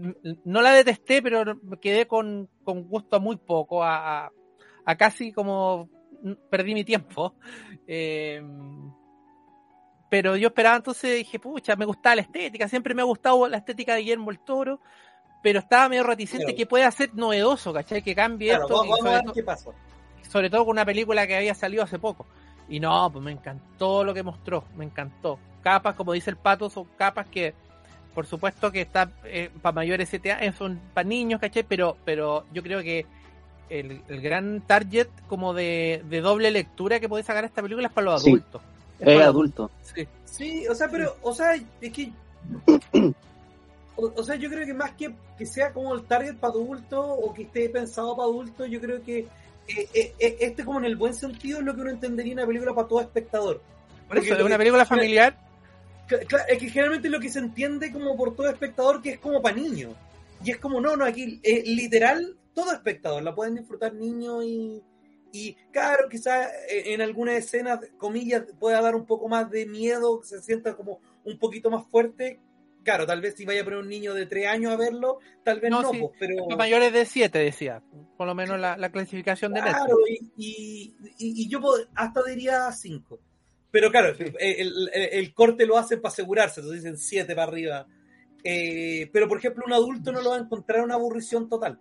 no 0.44 0.62
la 0.62 0.72
detesté, 0.72 1.22
pero 1.22 1.58
quedé 1.80 2.06
con, 2.06 2.48
con 2.64 2.84
gusto 2.84 3.20
muy 3.20 3.36
poco, 3.36 3.82
a, 3.82 4.26
a, 4.26 4.32
casi 4.96 5.32
como 5.32 5.88
perdí 6.50 6.74
mi 6.74 6.84
tiempo. 6.84 7.34
Eh, 7.86 8.42
pero 10.08 10.36
yo 10.36 10.48
esperaba 10.48 10.76
entonces, 10.76 11.16
dije, 11.16 11.38
pucha, 11.38 11.76
me 11.76 11.84
gustaba 11.84 12.16
la 12.16 12.22
estética, 12.22 12.68
siempre 12.68 12.94
me 12.94 13.02
ha 13.02 13.04
gustado 13.04 13.48
la 13.48 13.56
estética 13.56 13.94
de 13.94 14.02
Guillermo 14.02 14.30
el 14.30 14.38
Toro, 14.38 14.80
pero 15.42 15.58
estaba 15.58 15.88
medio 15.88 16.04
reticente 16.04 16.54
que 16.54 16.66
pueda 16.66 16.90
ser 16.90 17.14
novedoso, 17.14 17.72
¿cachai? 17.72 18.00
Que 18.00 18.14
cambie 18.14 18.52
esto. 18.52 18.84
sobre, 20.30 20.50
todo 20.50 20.64
con 20.64 20.72
una 20.72 20.84
película 20.84 21.26
que 21.26 21.36
había 21.36 21.54
salido 21.54 21.82
hace 21.82 21.98
poco. 21.98 22.26
Y 22.68 22.80
no, 22.80 23.10
pues 23.12 23.24
me 23.24 23.32
encantó 23.32 24.04
lo 24.04 24.14
que 24.14 24.22
mostró, 24.22 24.64
me 24.76 24.84
encantó. 24.84 25.38
Capas, 25.62 25.96
como 25.96 26.12
dice 26.12 26.30
el 26.30 26.36
pato, 26.36 26.70
son 26.70 26.84
capas 26.96 27.26
que, 27.26 27.52
por 28.14 28.24
supuesto 28.26 28.70
que 28.70 28.82
está 28.82 29.10
eh, 29.24 29.50
para 29.60 29.74
mayores 29.74 30.08
7 30.10 30.32
años, 30.32 30.54
son 30.54 30.80
para 30.94 31.08
niños, 31.08 31.40
¿cachai? 31.40 31.64
Pero, 31.64 31.96
pero 32.04 32.46
yo 32.52 32.62
creo 32.62 32.82
que 32.82 33.04
el, 33.68 34.02
gran 34.08 34.60
target 34.60 35.08
como 35.28 35.54
de, 35.54 36.02
doble 36.22 36.50
lectura 36.50 37.00
que 37.00 37.08
puede 37.08 37.24
sacar 37.24 37.44
esta 37.44 37.62
película 37.62 37.88
es 37.88 37.92
para 37.92 38.06
los 38.06 38.22
adultos. 38.22 38.62
Es, 39.00 39.20
adulto. 39.20 39.70
Sí. 39.82 40.06
sí, 40.24 40.68
o 40.68 40.74
sea, 40.74 40.88
pero, 40.88 41.16
o 41.22 41.34
sea, 41.34 41.54
es 41.54 41.92
que 41.92 42.12
o, 43.96 44.22
sea, 44.22 44.36
yo 44.36 44.48
creo 44.48 44.66
que 44.66 44.74
más 44.74 44.92
que 44.92 45.14
que 45.36 45.46
sea 45.46 45.72
como 45.72 45.94
el 45.94 46.04
target 46.04 46.36
para 46.36 46.52
adultos 46.52 47.04
o 47.04 47.32
que 47.34 47.42
esté 47.42 47.68
pensado 47.68 48.16
para 48.16 48.28
adultos, 48.28 48.68
yo 48.70 48.80
creo 48.80 49.02
que 49.02 49.20
eh, 49.20 49.88
eh, 49.94 50.14
eh, 50.18 50.36
este 50.40 50.64
como 50.64 50.78
en 50.78 50.84
el 50.84 50.96
buen 50.96 51.14
sentido 51.14 51.58
es 51.58 51.64
lo 51.64 51.74
que 51.74 51.80
uno 51.80 51.90
entendería 51.90 52.34
una 52.34 52.46
película 52.46 52.74
para 52.74 52.88
todo 52.88 53.00
espectador. 53.00 53.60
Porque 54.08 54.28
¿Es 54.28 54.40
una 54.40 54.58
película 54.58 54.84
familiar? 54.84 55.36
es 56.48 56.58
que 56.58 56.68
generalmente 56.68 57.08
lo 57.08 57.18
que 57.18 57.30
se 57.30 57.38
entiende 57.38 57.90
como 57.90 58.14
por 58.14 58.36
todo 58.36 58.48
espectador 58.48 59.00
que 59.00 59.12
es 59.12 59.18
como 59.18 59.40
para 59.40 59.56
niños. 59.56 59.94
Y 60.44 60.50
es 60.50 60.58
como, 60.58 60.80
no, 60.80 60.94
no, 60.96 61.06
aquí 61.06 61.40
literal 61.64 62.36
todo 62.54 62.72
espectador, 62.72 63.22
la 63.22 63.34
pueden 63.34 63.56
disfrutar 63.56 63.94
niños 63.94 64.44
y, 64.44 64.82
y 65.32 65.54
claro, 65.72 66.08
quizás 66.08 66.48
en 66.68 67.00
algunas 67.00 67.36
escenas, 67.36 67.80
comillas, 67.98 68.44
pueda 68.58 68.80
dar 68.80 68.94
un 68.94 69.04
poco 69.04 69.28
más 69.28 69.50
de 69.50 69.66
miedo, 69.66 70.22
se 70.22 70.40
sienta 70.40 70.76
como 70.76 71.00
un 71.24 71.38
poquito 71.38 71.70
más 71.70 71.86
fuerte, 71.86 72.40
claro, 72.84 73.06
tal 73.06 73.20
vez 73.20 73.34
si 73.34 73.44
vaya 73.44 73.62
a 73.62 73.64
poner 73.64 73.80
un 73.80 73.88
niño 73.88 74.14
de 74.14 74.26
3 74.26 74.46
años 74.46 74.72
a 74.72 74.76
verlo, 74.76 75.18
tal 75.42 75.58
vez 75.58 75.70
no, 75.70 75.82
pues, 75.90 76.02
pero... 76.20 76.46
Mayores 76.56 76.92
de 76.92 77.04
7, 77.04 77.38
decía, 77.38 77.82
por 78.16 78.28
lo 78.28 78.34
menos 78.34 78.60
la, 78.60 78.90
clasificación 78.90 79.52
de 79.52 79.62
Netflix. 79.62 79.84
Claro, 79.84 79.98
y, 80.36 80.94
y, 81.18 81.48
yo 81.48 81.60
hasta 81.96 82.22
diría 82.22 82.70
5. 82.70 83.18
Pero 83.72 83.90
claro, 83.90 84.14
el, 84.38 85.34
corte 85.34 85.66
lo 85.66 85.76
hacen 85.76 86.00
para 86.00 86.12
asegurarse, 86.12 86.60
entonces 86.60 86.84
dicen 86.84 86.96
7 86.96 87.34
para 87.34 87.48
arriba. 87.48 87.88
Eh, 88.44 89.10
pero 89.12 89.26
por 89.26 89.38
ejemplo, 89.38 89.64
un 89.66 89.72
adulto 89.72 90.12
no 90.12 90.20
lo 90.20 90.30
va 90.30 90.36
a 90.36 90.40
encontrar 90.40 90.84
una 90.84 90.94
aburrición 90.94 91.48
total. 91.48 91.80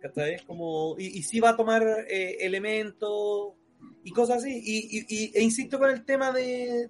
¿Cachai? 0.00 0.44
Como, 0.46 0.96
y, 0.98 1.22
sí 1.22 1.40
va 1.40 1.50
a 1.50 1.56
tomar 1.56 1.82
eh, 2.08 2.38
elementos 2.40 3.54
y 4.04 4.10
cosas 4.12 4.38
así. 4.38 4.62
Y, 4.64 5.32
e 5.36 5.42
insisto 5.42 5.78
con 5.78 5.90
el 5.90 6.04
tema 6.04 6.32
de 6.32 6.88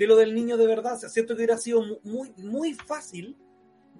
de 0.00 0.06
lo 0.06 0.16
del 0.16 0.34
niño 0.34 0.56
de 0.56 0.66
verdad. 0.66 0.94
O 0.94 0.98
sea, 0.98 1.10
siento 1.10 1.34
que 1.34 1.40
hubiera 1.40 1.58
sido 1.58 1.82
muy, 2.04 2.32
muy 2.38 2.72
fácil 2.72 3.36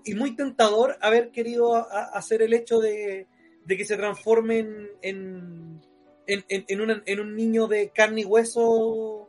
y 0.03 0.15
muy 0.15 0.35
tentador 0.35 0.97
haber 1.03 1.31
querido 1.31 1.75
hacer 2.15 2.41
el 2.41 2.55
hecho 2.55 2.81
de, 2.81 3.27
que 3.69 3.85
se 3.85 3.99
transforme 3.99 4.61
en, 5.03 5.83
en, 6.27 7.21
un 7.21 7.37
niño 7.37 7.67
de 7.67 7.91
carne 7.91 8.23
y 8.23 8.25
hueso 8.25 9.29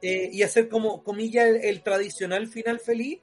eh, 0.00 0.30
y 0.32 0.44
hacer 0.44 0.68
como, 0.68 1.02
comilla, 1.02 1.48
el, 1.48 1.82
tradicional 1.82 2.46
final 2.46 2.78
feliz. 2.78 3.18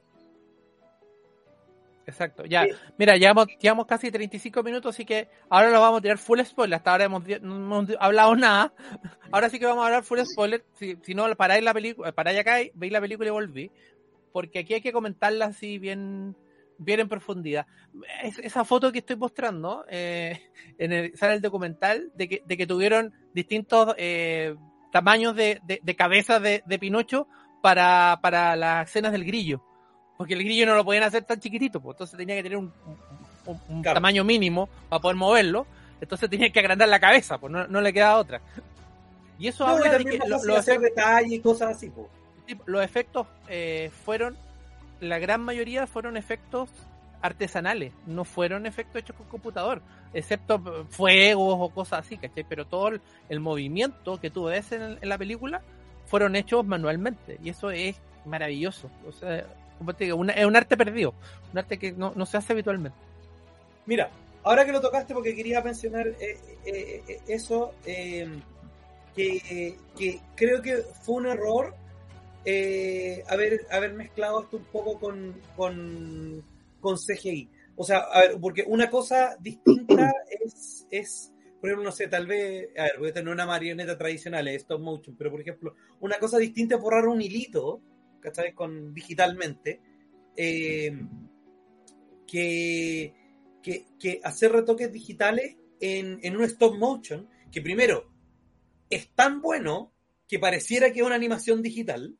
Exacto, 2.07 2.45
ya, 2.45 2.67
mira, 2.99 3.17
llevamos, 3.17 3.47
llevamos 3.59 3.87
casi 3.87 4.11
35 4.11 4.61
minutos, 4.61 4.95
así 4.95 5.05
que 5.05 5.27
ahora 5.49 5.71
lo 5.71 5.81
vamos 5.81 5.99
a 5.99 6.01
tirar 6.01 6.19
full 6.19 6.39
spoiler. 6.41 6.75
Hasta 6.75 6.91
ahora 6.91 7.05
hemos, 7.05 7.23
no 7.41 7.55
hemos 7.55 7.89
hablado 7.99 8.35
nada. 8.35 8.73
Ahora 9.31 9.49
sí 9.49 9.57
que 9.59 9.65
vamos 9.65 9.83
a 9.83 9.87
hablar 9.87 10.03
full 10.03 10.19
spoiler. 10.19 10.63
Si, 10.75 10.97
si 11.01 11.15
no, 11.15 11.33
paráis 11.35 11.63
la 11.63 11.73
película, 11.73 12.11
paráis 12.11 12.39
acá, 12.39 12.57
veis 12.75 12.93
la 12.93 13.01
película 13.01 13.27
y 13.27 13.31
volví. 13.31 13.71
Porque 14.31 14.59
aquí 14.59 14.75
hay 14.75 14.81
que 14.81 14.93
comentarla 14.93 15.45
así 15.45 15.79
bien, 15.79 16.37
bien 16.77 16.99
en 16.99 17.09
profundidad. 17.09 17.65
esa 18.21 18.63
foto 18.63 18.91
que 18.91 18.99
estoy 18.99 19.15
mostrando, 19.15 19.83
eh, 19.89 20.41
en 20.77 20.93
el, 20.93 21.17
sale 21.17 21.33
el 21.33 21.41
documental, 21.41 22.11
de 22.15 22.29
que, 22.29 22.43
de 22.45 22.55
que 22.55 22.67
tuvieron 22.67 23.13
distintos 23.33 23.95
eh, 23.97 24.55
tamaños 24.91 25.35
de, 25.35 25.59
de, 25.63 25.79
de 25.81 25.95
cabezas 25.95 26.41
de, 26.41 26.63
de 26.65 26.79
Pinocho 26.79 27.27
para, 27.63 28.19
para 28.21 28.55
las 28.55 28.89
escenas 28.89 29.11
del 29.11 29.25
grillo 29.25 29.63
porque 30.17 30.33
el 30.33 30.43
grillo 30.43 30.65
no 30.65 30.75
lo 30.75 30.85
podían 30.85 31.03
hacer 31.03 31.23
tan 31.23 31.39
chiquitito, 31.39 31.79
pues 31.79 31.95
entonces 31.95 32.17
tenía 32.17 32.35
que 32.35 32.43
tener 32.43 32.57
un, 32.57 32.71
tamaño 33.83 34.23
mínimo 34.23 34.69
para 34.89 35.01
poder 35.01 35.17
moverlo, 35.17 35.67
entonces 36.01 36.29
tenía 36.29 36.49
que 36.49 36.59
agrandar 36.59 36.89
la 36.89 36.99
cabeza, 36.99 37.37
pues 37.37 37.51
no, 37.51 37.81
le 37.81 37.93
queda 37.93 38.17
otra. 38.17 38.41
Y 39.37 39.47
eso 39.47 39.67
habla 39.67 39.97
de 39.97 40.05
que 40.05 40.19
los 40.27 40.65
detalles 40.65 41.31
y 41.31 41.39
cosas 41.39 41.75
así, 41.75 41.89
pues. 41.89 42.07
Los 42.65 42.83
efectos 42.83 43.27
eh, 43.49 43.91
fueron, 44.05 44.37
la 44.99 45.19
gran 45.19 45.41
mayoría 45.41 45.87
fueron 45.87 46.15
efectos 46.15 46.69
artesanales, 47.21 47.91
no 48.05 48.23
fueron 48.23 48.65
efectos 48.65 49.01
hechos 49.01 49.15
con 49.15 49.27
computador, 49.27 49.81
excepto 50.13 50.85
fuegos 50.89 51.57
o 51.59 51.69
cosas 51.69 52.05
así, 52.05 52.17
¿cachai? 52.17 52.45
Pero 52.47 52.65
todo 52.65 52.91
el, 53.29 53.39
movimiento 53.39 54.19
que 54.21 54.29
tú 54.29 54.45
ves 54.45 54.71
en, 54.71 54.99
en, 55.01 55.09
la 55.09 55.17
película 55.17 55.61
fueron 56.05 56.35
hechos 56.35 56.63
manualmente 56.65 57.39
y 57.43 57.49
eso 57.49 57.71
es 57.71 57.95
maravilloso. 58.25 58.91
O 59.07 59.11
sea, 59.11 59.45
es 59.99 60.45
un 60.45 60.55
arte 60.55 60.77
perdido, 60.77 61.13
un 61.51 61.59
arte 61.59 61.77
que 61.77 61.91
no, 61.91 62.25
se 62.25 62.37
hace 62.37 62.53
habitualmente. 62.53 62.97
Mira, 63.85 64.09
ahora 64.43 64.65
que 64.65 64.71
lo 64.71 64.81
tocaste, 64.81 65.13
porque 65.13 65.35
quería 65.35 65.61
mencionar 65.61 66.07
eh, 66.07 66.37
eh, 66.65 67.03
eh, 67.07 67.19
eso, 67.27 67.73
que, 69.15 70.21
creo 70.35 70.61
que 70.61 70.77
fue 71.03 71.15
un 71.15 71.27
error 71.27 71.75
haber, 73.27 73.65
haber 73.71 73.93
mezclado 73.93 74.43
esto 74.43 74.57
un 74.57 74.65
poco 74.65 74.99
con, 74.99 75.41
con, 75.55 76.43
con 76.79 76.97
CGI. 76.97 77.49
O 77.75 77.83
sea, 77.83 77.99
a 77.99 78.21
ver, 78.21 78.37
porque 78.39 78.63
una 78.65 78.89
cosa 78.89 79.35
distinta 79.39 80.13
es, 80.29 80.87
es, 80.89 81.33
por 81.59 81.69
ejemplo, 81.69 81.89
no 81.89 81.91
sé, 81.91 82.07
tal 82.07 82.25
vez, 82.25 82.69
a 82.77 82.83
ver, 82.83 82.99
voy 82.99 83.09
a 83.09 83.13
tener 83.13 83.33
una 83.33 83.45
marioneta 83.45 83.97
tradicional, 83.97 84.47
stop 84.47 84.79
motion, 84.79 85.15
pero 85.17 85.29
por 85.29 85.41
ejemplo, 85.41 85.75
una 85.99 86.17
cosa 86.17 86.37
distinta 86.37 86.75
es 86.75 86.81
borrar 86.81 87.07
un 87.07 87.21
hilito 87.21 87.81
¿cachai? 88.25 88.53
Con, 88.53 88.93
digitalmente, 88.93 89.79
eh, 90.35 90.91
que, 92.27 93.13
que, 93.61 94.19
hacer 94.23 94.51
retoques 94.51 94.91
digitales 94.91 95.57
en, 95.79 96.19
en 96.23 96.35
un 96.35 96.43
stop 96.43 96.75
motion, 96.75 97.29
que 97.51 97.61
primero 97.61 98.11
es 98.89 99.09
tan 99.09 99.41
bueno 99.41 99.93
que 100.27 100.39
pareciera 100.39 100.91
que 100.91 101.01
es 101.01 101.05
una 101.05 101.15
animación 101.15 101.61
digital, 101.61 102.17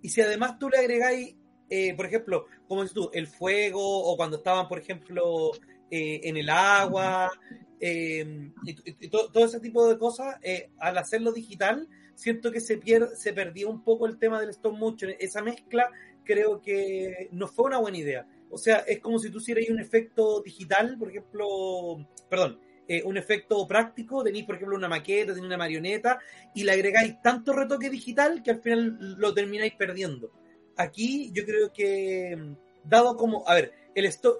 y 0.00 0.10
si 0.10 0.20
además 0.20 0.58
tú 0.60 0.68
le 0.68 0.78
agregáis, 0.78 1.34
eh, 1.68 1.94
por 1.94 2.06
ejemplo, 2.06 2.46
como 2.68 2.82
dices 2.82 2.94
tú, 2.94 3.10
el 3.12 3.26
fuego, 3.26 3.82
o 3.82 4.16
cuando 4.16 4.36
estaban, 4.36 4.68
por 4.68 4.78
ejemplo, 4.78 5.50
eh, 5.90 6.20
en 6.22 6.36
el 6.36 6.48
agua, 6.48 7.32
y, 7.80 9.08
todo 9.10 9.44
ese 9.44 9.58
tipo 9.58 9.88
de 9.88 9.98
cosas, 9.98 10.36
al 10.78 10.98
hacerlo 10.98 11.32
digital, 11.32 11.88
siento 12.22 12.52
que 12.52 12.60
se, 12.60 12.78
pierde, 12.78 13.16
se 13.16 13.32
perdió 13.32 13.68
un 13.68 13.82
poco 13.82 14.06
el 14.06 14.18
tema 14.18 14.40
del 14.40 14.50
stop 14.50 14.78
motion. 14.78 15.12
Esa 15.18 15.42
mezcla 15.42 15.90
creo 16.24 16.62
que 16.62 17.28
no 17.32 17.48
fue 17.48 17.66
una 17.66 17.78
buena 17.78 17.98
idea. 17.98 18.26
O 18.48 18.58
sea, 18.58 18.78
es 18.80 19.00
como 19.00 19.18
si 19.18 19.30
tú 19.30 19.38
hicieras 19.38 19.68
un 19.70 19.80
efecto 19.80 20.40
digital, 20.40 20.96
por 20.98 21.10
ejemplo, 21.10 22.06
perdón, 22.30 22.60
eh, 22.86 23.02
un 23.04 23.16
efecto 23.16 23.66
práctico, 23.66 24.22
tenéis, 24.22 24.44
por 24.44 24.56
ejemplo, 24.56 24.76
una 24.76 24.88
maqueta, 24.88 25.32
tenéis 25.32 25.46
una 25.46 25.56
marioneta, 25.56 26.20
y 26.54 26.62
le 26.62 26.72
agregáis 26.72 27.20
tanto 27.22 27.52
retoque 27.52 27.90
digital 27.90 28.42
que 28.42 28.52
al 28.52 28.60
final 28.60 29.16
lo 29.18 29.34
termináis 29.34 29.74
perdiendo. 29.74 30.30
Aquí 30.76 31.30
yo 31.32 31.44
creo 31.44 31.72
que, 31.72 32.56
dado 32.84 33.16
como, 33.16 33.48
a 33.48 33.54
ver, 33.54 33.72
el 33.94 34.04
stop, 34.06 34.38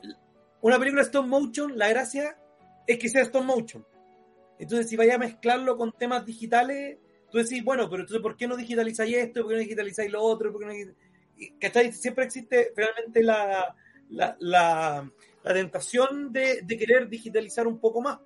una 0.61 0.79
película 0.79 1.03
stop 1.03 1.27
motion, 1.27 1.77
la 1.77 1.89
gracia 1.89 2.37
es 2.87 2.99
que 2.99 3.09
sea 3.09 3.23
stop 3.23 3.45
motion. 3.45 3.85
Entonces, 4.59 4.89
si 4.89 4.97
vaya 4.97 5.17
a 5.17 5.19
mezclarlo 5.19 5.77
con 5.77 5.91
temas 5.93 6.25
digitales, 6.25 6.99
tú 7.33 7.39
decís, 7.39 7.65
bueno, 7.65 7.89
pero 7.89 8.03
entonces, 8.03 8.23
¿por 8.23 8.37
qué 8.37 8.47
no 8.47 8.57
digitalizáis 8.57 9.17
esto? 9.17 9.41
¿Por 9.41 9.51
qué 9.51 9.55
no 9.57 9.63
digitalizáis 9.63 10.13
lo 10.13 10.23
otro? 10.23 10.53
¿Por 10.53 10.61
qué 10.61 10.67
no 10.67 10.93
¿Cachai? 11.59 11.91
Siempre 11.93 12.27
existe 12.27 12.73
realmente 12.77 13.23
la, 13.23 13.75
la, 14.11 14.37
la, 14.39 15.11
tentación 15.43 16.33
de, 16.33 16.65
querer 16.69 17.09
digitalizar 17.09 17.67
un 17.67 17.79
poco 17.79 18.03
más. 18.03 18.19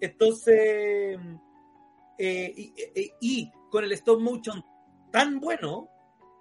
Entonces, 0.00 1.18
eh, 2.18 2.70
y, 3.20 3.50
con 3.70 3.84
el 3.84 3.92
stop 3.92 4.20
motion 4.20 4.62
tan 5.10 5.40
bueno, 5.40 5.88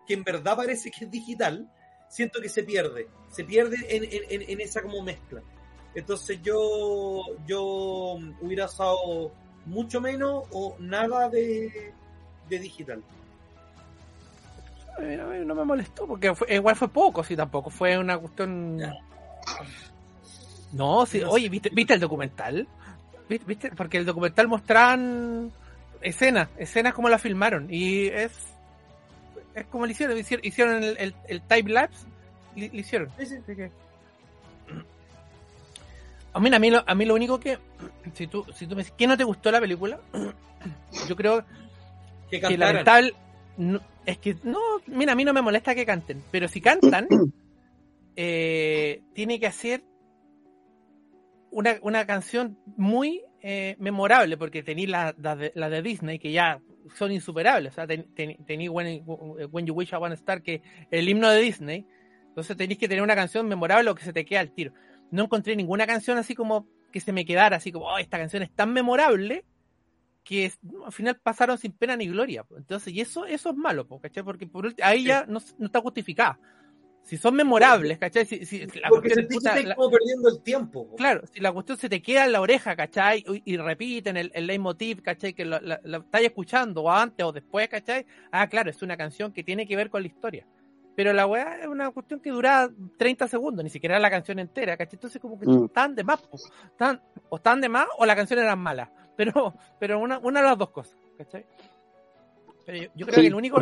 que 0.08 0.16
en 0.16 0.24
verdad 0.24 0.58
parece 0.58 0.92
que 0.92 1.06
es 1.06 1.12
digital, 1.12 1.72
siento 2.10 2.42
que 2.42 2.50
se 2.50 2.64
pierde, 2.64 3.08
se 3.30 3.44
pierde 3.46 3.78
en, 3.88 4.04
en, 4.04 4.50
en 4.50 4.60
esa 4.60 4.82
como 4.82 5.02
mezcla. 5.02 5.42
Entonces 5.94 6.42
yo, 6.42 7.22
yo 7.48 8.18
hubiera 8.42 8.66
usado 8.66 9.32
mucho 9.66 10.02
menos 10.02 10.44
o 10.52 10.76
nada 10.80 11.30
de, 11.30 11.94
digital. 12.50 13.02
no 15.46 15.56
me 15.56 15.66
molestó 15.66 16.08
porque 16.08 16.34
igual 16.50 16.76
fue 16.76 16.88
poco, 16.88 17.24
sí, 17.24 17.36
tampoco 17.36 17.70
fue 17.70 17.98
una 17.98 18.18
cuestión. 18.18 18.82
No, 20.72 21.06
sí, 21.06 21.24
oye, 21.24 21.50
¿viste, 21.50 21.70
¿viste 21.72 21.94
el 21.94 22.00
documental? 22.00 22.68
¿Viste? 23.28 23.72
Porque 23.72 23.98
el 23.98 24.06
documental 24.06 24.48
mostraban 24.48 25.52
escenas, 26.02 26.50
escenas 26.58 26.94
como 26.94 27.10
la 27.10 27.18
filmaron 27.18 27.68
y 27.70 28.08
es 28.08 28.56
es 29.56 29.66
como 29.68 29.86
lo 29.86 29.92
hicieron, 29.92 30.18
hicieron, 30.18 30.84
el, 30.84 30.98
el, 30.98 31.16
el 31.28 31.42
time 31.42 31.72
lapse, 31.72 32.06
lo, 32.56 32.66
hicieron. 32.66 33.10
A 33.10 33.85
mí, 36.40 36.54
a 36.54 36.60
mí, 36.60 36.70
lo, 36.70 36.84
a 36.86 36.96
mí 36.96 37.06
lo 37.06 37.16
único 37.16 37.40
que, 37.40 37.58
si 38.14 38.28
tú, 38.28 38.46
si 38.54 38.68
tú 38.68 38.76
me 38.76 38.82
dices, 38.82 38.94
¿qué 38.98 39.08
no 39.08 39.18
te 39.18 39.24
gustó 39.24 39.52
la 39.52 39.60
película? 39.60 40.00
Yo 41.08 41.16
creo 41.16 41.46
que, 42.30 42.42
que 42.42 42.58
lamentable, 42.58 43.14
es 44.06 44.18
que 44.18 44.36
no, 44.44 44.60
mira, 44.88 45.14
a 45.14 45.16
mí 45.16 45.24
no 45.24 45.34
me 45.34 45.42
molesta 45.42 45.76
que 45.76 45.86
canten, 45.86 46.24
pero 46.32 46.48
si 46.48 46.62
cantan, 46.62 47.08
eh, 48.16 49.02
tiene 49.14 49.40
que 49.40 49.48
hacer 49.48 49.84
una, 51.52 51.78
una 51.82 52.06
canción 52.06 52.58
muy 52.76 53.24
eh, 53.42 53.76
memorable, 53.80 54.38
porque 54.38 54.64
tenéis 54.64 54.90
la, 54.90 55.16
la, 55.18 55.36
de, 55.70 55.82
Disney, 55.82 56.20
que 56.20 56.32
ya 56.32 56.60
son 56.96 57.12
insuperables. 57.12 57.74
O 57.74 57.76
sea, 57.76 57.88
tenéis 57.88 58.70
when, 58.70 59.04
when, 59.06 59.66
You 59.66 59.74
Wish 59.74 59.94
I 59.94 59.98
Want 59.98 60.14
to 60.14 60.20
Star, 60.20 60.42
que 60.42 60.62
el 60.92 61.08
himno 61.08 61.30
de 61.30 61.40
Disney. 61.42 61.86
Entonces 62.28 62.58
tenéis 62.58 62.80
que 62.80 62.90
tener 62.90 63.04
una 63.04 63.16
canción 63.16 63.48
memorable 63.48 63.90
o 63.90 63.96
que 63.96 64.04
se 64.04 64.12
te 64.12 64.26
quede 64.26 64.40
al 64.40 64.52
tiro. 64.52 64.74
No 65.16 65.24
encontré 65.24 65.56
ninguna 65.56 65.88
canción 65.88 66.18
así 66.18 66.36
como 66.36 66.68
que 66.92 67.00
se 67.00 67.12
me 67.12 67.26
quedara, 67.26 67.58
así 67.58 67.72
como, 67.72 67.88
oh, 67.88 67.98
esta 67.98 68.18
canción 68.18 68.44
es 68.44 68.52
tan 68.52 68.72
memorable 68.72 69.46
que 70.24 70.52
al 70.86 70.92
final 70.92 71.20
pasaron 71.22 71.58
sin 71.58 71.72
pena 71.72 71.96
ni 71.96 72.08
gloria. 72.08 72.46
Entonces, 72.58 72.94
y 72.94 73.02
eso, 73.02 73.26
eso 73.26 73.50
es 73.50 73.56
malo, 73.56 73.88
¿cachai? 74.00 74.24
Porque 74.24 74.48
por 74.48 74.74
ahí 74.82 75.06
ya 75.06 75.26
no, 75.28 75.40
no 75.58 75.66
está 75.66 75.82
justificada 75.82 76.40
si 77.06 77.18
son 77.18 77.36
memorables, 77.36 78.00
¿cachai? 78.00 78.26
Si, 78.26 78.46
si 78.46 78.66
la 78.80 78.90
Porque 78.90 79.14
se 79.14 79.28
como 79.76 79.92
perdiendo 79.92 80.28
el 80.28 80.42
tiempo. 80.42 80.96
Claro, 80.98 81.22
si 81.32 81.40
la 81.40 81.52
cuestión 81.52 81.78
se 81.78 81.88
te 81.88 82.02
queda 82.02 82.26
en 82.26 82.32
la 82.32 82.42
oreja, 82.42 82.76
¿cachai? 82.76 83.24
Y, 83.46 83.58
repiten 83.58 84.18
el, 84.18 84.32
el 84.34 84.48
leitmotiv, 84.48 85.04
¿cachai? 85.04 85.34
Que 85.34 85.46
lo, 85.46 85.62
la, 85.62 85.80
estáis 85.84 86.26
escuchando 86.26 86.82
o 86.82 86.92
antes 86.92 87.24
o 87.24 87.32
después, 87.32 87.68
¿cachai? 87.70 88.08
Ah, 88.32 88.50
claro, 88.50 88.72
es 88.72 88.82
una 88.82 88.98
canción 88.98 89.32
que 89.32 89.44
tiene 89.44 89.68
que 89.68 89.76
ver 89.76 89.92
con 89.92 90.02
la 90.02 90.08
historia. 90.08 90.48
Pero 90.96 91.12
la 91.14 91.28
weá 91.28 91.60
es 91.62 91.68
una 91.68 91.92
cuestión 91.92 92.20
que 92.20 92.32
dura 92.32 92.70
30 92.98 93.28
segundos, 93.28 93.64
ni 93.64 93.70
siquiera 93.70 94.00
la 94.00 94.10
canción 94.10 94.40
entera, 94.40 94.78
¿cachai? 94.78 94.96
Entonces 94.96 95.22
como 95.22 95.40
que 95.40 95.46
mm. 95.46 95.66
están 95.66 95.96
de 95.96 96.04
más, 96.04 96.24
están, 96.66 97.02
o 97.30 97.36
están 97.36 97.60
de 97.62 97.70
más 97.70 97.88
o 97.98 98.06
la 98.06 98.16
canción 98.16 98.40
era 98.40 98.56
mala. 98.56 98.92
Pero, 99.18 99.54
pero 99.80 100.00
una, 100.00 100.20
una 100.20 100.42
de 100.42 100.48
las 100.48 100.58
dos 100.58 100.70
cosas, 100.72 100.98
¿cachai? 101.18 101.46
Pero 102.66 102.90
yo, 102.96 103.06
creo 103.06 103.22
que 103.22 103.28
el 103.28 103.36
único 103.36 103.58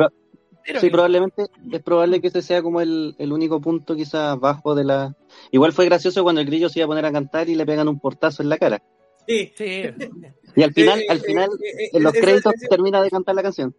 sí, 0.80 0.90
probablemente 0.90 1.46
es 1.72 1.82
probable 1.82 2.20
que 2.20 2.28
ese 2.28 2.42
sea 2.42 2.62
como 2.62 2.80
el, 2.80 3.14
único 3.18 3.60
punto 3.60 3.94
quizás 3.94 4.38
bajo 4.38 4.74
de 4.74 4.84
la... 4.84 5.14
Igual 5.50 5.72
fue 5.72 5.84
gracioso 5.84 6.22
cuando 6.22 6.40
el 6.40 6.46
grillo 6.46 6.68
se 6.68 6.78
iba 6.78 6.84
a 6.84 6.88
poner 6.88 7.04
a 7.04 7.12
cantar 7.12 7.48
y 7.48 7.54
le 7.54 7.66
pegan 7.66 7.88
un 7.88 8.00
portazo 8.00 8.42
en 8.42 8.48
la 8.48 8.58
cara. 8.58 8.82
Sí, 9.26 9.52
sí. 9.56 9.84
Y 10.56 10.62
al 10.62 10.72
final, 10.72 11.02
al 11.08 11.20
final, 11.20 11.50
en 11.92 12.02
los 12.02 12.12
créditos 12.12 12.52
termina 12.68 13.02
de 13.02 13.10
cantar 13.10 13.34
la 13.34 13.42
canción. 13.42 13.74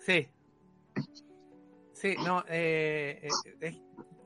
Sí. 0.00 0.28
Sí, 2.00 2.14
no, 2.24 2.44
eh, 2.48 3.28
eh, 3.60 3.80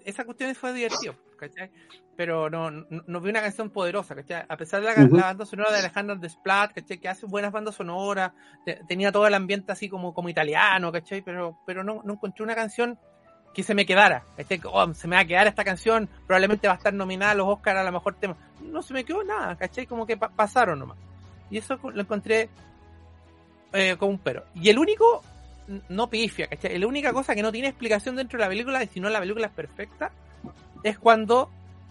esa 0.04 0.24
cuestión 0.24 0.54
fue 0.54 0.72
divertido, 0.72 1.14
¿cachai? 1.38 1.70
pero 2.16 2.50
no, 2.50 2.70
no, 2.70 3.20
vi 3.20 3.30
una 3.30 3.40
canción 3.40 3.70
poderosa, 3.70 4.14
¿cachai? 4.14 4.44
A 4.48 4.56
pesar 4.56 4.82
de 4.82 4.94
la, 4.94 5.22
banda 5.22 5.46
sonora 5.46 5.72
de 5.72 5.78
Alejandro 5.78 6.16
Desplat, 6.16 6.72
¿cachai? 6.72 6.98
Que 6.98 7.08
hace 7.08 7.26
buenas 7.26 7.52
bandas 7.52 7.74
sonoras, 7.74 8.32
tenía 8.86 9.10
todo 9.10 9.26
el 9.26 9.34
ambiente 9.34 9.72
así 9.72 9.88
como, 9.88 10.12
como 10.12 10.28
italiano, 10.28 10.92
¿cachai? 10.92 11.22
Pero, 11.22 11.58
pero 11.66 11.82
no, 11.82 12.02
no 12.04 12.12
encontré 12.12 12.44
una 12.44 12.54
canción 12.54 12.98
que 13.54 13.62
se 13.62 13.74
me 13.74 13.86
quedara, 13.86 14.24
¿cachai? 14.36 14.60
Oh, 14.64 14.92
se 14.94 15.08
me 15.08 15.16
va 15.16 15.22
a 15.22 15.24
quedar 15.24 15.46
esta 15.46 15.64
canción, 15.64 16.08
probablemente 16.26 16.68
va 16.68 16.74
a 16.74 16.76
estar 16.76 16.92
nominada 16.92 17.32
a 17.32 17.34
los 17.34 17.48
Oscars 17.48 17.80
a 17.80 17.84
lo 17.84 17.92
mejor 17.92 18.14
tema. 18.16 18.36
No 18.60 18.82
se 18.82 18.92
me 18.92 19.04
quedó 19.04 19.24
nada, 19.24 19.56
¿cachai? 19.56 19.86
Como 19.86 20.06
que 20.06 20.16
pasaron 20.16 20.78
nomás. 20.78 20.98
Y 21.50 21.58
eso 21.58 21.78
lo 21.82 22.00
encontré 22.00 22.50
eh, 23.72 23.96
como 23.98 24.12
un 24.12 24.18
pero. 24.18 24.44
Y 24.54 24.68
el 24.68 24.78
único, 24.78 25.22
no 25.88 26.08
pifia, 26.08 26.46
¿cachai? 26.48 26.78
La 26.78 26.86
única 26.86 27.12
cosa 27.12 27.34
que 27.34 27.42
no 27.42 27.52
tiene 27.52 27.68
explicación 27.68 28.16
dentro 28.16 28.38
de 28.38 28.44
la 28.44 28.48
película, 28.48 28.82
y 28.82 28.88
si 28.88 29.00
no 29.00 29.08
la 29.08 29.20
película 29.20 29.46
es 29.46 29.52
perfecta, 29.52 30.12
es 30.82 30.98
cuando 30.98 31.50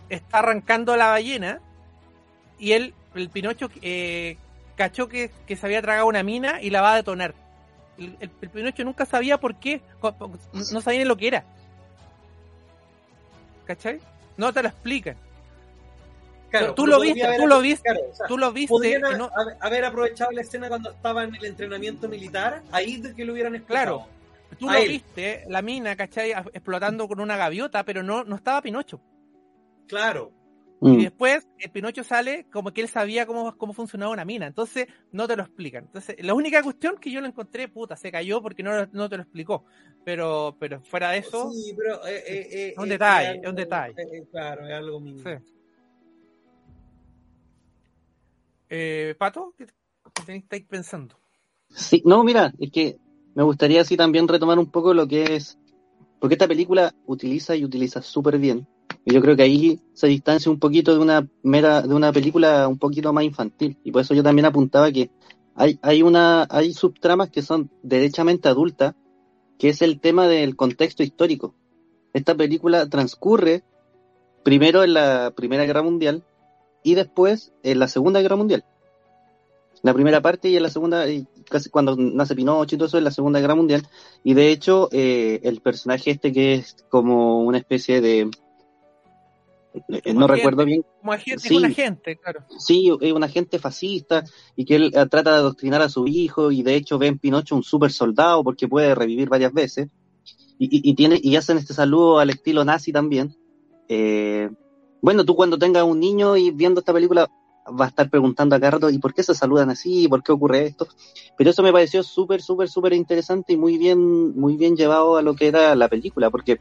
está 0.09 0.39
arrancando 0.39 0.95
la 0.97 1.07
ballena 1.07 1.61
y 2.59 2.73
él, 2.73 2.93
el 3.15 3.29
Pinocho, 3.29 3.69
eh, 3.81 4.37
cachó 4.75 5.07
que, 5.07 5.31
se 5.47 5.65
había 5.65 5.81
tragado 5.81 6.07
una 6.07 6.23
mina 6.23 6.61
y 6.61 6.69
la 6.69 6.81
va 6.81 6.93
a 6.93 6.97
detonar. 6.97 7.33
El, 7.97 8.29
Pinocho 8.29 8.83
nunca 8.83 9.05
sabía 9.05 9.39
por 9.39 9.55
qué, 9.55 9.81
no 10.71 10.81
sabía 10.81 10.99
ni 10.99 11.05
lo 11.05 11.17
que 11.17 11.27
era. 11.27 11.45
¿Cachai? 13.65 13.99
No 14.37 14.51
te 14.53 14.61
lo 14.61 14.69
explican. 14.69 15.15
Claro, 16.51 16.73
tú, 16.75 16.85
lo 16.85 16.99
viste, 16.99 17.25
tú 17.37 17.47
lo 17.47 17.61
viste, 17.61 17.89
tú 18.27 18.37
lo 18.37 18.51
viste, 18.51 19.01
haber 19.61 19.85
aprovechado 19.85 20.31
la 20.31 20.41
escena 20.41 20.67
cuando 20.67 20.91
estaba 20.91 21.23
en 21.23 21.33
el 21.33 21.45
entrenamiento 21.45 22.09
militar, 22.09 22.61
ahí 22.71 22.97
de 22.97 23.15
que 23.15 23.23
lo 23.23 23.31
hubieran 23.31 23.55
explicado. 23.55 23.99
Claro, 23.99 24.57
tú 24.59 24.69
lo 24.69 24.79
viste, 24.81 25.45
la 25.47 25.61
mina, 25.61 25.95
¿cachai? 25.95 26.31
Explotando 26.31 27.07
con 27.07 27.21
una 27.21 27.37
gaviota, 27.37 27.85
pero 27.85 28.03
no, 28.03 28.25
no 28.25 28.35
estaba 28.35 28.61
Pinocho. 28.61 28.99
Claro. 29.87 30.33
Y 30.81 30.89
mm. 30.89 31.01
después 31.03 31.47
el 31.59 31.69
Pinocho 31.69 32.03
sale 32.03 32.47
como 32.51 32.71
que 32.73 32.81
él 32.81 32.89
sabía 32.89 33.25
cómo, 33.25 33.55
cómo 33.55 33.71
funcionaba 33.71 34.11
una 34.11 34.25
mina. 34.25 34.47
Entonces 34.47 34.87
no 35.11 35.27
te 35.27 35.37
lo 35.37 35.43
explican. 35.43 35.85
Entonces, 35.85 36.15
la 36.19 36.33
única 36.33 36.61
cuestión 36.63 36.97
que 36.97 37.11
yo 37.11 37.21
lo 37.21 37.27
encontré, 37.27 37.67
puta, 37.67 37.95
se 37.95 38.11
cayó 38.11 38.41
porque 38.41 38.63
no, 38.63 38.87
no 38.91 39.07
te 39.07 39.15
lo 39.15 39.23
explicó. 39.23 39.63
Pero, 40.03 40.57
pero 40.59 40.81
fuera 40.81 41.11
de 41.11 41.19
eso. 41.19 41.51
Sí, 41.51 41.75
pero. 41.77 42.05
Eh, 42.07 42.23
eh, 42.27 42.47
eh, 42.51 42.69
es 42.69 42.77
un 42.77 42.89
detalle, 42.89 43.39
es 43.41 43.47
un 43.47 43.55
detalle. 43.55 43.95
claro, 44.31 44.67
es 44.67 44.73
algo 44.73 44.99
mínimo. 44.99 45.23
Pato, 49.17 49.53
¿qué, 49.57 49.67
qué 50.25 50.35
estáis 50.35 50.65
pensando? 50.65 51.15
Sí, 51.69 52.01
no, 52.05 52.23
mira, 52.23 52.53
es 52.59 52.71
que 52.71 52.97
me 53.35 53.43
gustaría 53.43 53.81
así 53.81 53.97
también 53.97 54.27
retomar 54.27 54.59
un 54.59 54.71
poco 54.71 54.93
lo 54.93 55.07
que 55.07 55.35
es. 55.35 55.57
Porque 56.19 56.35
esta 56.35 56.47
película 56.47 56.93
utiliza 57.05 57.55
y 57.55 57.65
utiliza 57.65 58.01
súper 58.01 58.37
bien 58.37 58.67
y 59.05 59.13
yo 59.13 59.21
creo 59.21 59.35
que 59.35 59.43
ahí 59.43 59.79
se 59.93 60.07
distancia 60.07 60.51
un 60.51 60.59
poquito 60.59 60.93
de 60.93 60.99
una 60.99 61.27
mera, 61.43 61.81
de 61.81 61.93
una 61.93 62.11
película 62.11 62.67
un 62.67 62.77
poquito 62.77 63.13
más 63.13 63.23
infantil. 63.23 63.77
Y 63.83 63.91
por 63.91 64.01
eso 64.01 64.13
yo 64.13 64.23
también 64.23 64.45
apuntaba 64.45 64.91
que 64.91 65.09
hay, 65.55 65.79
hay 65.81 66.03
una, 66.03 66.47
hay 66.49 66.73
subtramas 66.73 67.29
que 67.29 67.41
son 67.41 67.71
derechamente 67.81 68.47
adultas, 68.47 68.93
que 69.57 69.69
es 69.69 69.81
el 69.81 69.99
tema 69.99 70.27
del 70.27 70.55
contexto 70.55 71.03
histórico. 71.03 71.55
Esta 72.13 72.35
película 72.35 72.87
transcurre 72.89 73.63
primero 74.43 74.83
en 74.83 74.93
la 74.93 75.33
Primera 75.35 75.65
Guerra 75.65 75.81
Mundial 75.81 76.23
y 76.83 76.95
después 76.95 77.53
en 77.63 77.79
la 77.79 77.87
Segunda 77.87 78.21
Guerra 78.21 78.35
Mundial. 78.35 78.65
La 79.83 79.93
primera 79.93 80.21
parte 80.21 80.49
y 80.49 80.57
en 80.57 80.63
la 80.63 80.69
segunda, 80.69 81.05
casi 81.49 81.69
cuando 81.69 81.95
nace 81.95 82.35
Pinocho 82.35 82.75
y 82.75 82.77
todo 82.77 82.87
eso, 82.87 82.99
en 82.99 83.03
la 83.03 83.11
Segunda 83.11 83.39
Guerra 83.39 83.55
Mundial. 83.55 83.87
Y 84.23 84.35
de 84.35 84.51
hecho, 84.51 84.89
eh, 84.91 85.39
el 85.43 85.59
personaje 85.61 86.11
este 86.11 86.31
que 86.31 86.53
es 86.53 86.85
como 86.89 87.41
una 87.41 87.57
especie 87.57 87.99
de, 87.99 88.29
eh, 89.73 90.13
no 90.13 90.27
recuerdo 90.27 90.65
bien. 90.65 90.83
Como 90.99 91.13
agente, 91.13 91.55
un 91.55 91.65
agente, 91.65 92.17
claro. 92.17 92.41
Sí, 92.57 92.91
es 92.99 93.13
un 93.13 93.23
agente 93.23 93.57
fascista 93.57 94.23
y 94.55 94.65
que 94.65 94.75
él 94.75 94.91
eh, 94.93 95.05
trata 95.09 95.31
de 95.31 95.37
adoctrinar 95.37 95.81
a 95.81 95.89
su 95.89 96.07
hijo 96.07 96.51
y 96.51 96.61
de 96.61 96.75
hecho 96.75 96.97
ve 96.97 97.07
en 97.07 97.19
Pinocho 97.19 97.55
un 97.55 97.63
super 97.63 97.91
soldado 97.91 98.43
porque 98.43 98.67
puede 98.67 98.93
revivir 98.95 99.29
varias 99.29 99.53
veces. 99.53 99.89
Y, 100.63 100.93
tiene, 100.93 101.19
y 101.19 101.35
hacen 101.37 101.57
este 101.57 101.73
saludo 101.73 102.19
al 102.19 102.29
estilo 102.29 102.63
nazi 102.63 102.91
también. 102.91 103.35
Eh, 103.89 104.47
bueno, 105.01 105.25
tú 105.25 105.35
cuando 105.35 105.57
tengas 105.57 105.83
un 105.83 105.99
niño 105.99 106.37
y 106.37 106.51
viendo 106.51 106.79
esta 106.79 106.93
película 106.93 107.29
va 107.67 107.85
a 107.85 107.87
estar 107.89 108.09
preguntando 108.09 108.55
a 108.55 108.59
Carlos 108.59 108.91
¿y 108.91 108.97
por 108.97 109.13
qué 109.13 109.23
se 109.23 109.35
saludan 109.35 109.69
así? 109.69 110.07
¿Por 110.07 110.23
qué 110.23 110.31
ocurre 110.31 110.65
esto? 110.65 110.87
Pero 111.37 111.49
eso 111.49 111.63
me 111.63 111.71
pareció 111.71 112.03
súper, 112.03 112.41
súper, 112.41 112.69
súper 112.69 112.93
interesante 112.93 113.53
y 113.53 113.57
muy 113.57 113.77
bien, 113.77 114.37
muy 114.37 114.55
bien 114.57 114.75
llevado 114.75 115.17
a 115.17 115.21
lo 115.21 115.35
que 115.35 115.47
era 115.47 115.75
la 115.75 115.87
película, 115.87 116.29
porque 116.29 116.59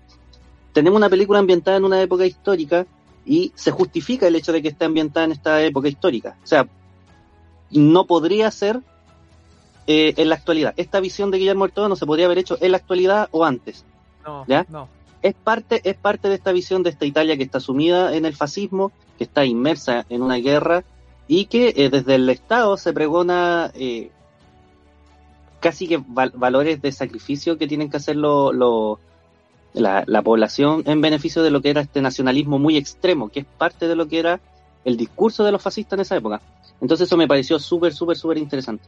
tenemos 0.72 0.96
una 0.96 1.08
película 1.08 1.38
ambientada 1.38 1.76
en 1.76 1.84
una 1.84 2.00
época 2.00 2.26
histórica 2.26 2.86
y 3.24 3.52
se 3.54 3.70
justifica 3.70 4.26
el 4.26 4.36
hecho 4.36 4.52
de 4.52 4.62
que 4.62 4.68
esté 4.68 4.84
ambientada 4.84 5.26
en 5.26 5.32
esta 5.32 5.62
época 5.62 5.88
histórica. 5.88 6.36
O 6.42 6.46
sea, 6.46 6.68
no 7.70 8.06
podría 8.06 8.50
ser 8.50 8.80
eh, 9.86 10.14
en 10.16 10.28
la 10.28 10.36
actualidad. 10.36 10.74
Esta 10.76 11.00
visión 11.00 11.30
de 11.30 11.38
Guillermo 11.38 11.64
del 11.64 11.72
Toro 11.72 11.88
no 11.88 11.96
se 11.96 12.06
podría 12.06 12.26
haber 12.26 12.38
hecho 12.38 12.56
en 12.60 12.72
la 12.72 12.78
actualidad 12.78 13.28
o 13.32 13.44
antes. 13.44 13.84
No, 14.24 14.44
¿ya? 14.46 14.66
no. 14.68 14.88
Es 15.22 15.34
parte, 15.34 15.80
es 15.84 15.96
parte 15.96 16.28
de 16.28 16.34
esta 16.34 16.52
visión 16.52 16.82
de 16.82 16.90
esta 16.90 17.04
Italia 17.04 17.36
que 17.36 17.42
está 17.42 17.60
sumida 17.60 18.16
en 18.16 18.24
el 18.24 18.34
fascismo, 18.34 18.92
que 19.18 19.24
está 19.24 19.44
inmersa 19.44 20.06
en 20.08 20.22
una 20.22 20.36
guerra 20.36 20.84
y 21.28 21.44
que 21.46 21.74
eh, 21.76 21.90
desde 21.90 22.14
el 22.14 22.28
Estado 22.30 22.76
se 22.76 22.92
pregona 22.92 23.70
eh, 23.74 24.10
casi 25.60 25.86
que 25.86 26.02
valores 26.06 26.80
de 26.82 26.90
sacrificio 26.90 27.58
que 27.58 27.68
tienen 27.68 27.90
que 27.90 27.98
hacer 27.98 28.16
los 28.16 28.98
la, 29.72 30.02
la, 30.06 30.22
población 30.22 30.82
en 30.86 31.00
beneficio 31.00 31.42
de 31.42 31.50
lo 31.50 31.60
que 31.60 31.70
era 31.70 31.82
este 31.82 32.02
nacionalismo 32.02 32.58
muy 32.58 32.76
extremo, 32.76 33.28
que 33.28 33.40
es 33.40 33.46
parte 33.46 33.86
de 33.86 33.94
lo 33.94 34.08
que 34.08 34.18
era 34.18 34.40
el 34.84 34.96
discurso 34.96 35.44
de 35.44 35.52
los 35.52 35.62
fascistas 35.62 35.96
en 35.98 36.00
esa 36.00 36.16
época. 36.16 36.40
Entonces 36.80 37.06
eso 37.06 37.16
me 37.16 37.28
pareció 37.28 37.58
súper, 37.58 37.94
súper, 37.94 38.16
súper 38.16 38.38
interesante. 38.38 38.84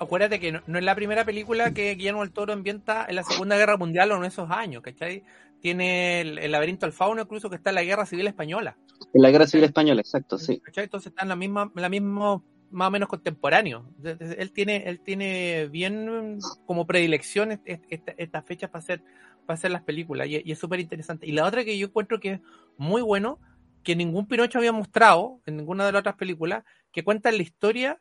Acuérdate 0.00 0.40
que 0.40 0.50
no, 0.50 0.78
es 0.78 0.84
la 0.84 0.94
primera 0.94 1.26
película 1.26 1.74
que 1.74 1.94
Guillermo 1.94 2.22
del 2.22 2.32
Toro 2.32 2.54
ambienta 2.54 3.04
en 3.06 3.16
la 3.16 3.22
Segunda 3.22 3.58
Guerra 3.58 3.76
Mundial 3.76 4.10
o 4.12 4.16
en 4.16 4.24
esos 4.24 4.50
años, 4.50 4.82
¿cachai? 4.82 5.24
Tiene 5.60 6.22
el, 6.22 6.50
laberinto 6.50 6.86
del 6.86 6.94
fauno 6.94 7.20
incluso 7.20 7.50
que 7.50 7.56
está 7.56 7.68
en 7.68 7.74
la 7.74 7.82
Guerra 7.82 8.06
Civil 8.06 8.26
Española. 8.26 8.78
En 9.12 9.20
la 9.20 9.30
Guerra 9.30 9.46
Civil 9.46 9.64
Española, 9.64 10.00
exacto, 10.00 10.38
sí. 10.38 10.58
¿cachai? 10.60 10.84
Entonces 10.84 11.10
está 11.10 11.24
en 11.24 11.28
la 11.28 11.36
misma, 11.36 11.70
la 11.74 11.90
misma 11.90 12.42
más 12.70 12.88
o 12.88 12.90
menos 12.90 13.10
contemporáneo. 13.10 13.84
Él 14.02 14.52
tiene, 14.52 14.84
él 14.86 15.00
tiene 15.00 15.68
bien 15.68 16.38
como 16.64 16.86
predilección 16.86 17.60
estas 17.66 18.44
fechas 18.46 18.70
para 18.70 18.82
hacer, 18.82 19.02
para 19.44 19.56
hacer 19.56 19.70
las 19.70 19.82
películas 19.82 20.28
y, 20.28 20.50
es 20.50 20.58
súper 20.58 20.80
interesante. 20.80 21.26
Y 21.26 21.32
la 21.32 21.44
otra 21.44 21.62
que 21.62 21.76
yo 21.76 21.88
encuentro 21.88 22.20
que 22.20 22.32
es 22.32 22.40
muy 22.78 23.02
bueno, 23.02 23.38
que 23.82 23.94
ningún 23.94 24.26
Pinocho 24.26 24.56
había 24.56 24.72
mostrado 24.72 25.40
en 25.44 25.58
ninguna 25.58 25.84
de 25.84 25.92
las 25.92 26.00
otras 26.00 26.16
películas, 26.16 26.64
que 26.90 27.04
cuenta 27.04 27.30
la 27.30 27.42
historia 27.42 27.98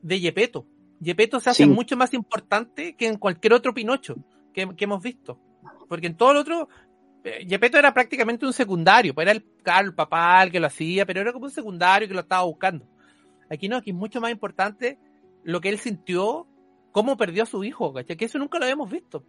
de 0.00 0.18
Yepeto. 0.18 0.66
Yepeto 1.00 1.40
se 1.40 1.50
hace 1.50 1.66
mucho 1.66 1.96
más 1.96 2.12
importante 2.14 2.94
que 2.94 3.06
en 3.06 3.16
cualquier 3.16 3.54
otro 3.54 3.72
Pinocho 3.72 4.16
que, 4.52 4.68
hemos 4.78 5.02
visto. 5.02 5.40
Porque 5.88 6.06
en 6.06 6.16
todo 6.16 6.32
el 6.32 6.36
otro, 6.36 6.68
Yepeto 7.46 7.76
eh, 7.76 7.80
era 7.80 7.94
prácticamente 7.94 8.46
un 8.46 8.52
secundario, 8.52 9.14
pues 9.14 9.26
era 9.26 9.32
el, 9.32 9.44
el 9.84 9.94
papá 9.94 10.42
el 10.42 10.52
que 10.52 10.60
lo 10.60 10.66
hacía, 10.66 11.06
pero 11.06 11.20
era 11.20 11.32
como 11.32 11.46
un 11.46 11.50
secundario 11.50 12.06
que 12.06 12.14
lo 12.14 12.20
estaba 12.20 12.44
buscando. 12.44 12.86
Aquí 13.50 13.68
no, 13.68 13.76
aquí 13.76 13.90
es 13.90 13.96
mucho 13.96 14.20
más 14.20 14.30
importante 14.30 14.98
lo 15.42 15.60
que 15.60 15.70
él 15.70 15.78
sintió, 15.78 16.46
cómo 16.92 17.16
perdió 17.16 17.42
a 17.44 17.46
su 17.46 17.64
hijo, 17.64 17.92
¿cachai? 17.92 18.16
Que 18.16 18.26
eso 18.26 18.38
nunca 18.38 18.58
lo 18.58 18.64
habíamos 18.64 18.90
visto. 18.90 19.24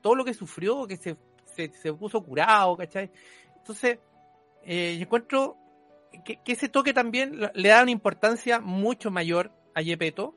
Todo 0.00 0.14
lo 0.14 0.24
que 0.24 0.34
sufrió, 0.34 0.86
que 0.86 0.96
se, 0.96 1.16
se, 1.46 1.94
puso 1.94 2.22
curado, 2.22 2.76
¿cachai? 2.76 3.10
Entonces, 3.56 3.98
eh, 4.64 4.96
yo 4.98 5.04
encuentro 5.04 5.56
que, 6.24 6.40
ese 6.46 6.68
toque 6.68 6.92
también 6.92 7.38
le 7.54 7.68
da 7.68 7.82
una 7.82 7.90
importancia 7.90 8.60
mucho 8.60 9.10
mayor 9.10 9.52
a 9.74 9.82
Yepeto. 9.82 10.36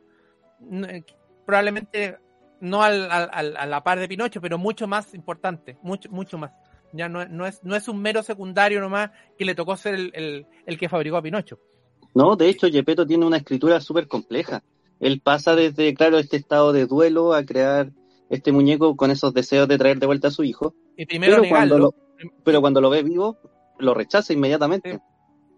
Eh, 0.61 1.03
probablemente 1.45 2.17
no 2.61 2.83
al, 2.83 3.11
a 3.11 3.65
la 3.65 3.83
par 3.83 3.99
de 3.99 4.07
Pinocho, 4.07 4.41
pero 4.41 4.57
mucho 4.57 4.87
más 4.87 5.13
importante, 5.13 5.77
mucho, 5.81 6.09
mucho 6.09 6.37
más. 6.37 6.51
Ya 6.93 7.09
no, 7.09 7.25
no, 7.27 7.45
es, 7.45 7.63
no 7.63 7.75
es 7.75 7.87
un 7.87 8.01
mero 8.01 8.23
secundario 8.23 8.79
nomás 8.79 9.11
que 9.37 9.45
le 9.45 9.55
tocó 9.55 9.75
ser 9.75 9.95
el, 9.95 10.47
el 10.65 10.79
que 10.79 10.89
fabricó 10.89 11.17
a 11.17 11.21
Pinocho. 11.21 11.59
No, 12.13 12.35
de 12.37 12.47
hecho, 12.47 12.69
Gepetto 12.69 13.05
tiene 13.05 13.25
una 13.25 13.37
escritura 13.37 13.81
súper 13.81 14.07
compleja. 14.07 14.63
Él 15.01 15.19
pasa 15.21 15.55
desde, 15.55 15.93
claro, 15.93 16.17
este 16.17 16.37
estado 16.37 16.71
de 16.71 16.85
duelo 16.85 17.33
a 17.33 17.43
crear 17.43 17.91
este 18.29 18.51
muñeco 18.53 18.95
con 18.95 19.11
esos 19.11 19.33
deseos 19.33 19.67
de 19.67 19.77
traer 19.77 19.99
de 19.99 20.05
vuelta 20.05 20.29
a 20.29 20.31
su 20.31 20.43
hijo. 20.43 20.73
Y 20.95 21.05
primero 21.05 21.41
pero, 21.41 21.49
cuando 21.49 21.77
lo, 21.77 21.95
pero 22.43 22.61
cuando 22.61 22.79
lo 22.79 22.89
ve 22.89 23.03
vivo, 23.03 23.37
lo 23.77 23.93
rechaza 23.93 24.31
inmediatamente. 24.31 25.01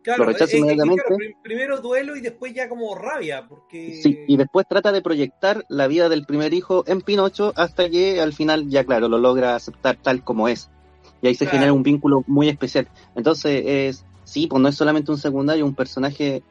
Claro, 0.07 0.23
lo 0.23 0.31
rechaza 0.31 0.55
inmediatamente. 0.55 1.03
primero 1.43 1.81
duelo 1.81 2.15
y 2.15 2.21
después 2.21 2.53
ya 2.53 2.69
como 2.69 2.95
rabia, 2.95 3.45
porque... 3.45 3.99
Sí, 4.01 4.19
y 4.25 4.37
después 4.37 4.65
trata 4.65 4.93
de 4.93 5.01
proyectar 5.01 5.65
la 5.67 5.87
vida 5.87 6.07
del 6.07 6.25
primer 6.25 6.53
hijo 6.53 6.85
en 6.87 7.01
Pinocho 7.01 7.51
hasta 7.57 7.89
que 7.89 8.21
al 8.21 8.31
final 8.31 8.69
ya, 8.69 8.85
claro, 8.85 9.09
lo 9.09 9.17
logra 9.17 9.53
aceptar 9.53 9.97
tal 10.01 10.23
como 10.23 10.47
es. 10.47 10.69
Y 11.21 11.27
ahí 11.27 11.35
se 11.35 11.45
genera 11.45 11.73
un 11.73 11.83
vínculo 11.83 12.23
muy 12.25 12.47
especial. 12.47 12.87
Entonces, 13.17 13.63
es, 13.65 14.05
sí, 14.23 14.47
pues 14.47 14.61
no 14.61 14.69
es 14.69 14.75
solamente 14.75 15.11
un 15.11 15.17
secundario, 15.17 15.65
un 15.65 15.75
personaje 15.75 16.41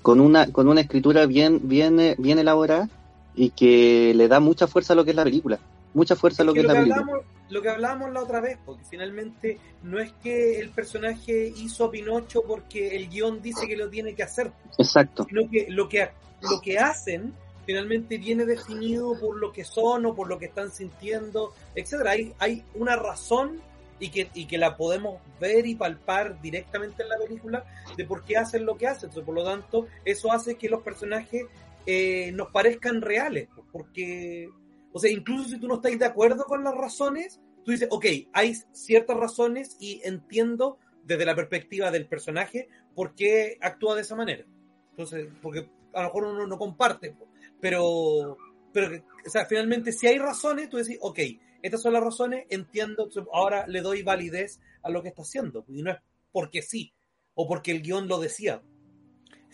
con 0.00 0.20
una 0.20 0.46
con 0.52 0.68
una 0.68 0.80
escritura 0.80 1.26
bien 1.26 1.62
bien 1.64 1.98
eh, 1.98 2.14
bien 2.16 2.38
elaborada 2.38 2.88
y 3.34 3.50
que 3.50 4.14
le 4.14 4.28
da 4.28 4.38
mucha 4.38 4.68
fuerza 4.68 4.92
a 4.92 4.96
lo 4.96 5.04
que 5.04 5.10
es 5.10 5.16
la 5.16 5.24
película, 5.24 5.58
mucha 5.94 6.14
fuerza 6.14 6.44
a 6.44 6.46
lo 6.46 6.54
que, 6.54 6.60
es 6.60 6.66
la 6.66 6.74
película. 6.74 7.04
Lo 7.48 7.62
que 7.62 7.68
hablábamos 7.68 8.12
la 8.12 8.22
otra 8.22 8.40
vez, 8.40 8.58
porque 8.64 8.84
finalmente 8.88 9.58
no 9.82 9.98
es 9.98 10.12
que 10.22 10.58
el 10.58 10.70
personaje 10.70 11.52
hizo 11.56 11.84
a 11.84 11.90
Pinocho 11.90 12.42
porque 12.42 12.96
el 12.96 13.08
guion 13.08 13.40
dice 13.40 13.66
que 13.66 13.76
lo 13.76 13.88
tiene 13.88 14.14
que 14.14 14.22
hacer. 14.22 14.52
Exacto. 14.78 15.24
Sino 15.28 15.48
que 15.50 15.66
lo 15.68 15.88
que 15.88 16.08
lo 16.42 16.60
que 16.60 16.78
hacen 16.78 17.32
finalmente 17.64 18.18
viene 18.18 18.44
definido 18.44 19.18
por 19.18 19.38
lo 19.38 19.52
que 19.52 19.64
son 19.64 20.06
o 20.06 20.14
por 20.14 20.28
lo 20.28 20.38
que 20.38 20.46
están 20.46 20.70
sintiendo, 20.70 21.52
etcétera. 21.74 22.12
Hay, 22.12 22.32
hay 22.38 22.64
una 22.74 22.94
razón 22.96 23.60
y 23.98 24.10
que, 24.10 24.28
y 24.34 24.46
que 24.46 24.58
la 24.58 24.76
podemos 24.76 25.20
ver 25.40 25.66
y 25.66 25.74
palpar 25.74 26.40
directamente 26.40 27.02
en 27.02 27.08
la 27.08 27.16
película 27.18 27.64
de 27.96 28.04
por 28.04 28.24
qué 28.24 28.36
hacen 28.36 28.64
lo 28.64 28.76
que 28.76 28.86
hacen. 28.86 29.08
Entonces, 29.08 29.24
por 29.24 29.34
lo 29.34 29.44
tanto, 29.44 29.86
eso 30.04 30.32
hace 30.32 30.56
que 30.56 30.68
los 30.68 30.82
personajes 30.82 31.44
eh, 31.86 32.30
nos 32.32 32.50
parezcan 32.50 33.00
reales, 33.00 33.48
porque, 33.72 34.48
o 34.96 34.98
sea, 34.98 35.10
incluso 35.10 35.50
si 35.50 35.60
tú 35.60 35.68
no 35.68 35.74
estás 35.74 35.98
de 35.98 36.06
acuerdo 36.06 36.44
con 36.44 36.64
las 36.64 36.74
razones, 36.74 37.38
tú 37.62 37.70
dices, 37.70 37.86
ok, 37.90 38.06
hay 38.32 38.54
ciertas 38.72 39.14
razones 39.18 39.76
y 39.78 40.00
entiendo 40.02 40.78
desde 41.04 41.26
la 41.26 41.34
perspectiva 41.34 41.90
del 41.90 42.08
personaje 42.08 42.70
por 42.94 43.14
qué 43.14 43.58
actúa 43.60 43.94
de 43.94 44.00
esa 44.00 44.16
manera. 44.16 44.46
Entonces, 44.92 45.28
porque 45.42 45.68
a 45.92 46.00
lo 46.00 46.08
mejor 46.08 46.24
uno 46.24 46.46
no 46.46 46.56
comparte, 46.56 47.14
pero, 47.60 48.38
pero, 48.72 49.04
o 49.26 49.28
sea, 49.28 49.44
finalmente 49.44 49.92
si 49.92 50.06
hay 50.06 50.16
razones, 50.16 50.70
tú 50.70 50.78
decís, 50.78 50.96
ok, 51.02 51.18
estas 51.60 51.82
son 51.82 51.92
las 51.92 52.02
razones, 52.02 52.46
entiendo, 52.48 53.10
ahora 53.34 53.66
le 53.66 53.82
doy 53.82 54.02
validez 54.02 54.60
a 54.82 54.88
lo 54.88 55.02
que 55.02 55.10
está 55.10 55.20
haciendo. 55.20 55.66
Y 55.68 55.82
no 55.82 55.90
es 55.90 55.98
porque 56.32 56.62
sí, 56.62 56.94
o 57.34 57.46
porque 57.46 57.70
el 57.72 57.82
guion 57.82 58.08
lo 58.08 58.18
decía. 58.18 58.62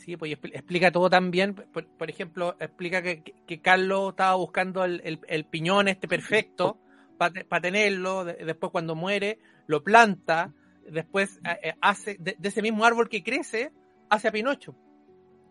Sí, 0.05 0.17
pues 0.17 0.33
explica 0.33 0.91
todo 0.91 1.09
también. 1.09 1.55
Por, 1.55 1.87
por 1.87 2.11
ejemplo, 2.11 2.57
explica 2.59 3.03
que, 3.03 3.61
Carlos 3.63 4.11
estaba 4.11 4.35
buscando 4.35 4.85
el, 4.85 5.47
piñón 5.49 5.87
este 5.89 6.09
perfecto 6.09 6.79
para 7.19 7.61
tenerlo. 7.61 8.25
después, 8.25 8.73
cuando 8.73 8.95
muere, 8.97 9.39
lo 9.67 9.85
planta. 9.85 10.53
Después 10.91 11.39
eh, 11.49 11.59
eh, 11.63 11.75
hace 11.81 12.17
de, 12.19 12.37
ese 12.43 12.63
mismo 12.63 12.85
árbol 12.85 13.09
que 13.09 13.23
crece, 13.23 13.71
hace 14.09 14.29
a 14.29 14.33
Pinocho. 14.33 14.75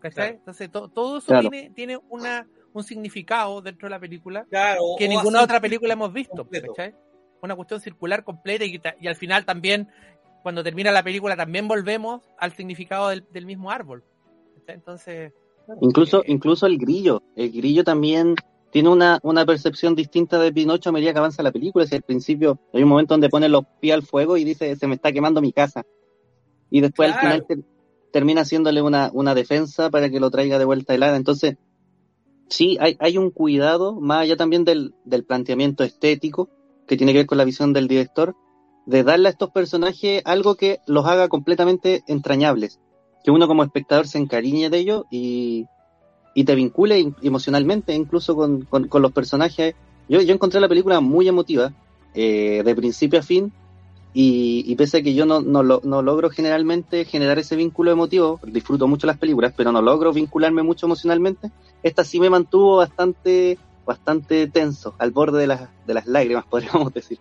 Entonces, 0.02 0.70
todo 0.70 1.18
eso 1.18 1.40
tiene, 1.40 1.70
tiene 1.70 1.98
una, 2.10 2.46
un 2.74 2.84
significado 2.84 3.62
dentro 3.62 3.86
de 3.86 3.90
la 3.90 4.00
película 4.00 4.46
que 4.98 5.08
ninguna 5.08 5.42
otra 5.42 5.60
película 5.60 5.94
hemos 5.94 6.12
visto. 6.12 6.46
Una 7.40 7.56
cuestión 7.56 7.80
circular 7.80 8.22
completa 8.22 8.64
y, 8.64 8.80
y, 9.00 9.08
al 9.08 9.16
final 9.16 9.44
también, 9.44 9.88
cuando 10.42 10.62
termina 10.62 10.92
la 10.92 11.02
película, 11.02 11.36
también 11.36 11.66
volvemos 11.66 12.22
al 12.38 12.52
significado 12.52 13.08
del, 13.08 13.46
mismo 13.46 13.70
árbol. 13.70 14.04
Entonces... 14.66 15.32
Incluso, 15.80 16.22
eh, 16.22 16.26
incluso 16.26 16.66
el 16.66 16.76
grillo, 16.76 17.22
el 17.36 17.52
grillo 17.52 17.84
también 17.84 18.34
tiene 18.72 18.88
una, 18.88 19.20
una 19.22 19.46
percepción 19.46 19.94
distinta 19.94 20.38
de 20.38 20.52
Pinocho 20.52 20.88
a 20.88 20.92
medida 20.92 21.12
que 21.12 21.18
avanza 21.18 21.42
la 21.42 21.52
película. 21.52 21.86
Si 21.86 21.94
al 21.94 22.02
principio 22.02 22.58
hay 22.72 22.82
un 22.82 22.88
momento 22.88 23.14
donde 23.14 23.28
pone 23.28 23.48
los 23.48 23.64
pies 23.80 23.94
al 23.94 24.02
fuego 24.02 24.36
y 24.36 24.44
dice, 24.44 24.74
se 24.76 24.86
me 24.86 24.96
está 24.96 25.12
quemando 25.12 25.40
mi 25.40 25.52
casa. 25.52 25.84
Y 26.70 26.80
después 26.80 27.12
al 27.12 27.20
final 27.20 27.46
termina 28.12 28.40
haciéndole 28.40 28.82
una, 28.82 29.10
una 29.12 29.34
defensa 29.34 29.90
para 29.90 30.10
que 30.10 30.20
lo 30.20 30.30
traiga 30.30 30.58
de 30.58 30.64
vuelta 30.64 30.94
helada. 30.94 31.16
Entonces, 31.16 31.56
sí, 32.48 32.78
hay, 32.80 32.96
hay 32.98 33.18
un 33.18 33.30
cuidado, 33.30 34.00
más 34.00 34.22
allá 34.22 34.36
también 34.36 34.64
del, 34.64 34.94
del 35.04 35.24
planteamiento 35.24 35.84
estético, 35.84 36.48
que 36.86 36.96
tiene 36.96 37.12
que 37.12 37.20
ver 37.20 37.26
con 37.26 37.38
la 37.38 37.44
visión 37.44 37.72
del 37.72 37.88
director, 37.88 38.34
de 38.86 39.04
darle 39.04 39.28
a 39.28 39.32
estos 39.32 39.50
personajes 39.50 40.22
algo 40.24 40.56
que 40.56 40.78
los 40.86 41.06
haga 41.06 41.28
completamente 41.28 42.02
entrañables, 42.06 42.80
que 43.24 43.30
uno 43.30 43.46
como 43.46 43.62
espectador 43.62 44.06
se 44.06 44.18
encariñe 44.18 44.70
de 44.70 44.78
ellos 44.78 45.04
y, 45.10 45.66
y 46.34 46.44
te 46.44 46.54
vincule 46.54 47.12
emocionalmente 47.22 47.94
incluso 47.94 48.34
con, 48.34 48.62
con, 48.62 49.02
los 49.02 49.12
personajes. 49.12 49.74
Yo, 50.08 50.20
yo 50.20 50.34
encontré 50.34 50.60
la 50.60 50.68
película 50.68 51.00
muy 51.00 51.28
emotiva, 51.28 51.72
eh, 52.14 52.62
de 52.64 52.74
principio 52.74 53.20
a 53.20 53.22
fin, 53.22 53.52
y, 54.14 54.74
pese 54.76 54.98
a 54.98 55.02
que 55.02 55.14
yo 55.14 55.24
no, 55.24 55.40
no, 55.40 55.62
no, 55.62 56.02
logro 56.02 56.28
generalmente 56.28 57.06
generar 57.06 57.38
ese 57.38 57.56
vínculo 57.56 57.92
emotivo, 57.92 58.40
disfruto 58.44 58.86
mucho 58.86 59.06
las 59.06 59.16
películas, 59.16 59.54
pero 59.56 59.72
no 59.72 59.80
logro 59.80 60.12
vincularme 60.12 60.62
mucho 60.62 60.86
emocionalmente, 60.86 61.50
esta 61.82 62.04
sí 62.04 62.20
me 62.20 62.28
mantuvo 62.28 62.76
bastante, 62.76 63.58
bastante 63.86 64.48
tenso, 64.48 64.94
al 64.98 65.12
borde 65.12 65.40
de 65.40 65.46
las, 65.46 65.68
de 65.86 65.94
las 65.94 66.06
lágrimas, 66.06 66.44
podríamos 66.50 66.92
decir. 66.92 67.18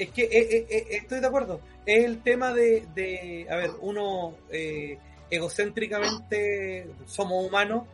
Es 0.00 0.08
que 0.12 0.22
eh, 0.22 0.30
eh, 0.32 0.66
eh, 0.70 0.86
estoy 0.92 1.20
de 1.20 1.26
acuerdo. 1.26 1.60
Es 1.84 2.06
el 2.06 2.22
tema 2.22 2.54
de, 2.54 3.46
a 3.50 3.56
ver, 3.56 3.72
uno 3.82 4.34
egocéntricamente 5.28 6.86
somos 7.04 7.46
humanos, 7.46 7.86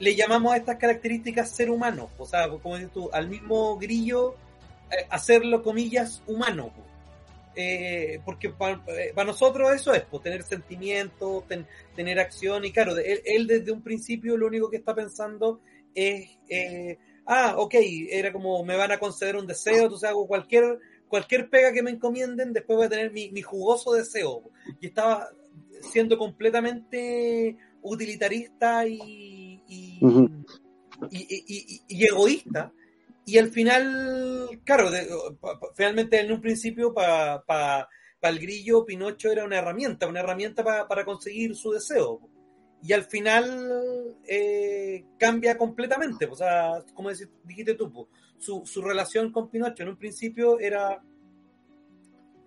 le 0.00 0.16
llamamos 0.16 0.52
a 0.52 0.56
estas 0.56 0.78
características 0.78 1.48
ser 1.48 1.70
humano. 1.70 2.10
O 2.18 2.26
sea, 2.26 2.48
como 2.48 2.74
dices 2.74 2.92
tú, 2.92 3.08
al 3.12 3.28
mismo 3.28 3.78
grillo 3.78 4.34
eh, 4.90 5.06
hacerlo, 5.10 5.62
comillas, 5.62 6.24
humano. 6.26 6.72
Eh, 7.54 8.18
porque 8.24 8.50
para 8.50 8.82
eh, 8.88 9.12
nosotros 9.24 9.72
eso 9.72 9.94
es, 9.94 10.02
pues, 10.02 10.24
tener 10.24 10.42
sentimientos, 10.42 11.44
tener 11.94 12.18
acción, 12.18 12.64
y 12.64 12.72
claro, 12.72 12.96
él, 12.96 13.46
desde 13.46 13.70
un 13.70 13.82
principio 13.82 14.36
lo 14.36 14.48
único 14.48 14.68
que 14.68 14.78
está 14.78 14.92
pensando 14.92 15.60
es, 15.94 16.30
ah, 17.26 17.54
ok, 17.58 17.76
era 18.10 18.32
como 18.32 18.64
me 18.64 18.76
van 18.76 18.90
a 18.90 18.98
conceder 18.98 19.36
un 19.36 19.46
deseo, 19.46 19.84
entonces 19.84 20.08
hago 20.08 20.26
cualquier, 20.26 20.80
cualquier 21.12 21.50
pega 21.50 21.74
que 21.74 21.82
me 21.82 21.90
encomienden, 21.90 22.54
después 22.54 22.78
voy 22.78 22.86
a 22.86 22.88
tener 22.88 23.12
mi, 23.12 23.42
jugoso 23.42 23.92
deseo. 23.92 24.50
Y 24.80 24.86
estaba 24.86 25.28
siendo 25.92 26.16
completamente 26.16 27.58
utilitarista 27.82 28.86
y, 28.86 29.62
y, 29.68 30.00
y 31.88 32.04
egoísta 32.04 32.72
y 33.24 33.38
al 33.38 33.50
final, 33.50 34.60
claro, 34.64 34.90
finalmente 35.74 36.20
en 36.20 36.32
un 36.32 36.40
principio 36.40 36.92
para 36.92 37.42
pa, 37.42 37.88
el 38.22 38.38
grillo 38.38 38.84
Pinocho 38.84 39.30
era 39.30 39.44
una 39.44 39.58
herramienta, 39.58 40.08
una 40.08 40.20
herramienta 40.20 40.64
para 40.64 41.04
conseguir 41.04 41.54
su 41.54 41.72
deseo. 41.72 42.20
Y 42.82 42.92
al 42.92 43.04
final 43.04 44.16
eh, 44.26 45.04
cambia 45.18 45.56
completamente, 45.56 46.26
o 46.26 46.34
sea, 46.34 46.82
como 46.94 47.10
dijiste 47.44 47.74
tú, 47.74 48.08
su, 48.42 48.66
su 48.66 48.82
relación 48.82 49.32
con 49.32 49.48
Pinocho 49.48 49.82
en 49.84 49.90
un 49.90 49.96
principio 49.96 50.58
era... 50.58 51.02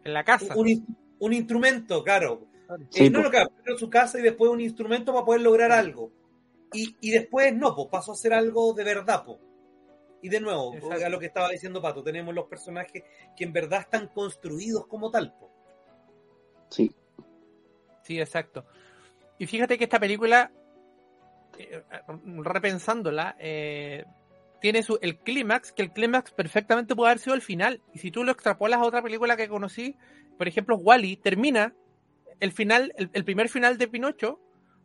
En 0.03 0.13
la 0.13 0.23
casa. 0.23 0.53
Un, 0.55 0.85
un 1.19 1.33
instrumento, 1.33 2.03
claro, 2.03 2.47
Eh, 2.95 3.09
no, 3.09 3.21
no, 3.21 3.29
claro, 3.29 3.49
primero 3.49 3.77
su 3.77 3.89
casa 3.89 4.19
y 4.19 4.23
después 4.23 4.51
un 4.51 4.61
instrumento 4.61 5.13
para 5.13 5.25
poder 5.25 5.41
lograr 5.41 5.71
algo. 5.71 6.11
Y, 6.73 6.95
y 6.99 7.11
después 7.11 7.55
no, 7.55 7.75
pues 7.75 7.87
pasó 7.91 8.11
a 8.13 8.15
ser 8.15 8.33
algo 8.33 8.73
de 8.73 8.83
verdad, 8.83 9.23
pues. 9.25 9.37
Y 10.21 10.29
de 10.29 10.39
nuevo, 10.39 10.73
a 10.91 11.09
lo 11.09 11.19
que 11.19 11.27
estaba 11.27 11.49
diciendo 11.49 11.81
Pato, 11.81 12.03
tenemos 12.03 12.33
los 12.33 12.45
personajes 12.47 13.03
que 13.37 13.43
en 13.43 13.53
verdad 13.53 13.81
están 13.81 14.07
construidos 14.07 14.87
como 14.87 15.11
tal. 15.11 15.33
Po. 15.37 15.51
Sí. 16.69 16.91
Sí, 18.01 18.19
exacto. 18.19 18.65
Y 19.37 19.45
fíjate 19.45 19.77
que 19.77 19.83
esta 19.83 19.99
película, 19.99 20.51
eh, 21.59 21.83
repensándola, 22.37 23.35
eh, 23.39 24.03
tiene 24.61 24.83
su, 24.83 24.97
el 25.01 25.17
clímax, 25.17 25.71
que 25.71 25.83
el 25.83 25.91
clímax 25.91 26.31
perfectamente 26.31 26.95
puede 26.95 27.11
haber 27.11 27.19
sido 27.19 27.35
el 27.35 27.41
final. 27.41 27.81
Y 27.93 27.99
si 27.99 28.11
tú 28.11 28.23
lo 28.23 28.31
extrapolas 28.31 28.79
a 28.79 28.85
otra 28.85 29.01
película 29.01 29.37
que 29.37 29.47
conocí, 29.47 29.95
por 30.37 30.47
ejemplo, 30.47 30.77
Wally, 30.77 31.17
termina 31.17 31.73
el 32.39 32.51
final, 32.51 32.93
el, 32.97 33.23
primer 33.23 33.49
final 33.49 33.77
de 33.77 33.87
Pinocho, 33.87 34.39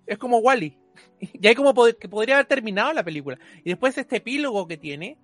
es 0.07 0.19
como 0.19 0.39
Wally. 0.39 0.79
Y 1.21 1.47
hay 1.47 1.55
como 1.55 1.73
que 1.99 2.09
podría 2.09 2.37
haber 2.37 2.47
terminado 2.47 2.93
la 2.93 3.03
película. 3.03 3.39
Y 3.65 3.71
después 3.71 3.97
este 3.97 4.17
epílogo 4.17 4.67
que 4.67 4.77
tiene, 4.77 5.17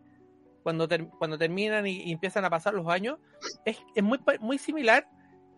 cuando, 0.63 0.89
cuando 1.19 1.39
terminan 1.39 1.87
y, 1.87 2.11
empiezan 2.11 2.45
a 2.45 2.51
pasar 2.51 2.75
los 2.75 2.89
años, 2.89 3.19
es, 3.65 3.79
muy, 4.03 4.19
muy 4.41 4.59
similar 4.59 5.09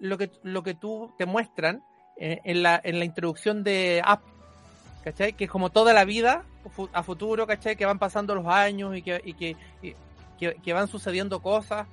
lo 0.01 0.19
que, 0.19 0.31
lo 0.43 0.63
que 0.63 0.75
tú 0.75 1.13
te 1.17 1.27
muestran 1.27 1.83
eh, 2.19 2.41
en, 2.45 2.63
la, 2.63 2.81
en 2.83 2.99
la 2.99 3.05
introducción 3.05 3.63
de 3.63 4.03
App, 4.05 4.23
¿cachai? 5.05 5.35
Que 5.35 5.45
es 5.45 5.51
como 5.51 5.71
toda 5.71 5.93
la 5.93 6.05
vida 6.05 6.45
a 6.93 7.03
futuro, 7.03 7.47
¿cachai? 7.47 7.77
Que 7.77 7.87
van 7.87 7.99
pasando 7.99 8.35
los 8.35 8.47
años 8.47 8.97
y 8.97 9.03
que, 9.03 9.21
y 9.25 9.35
que, 9.35 9.57
que, 10.39 10.73
van 10.73 10.89
sucediendo 10.89 11.41
cosas. 11.41 11.87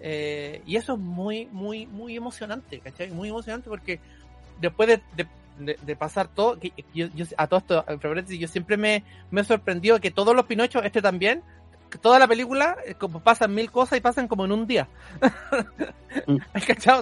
Eh, 0.00 0.62
y 0.66 0.76
eso 0.76 0.94
es 0.94 0.98
muy, 0.98 1.46
muy, 1.46 1.86
muy 1.86 2.16
emocionante, 2.16 2.78
¿cachai? 2.80 3.10
Muy 3.10 3.28
emocionante 3.28 3.68
porque 3.68 4.00
después 4.60 4.88
de, 4.88 5.26
de, 5.58 5.96
pasar 5.96 6.28
todo, 6.28 6.58
que 6.58 6.72
yo, 6.94 7.06
a 7.36 7.46
todo 7.46 7.58
esto, 7.58 7.84
yo 8.34 8.48
siempre 8.48 8.76
me, 8.76 9.02
me 9.30 9.40
he 9.40 9.44
sorprendido 9.44 10.00
que 10.00 10.10
todos 10.10 10.34
los 10.34 10.46
Pinochos, 10.46 10.84
este 10.84 11.02
también, 11.02 11.42
toda 11.96 12.18
la 12.18 12.28
película 12.28 12.76
eh, 12.84 12.94
como 12.94 13.20
pasan 13.20 13.54
mil 13.54 13.70
cosas 13.70 13.98
y 13.98 14.00
pasan 14.00 14.28
como 14.28 14.44
en 14.44 14.52
un 14.52 14.66
día. 14.66 14.88
Mm. 16.26 16.38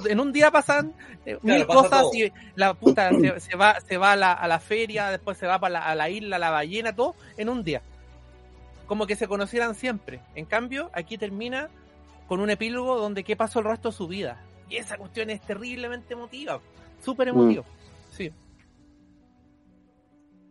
En 0.09 0.20
un 0.20 0.32
día 0.32 0.51
pasan 0.51 0.93
eh, 1.24 1.39
mil 1.41 1.64
cosas 1.66 2.07
y 2.12 2.30
la 2.55 2.74
puta 2.74 3.11
se, 3.39 3.57
va, 3.57 3.80
se 3.80 3.97
va 3.97 4.12
a 4.12 4.16
la, 4.16 4.32
a 4.32 4.49
la, 4.49 4.59
feria, 4.59 5.11
después 5.11 5.39
se 5.39 5.47
va 5.47 5.59
para 5.59 5.74
la, 5.74 5.87
a 5.87 5.95
la 5.95 6.11
isla, 6.11 6.39
la 6.39 6.51
ballena, 6.51 6.95
todo 6.95 7.14
en 7.37 7.49
un 7.49 7.62
día. 7.62 7.82
Como 8.87 9.07
que 9.07 9.16
se 9.16 9.28
conocieran 9.28 9.74
siempre. 9.74 10.20
En 10.34 10.45
cambio, 10.45 10.91
aquí 10.93 11.16
termina 11.16 11.70
con 12.26 12.41
un 12.41 12.51
epílogo 12.51 12.99
donde 12.99 13.24
qué 13.24 13.37
pasó 13.37 13.61
el 13.61 13.66
resto 13.66 13.91
de 13.91 13.97
su 13.97 14.09
vida. 14.09 14.43
Y 14.68 14.76
esa 14.76 14.99
cuestión 14.99 15.30
es 15.30 15.41
terriblemente 15.41 16.14
emotiva, 16.14 16.61
súper 17.03 17.28
emotivo. 17.28 17.62
Mm. 17.62 18.16
Sí. 18.16 18.32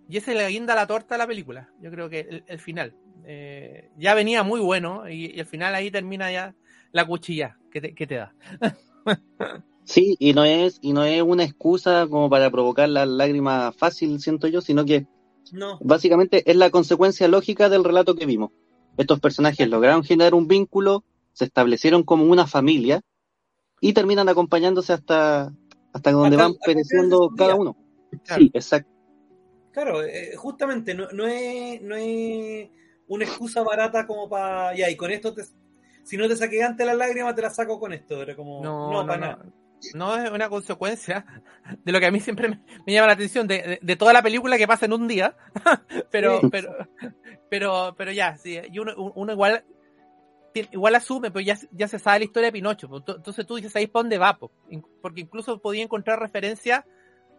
Y 0.07 0.17
esa 0.17 0.31
es 0.31 0.37
la 0.37 0.49
guinda 0.49 0.75
la 0.75 0.87
torta 0.87 1.15
de 1.15 1.19
la 1.19 1.27
película. 1.27 1.69
Yo 1.81 1.91
creo 1.91 2.09
que 2.09 2.43
el 2.47 2.59
final. 2.59 2.95
Eh, 3.27 3.89
ya 3.97 4.13
venía 4.13 4.43
muy 4.43 4.59
bueno 4.59 5.09
y, 5.09 5.39
al 5.39 5.45
final 5.47 5.73
ahí 5.73 5.89
termina 5.89 6.31
ya 6.31 6.55
la 6.91 7.05
cuchilla 7.07 7.57
que 7.71 7.81
te, 7.81 8.15
da. 8.15 8.33
sí, 9.83 10.15
y 10.19 10.33
no 10.33 10.45
es 10.45 10.77
y 10.81 10.93
no 10.93 11.03
es 11.03 11.21
una 11.21 11.43
excusa 11.43 12.07
como 12.09 12.29
para 12.29 12.49
provocar 12.51 12.87
la 12.87 13.05
lágrima 13.05 13.71
fácil, 13.71 14.21
siento 14.21 14.47
yo, 14.47 14.61
sino 14.61 14.85
que 14.85 15.07
no. 15.51 15.77
básicamente 15.81 16.49
es 16.49 16.55
la 16.55 16.69
consecuencia 16.69 17.27
lógica 17.27 17.67
del 17.67 17.83
relato 17.83 18.15
que 18.15 18.25
vimos. 18.25 18.51
Estos 18.97 19.19
personajes 19.19 19.67
lograron 19.67 20.03
generar 20.03 20.35
un 20.35 20.47
vínculo, 20.47 21.03
se 21.33 21.45
establecieron 21.45 22.03
como 22.03 22.25
una 22.25 22.47
familia 22.47 23.01
y 23.81 23.93
terminan 23.93 24.29
acompañándose 24.29 24.93
hasta 24.93 25.51
hasta 25.91 26.11
donde 26.11 26.37
van 26.37 26.53
pereciendo 26.65 27.31
cada 27.35 27.55
uno. 27.55 27.75
Sí, 28.23 28.51
exacto. 28.53 28.91
Claro, 29.71 30.03
eh, 30.03 30.35
justamente 30.37 30.93
no, 30.93 31.07
no, 31.11 31.25
es, 31.27 31.81
no 31.81 31.95
es 31.95 32.69
una 33.07 33.25
excusa 33.25 33.63
barata 33.63 34.05
como 34.05 34.29
para. 34.29 34.75
Ya, 34.75 34.89
y 34.89 34.95
con 34.95 35.11
esto, 35.11 35.33
te, 35.33 35.43
si 36.03 36.17
no 36.17 36.27
te 36.27 36.35
saqué 36.35 36.63
antes 36.63 36.85
las 36.85 36.97
lágrimas, 36.97 37.35
te 37.35 37.41
las 37.41 37.55
saco 37.55 37.79
con 37.79 37.93
esto. 37.93 38.21
Era 38.21 38.35
como. 38.35 38.63
No, 38.63 38.91
no, 38.91 39.05
para 39.05 39.19
nada. 39.19 39.45
No 39.93 40.17
es 40.17 40.31
una 40.31 40.49
consecuencia 40.49 41.25
de 41.83 41.91
lo 41.91 41.99
que 41.99 42.07
a 42.07 42.11
mí 42.11 42.19
siempre 42.19 42.49
me, 42.49 42.93
llama 42.93 43.07
la 43.07 43.13
atención, 43.13 43.47
de, 43.47 43.77
de, 43.81 43.95
toda 43.95 44.13
la 44.13 44.23
película 44.23 44.57
que 44.57 44.67
pasa 44.67 44.85
en 44.85 44.93
un 44.93 45.07
día. 45.07 45.35
pero, 46.11 46.39
pero, 46.49 46.75
pero, 47.49 47.95
pero 47.97 48.11
ya, 48.11 48.37
sí, 48.37 48.59
y 48.71 48.79
uno, 48.79 48.93
uno 49.15 49.31
igual 49.31 49.63
igual 50.71 50.95
asume, 50.95 51.31
pero 51.31 51.41
ya, 51.41 51.57
ya 51.71 51.87
se 51.87 51.99
sabe 51.99 52.19
la 52.19 52.25
historia 52.25 52.47
de 52.47 52.53
Pinocho. 52.53 52.89
Entonces 52.95 53.45
tú 53.45 53.55
dices 53.55 53.75
ahí 53.75 53.87
para 53.87 54.03
dónde 54.03 54.17
va, 54.17 54.37
porque 54.37 55.21
incluso 55.21 55.59
podía 55.59 55.83
encontrar 55.83 56.19
referencia 56.19 56.85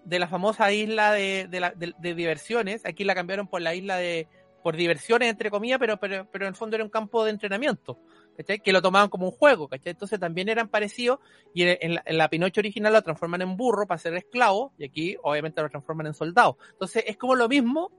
de 0.05 0.19
la 0.19 0.29
famosa 0.29 0.71
isla 0.73 1.13
de, 1.13 1.49
de, 1.49 1.95
de, 1.99 2.15
diversiones. 2.15 2.85
Aquí 2.85 3.05
la 3.05 3.15
cambiaron 3.15 3.49
por 3.49 3.61
la 3.61 3.75
isla 3.75 3.97
de, 3.97 4.29
por 4.67 4.77
diversiones, 4.77 5.31
entre 5.31 5.49
comillas, 5.49 5.79
pero, 5.79 5.97
pero, 6.01 6.29
pero 6.29 6.45
en 6.45 6.49
el 6.49 6.57
fondo 6.57 6.75
era 6.75 6.83
un 6.83 6.91
campo 6.91 7.25
de 7.25 7.31
entrenamiento, 7.31 8.01
¿cachai? 8.37 8.59
Que 8.59 8.73
lo 8.73 8.83
tomaban 8.83 9.09
como 9.09 9.27
un 9.27 9.31
juego, 9.31 9.69
¿cachai? 9.69 9.93
Entonces 9.93 10.19
también 10.19 10.49
eran 10.49 10.67
parecidos 10.67 11.21
y 11.55 11.63
en 11.63 12.01
la, 12.05 12.29
Pinocho 12.29 12.61
original 12.61 12.93
lo 12.93 13.01
transforman 13.01 13.43
en 13.43 13.57
burro 13.57 13.87
para 13.87 13.99
ser 13.99 14.15
esclavo 14.15 14.73
y 14.77 14.87
aquí 14.87 15.17
obviamente 15.23 15.63
lo 15.63 15.71
transforman 15.71 16.09
en 16.09 16.15
soldado. 16.15 16.59
Entonces 16.73 17.05
es 17.07 17.17
como 17.17 17.37
lo 17.37 17.49
mismo, 17.49 17.93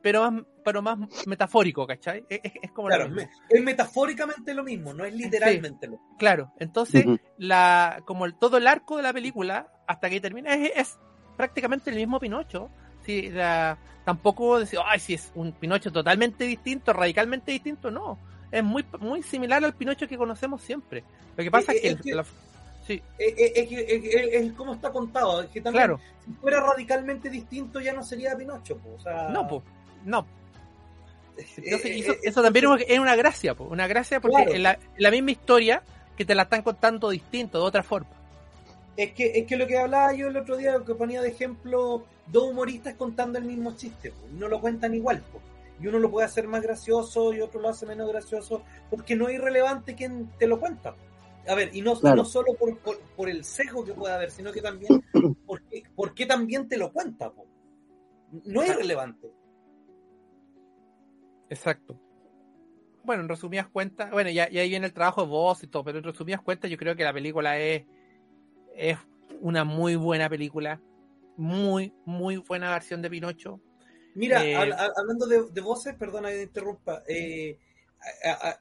pero 0.00 0.30
más, 0.30 0.44
pero 0.64 0.82
más 0.82 1.00
metafórico, 1.26 1.84
¿cachai? 1.84 2.24
Es, 2.28 2.70
como 2.70 2.86
claro, 2.86 3.10
es 3.48 3.60
metafóricamente 3.64 4.54
lo 4.54 4.62
mismo, 4.62 4.94
no 4.94 5.04
es 5.04 5.12
literalmente 5.12 5.88
lo 5.88 5.94
mismo. 5.94 6.16
Claro, 6.16 6.52
entonces 6.60 7.06
la, 7.38 8.04
como 8.04 8.24
el, 8.24 8.36
todo 8.36 8.58
el 8.58 8.68
arco 8.68 8.98
de 8.98 9.02
la 9.02 9.12
película, 9.12 9.72
hasta 9.88 10.08
que 10.08 10.20
termina, 10.20 10.54
es, 10.54 10.70
es 10.76 10.98
prácticamente 11.36 11.90
el 11.90 11.96
mismo 11.96 12.20
Pinocho, 12.20 12.70
tampoco 14.04 14.60
decir, 14.60 14.78
ay, 14.84 15.00
si 15.00 15.14
es 15.14 15.30
un 15.34 15.52
Pinocho 15.52 15.92
totalmente 15.92 16.44
distinto, 16.44 16.92
radicalmente 16.92 17.52
distinto, 17.52 17.90
no. 17.90 18.18
Es 18.50 18.64
muy, 18.64 18.84
muy 19.00 19.22
similar 19.22 19.64
al 19.64 19.74
Pinocho 19.74 20.08
que 20.08 20.16
conocemos 20.16 20.62
siempre. 20.62 21.04
Lo 21.36 21.44
que 21.44 21.50
pasa 21.50 21.72
es, 21.72 21.80
que, 21.80 21.96
sí. 22.86 23.02
es, 23.18 24.52
como 24.54 24.74
está 24.74 24.90
contado, 24.90 25.48
que 25.50 25.60
también, 25.60 25.84
claro. 25.84 26.00
si 26.24 26.32
fuera 26.32 26.60
radicalmente 26.60 27.28
distinto 27.28 27.80
ya 27.80 27.92
no 27.92 28.02
sería 28.02 28.36
Pinocho, 28.36 28.80
o 28.96 28.98
sea... 28.98 29.28
No, 29.28 29.46
pues, 29.46 29.62
no. 30.04 30.26
eso, 31.36 32.42
también 32.42 32.64
es 32.88 32.98
una 32.98 33.14
gracia, 33.14 33.54
una 33.58 33.86
gracia 33.86 34.20
porque 34.20 34.54
es 34.54 34.60
la, 34.60 34.78
la 34.96 35.10
misma 35.10 35.30
historia 35.32 35.82
que 36.16 36.24
te 36.24 36.34
la 36.34 36.42
están 36.42 36.62
contando 36.62 37.10
distinto, 37.10 37.58
de 37.58 37.64
otra 37.64 37.82
forma. 37.82 38.08
Es 38.96 39.12
que, 39.12 39.38
es 39.38 39.46
que 39.46 39.56
lo 39.56 39.68
que 39.68 39.78
hablaba 39.78 40.12
yo 40.12 40.26
el 40.26 40.36
otro 40.36 40.56
día, 40.56 40.74
que 40.84 40.94
ponía 40.96 41.22
de 41.22 41.28
ejemplo 41.28 42.04
dos 42.30 42.50
humoristas 42.50 42.94
contando 42.94 43.38
el 43.38 43.44
mismo 43.44 43.74
chiste, 43.76 44.12
no 44.32 44.48
lo 44.48 44.60
cuentan 44.60 44.94
igual, 44.94 45.22
y 45.80 45.86
uno 45.86 45.98
lo 45.98 46.10
puede 46.10 46.26
hacer 46.26 46.46
más 46.48 46.62
gracioso 46.62 47.32
y 47.32 47.40
otro 47.40 47.60
lo 47.60 47.68
hace 47.68 47.86
menos 47.86 48.08
gracioso, 48.08 48.62
porque 48.90 49.16
no 49.16 49.28
es 49.28 49.36
irrelevante 49.36 49.94
quien 49.94 50.30
te 50.38 50.46
lo 50.46 50.58
cuenta. 50.58 50.94
A 51.46 51.54
ver, 51.54 51.74
y 51.74 51.80
no, 51.80 51.94
no 52.02 52.24
solo 52.24 52.54
por, 52.54 52.78
por, 53.16 53.28
el 53.28 53.42
sesgo 53.44 53.82
que 53.82 53.94
pueda 53.94 54.16
haber, 54.16 54.30
sino 54.30 54.52
que 54.52 54.60
también 54.60 55.02
porque, 55.46 55.82
porque 55.94 56.26
también 56.26 56.68
te 56.68 56.76
lo 56.76 56.92
cuenta. 56.92 57.32
No 58.44 58.62
es 58.62 58.70
irrelevante. 58.70 59.32
Exacto. 61.48 61.98
Bueno, 63.02 63.22
en 63.22 63.28
resumidas 63.30 63.66
cuentas, 63.68 64.10
bueno, 64.10 64.28
ya, 64.28 64.50
ya 64.50 64.60
ahí 64.60 64.68
viene 64.68 64.86
el 64.86 64.92
trabajo 64.92 65.22
de 65.22 65.28
voz 65.28 65.62
y 65.62 65.68
todo, 65.68 65.84
pero 65.84 65.96
en 65.96 66.04
resumidas 66.04 66.42
cuentas 66.42 66.70
yo 66.70 66.76
creo 66.76 66.94
que 66.94 67.04
la 67.04 67.14
película 67.14 67.58
es 67.58 67.86
es 68.78 68.96
una 69.40 69.64
muy 69.64 69.96
buena 69.96 70.28
película. 70.28 70.80
Muy, 71.38 71.94
muy 72.04 72.36
buena 72.38 72.70
versión 72.72 73.00
de 73.00 73.08
Pinocho. 73.08 73.60
Mira, 74.14 74.44
eh, 74.44 74.56
hablando 74.56 75.26
de, 75.26 75.60
voces, 75.60 75.94
perdona 75.94 76.30
que 76.30 76.42
interrumpa. 76.42 77.04
Eh, 77.06 77.56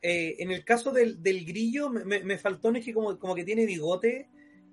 eh, 0.04 0.36
en 0.38 0.52
el 0.52 0.64
caso 0.64 0.92
del, 0.92 1.18
grillo, 1.24 1.90
me, 1.90 2.38
faltó, 2.38 2.70
es 2.70 2.86
que 2.86 2.94
como, 2.94 3.18
como 3.18 3.34
que 3.34 3.44
tiene 3.44 3.66
bigote 3.66 4.30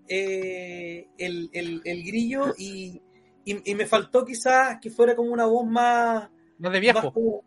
el, 0.06 2.02
grillo 2.04 2.54
y, 2.58 3.00
me 3.46 3.86
faltó 3.86 4.22
quizás 4.22 4.78
que 4.82 4.90
fuera 4.90 5.16
como 5.16 5.32
una 5.32 5.46
voz 5.46 5.66
más. 5.66 6.28
Más 6.58 6.72
de 6.72 6.80
viejo. 6.80 7.42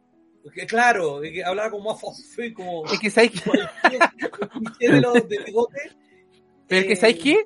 claro, 0.67 1.21
que 1.21 1.43
hablaba 1.43 1.69
como 1.69 1.91
más 1.91 2.01
como. 2.55 2.83
Es 2.91 2.99
que 2.99 3.11
sabéis 3.11 3.43
que. 3.43 3.51
de 4.79 5.43
bigote. 5.45 5.91
Pero 6.67 6.81
es 6.81 6.87
que 6.87 6.95
sabéis 6.95 7.19
qué? 7.23 7.45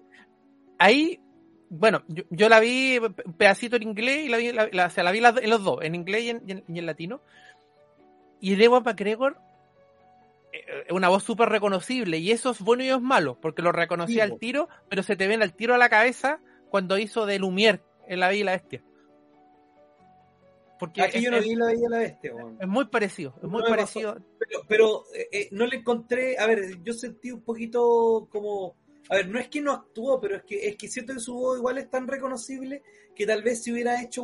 ahí, 0.80 1.22
bueno, 1.74 2.04
yo, 2.08 2.50
la 2.50 2.60
vi 2.60 2.98
un 2.98 3.14
pedacito 3.14 3.78
en 3.78 3.84
inglés 3.84 4.26
y 4.26 4.28
la 4.28 4.38
vi, 4.38 4.52
la, 4.52 4.88
o 4.88 4.90
sea, 4.90 5.06
la 5.06 5.12
vi 5.14 5.20
en 5.20 5.50
los 5.50 5.64
dos, 5.64 5.80
en 5.82 5.96
inglés 5.96 6.24
y 6.24 6.30
en, 6.32 6.64
y 6.68 6.80
en, 6.80 6.86
latino. 6.86 7.22
Y 8.42 8.56
de 8.56 8.66
Ewan 8.66 8.84
McGregor 8.84 9.38
eh, 10.52 10.84
es 10.88 10.92
una 10.92 11.08
voz 11.08 11.24
súper 11.24 11.48
reconocible 11.48 12.18
y 12.18 12.32
eso 12.32 12.52
es 12.52 12.60
bueno 12.60 12.84
y 12.84 12.88
eso 12.88 12.98
es 12.98 13.02
malo, 13.02 13.38
porque 13.40 13.62
lo 13.62 13.72
reconocía 13.72 14.26
al 14.26 14.38
tiro, 14.38 14.68
pero 14.90 15.02
se 15.02 15.16
te 15.16 15.30
ven 15.30 15.42
al 15.42 15.54
tiro 15.54 15.74
a 15.74 15.78
la 15.78 15.88
cabeza 15.88 16.42
cuando 16.70 16.98
hizo 16.98 17.26
de 17.26 17.40
Lumière 17.40 17.80
en 18.06 18.20
La 18.20 18.28
Bella 18.28 18.42
y 18.42 18.44
la 18.44 18.52
Bestia. 18.52 18.84
Porque 20.78 21.04
Aquí 21.04 21.22
yo 21.22 21.32
no 21.32 21.40
vi 21.40 21.56
La 21.56 21.68
Bella 21.68 21.88
y 21.88 21.90
la 21.90 22.00
Bestia. 22.00 22.34
Es 22.60 22.68
muy 22.68 22.88
parecido, 22.88 23.34
es 23.42 23.48
muy 23.48 23.64
parecido. 23.64 24.18
Pero, 24.40 24.60
pero 24.68 25.04
eh, 25.16 25.30
eh, 25.32 25.50
no 25.52 25.66
le 25.68 25.78
encontré, 25.78 26.38
a 26.38 26.48
ver, 26.48 26.84
yo 26.84 26.92
sentí 26.92 27.32
un 27.32 27.44
poquito 27.44 28.28
como 28.30 28.76
a 29.10 29.16
ver, 29.16 29.28
no 29.28 29.40
es 29.40 29.48
que 29.50 29.62
no 29.62 29.72
actuó, 29.72 30.20
pero 30.20 30.38
es 30.38 30.44
que, 30.44 30.68
es 30.68 30.76
que 30.78 30.88
siento 30.88 31.14
que 31.14 31.20
su 31.20 31.34
voz 31.34 31.58
igual 31.58 31.78
es 31.78 31.90
tan 31.90 32.08
reconocible 32.08 32.84
que 33.16 33.26
tal 33.26 33.44
vez 33.44 33.64
si 33.64 33.72
hubiera 33.72 34.02
hecho 34.02 34.24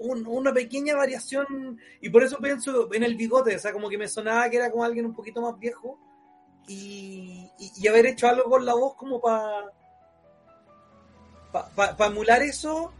una 0.00 0.52
pequeña 0.52 0.94
variación, 0.94 1.80
y 2.00 2.10
por 2.10 2.22
eso 2.22 2.38
pienso 2.38 2.92
en 2.92 3.02
el 3.02 3.16
bigote, 3.16 3.56
o 3.56 3.58
sea, 3.58 3.72
como 3.72 3.88
que 3.88 3.96
me 3.96 4.08
sonaba 4.08 4.50
que 4.50 4.56
era 4.56 4.70
como 4.70 4.84
alguien 4.84 5.06
un 5.06 5.14
poquito 5.14 5.40
más 5.40 5.58
viejo, 5.58 5.98
y, 6.68 7.48
y, 7.58 7.86
haber 7.86 8.06
hecho 8.06 8.26
algo 8.26 8.50
con 8.50 8.66
la 8.66 8.74
voz 8.74 8.96
como 8.96 9.20
para 9.20 9.70
para 11.74 12.10
emular 12.10 12.42
eso, 12.42 12.92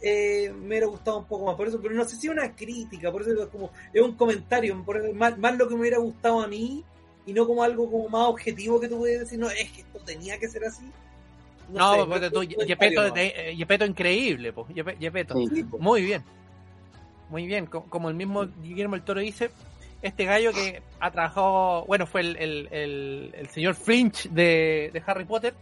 eh, 0.00 0.52
me 0.52 0.66
hubiera 0.66 0.86
gustado 0.86 1.18
un 1.18 1.26
poco 1.26 1.46
más. 1.46 1.56
Por 1.56 1.68
eso, 1.68 1.80
pero 1.80 1.94
no 1.94 2.04
sé 2.04 2.16
si 2.16 2.26
es 2.26 2.32
una 2.32 2.54
crítica, 2.54 3.10
por 3.10 3.22
eso 3.22 3.32
es 3.42 3.48
como, 3.48 3.70
es 3.92 4.02
un 4.02 4.16
comentario, 4.16 4.76
más, 5.14 5.38
más, 5.38 5.56
lo 5.56 5.68
que 5.68 5.74
me 5.74 5.82
hubiera 5.82 5.98
gustado 5.98 6.42
a 6.42 6.48
mí 6.48 6.84
y 7.26 7.32
no 7.32 7.46
como 7.46 7.62
algo 7.62 7.90
como 7.90 8.08
más 8.08 8.28
objetivo 8.28 8.80
que 8.80 8.88
tú 8.88 8.98
puedes 8.98 9.20
decir, 9.20 9.38
no, 9.38 9.48
es 9.50 9.70
que 9.70 9.80
esto 9.80 9.98
tenía 10.00 10.38
que 10.38 10.48
ser 10.48 10.64
así. 10.64 10.84
No, 11.68 12.06
porque 12.08 12.30
tú, 12.30 12.42
Yepeto, 12.42 13.86
increíble, 13.86 14.52
pues, 14.52 14.68
Yepeto. 14.98 15.34
Muy 15.78 16.02
bien. 16.02 16.22
Muy 17.30 17.46
bien, 17.46 17.66
como 17.66 18.10
el 18.10 18.14
mismo 18.14 18.46
Guillermo 18.62 18.96
el 18.96 19.02
Toro 19.02 19.20
dice, 19.20 19.50
este 20.02 20.26
gallo 20.26 20.52
que 20.52 20.82
ha 21.00 21.10
trabajado, 21.10 21.84
bueno, 21.86 22.06
fue 22.06 22.20
el, 22.20 22.36
el, 22.36 23.30
el, 23.34 23.48
señor 23.48 23.74
Flinch 23.74 24.28
de, 24.28 24.90
de 24.92 25.02
Harry 25.06 25.24
Potter, 25.24 25.54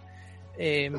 eh, 0.58 0.90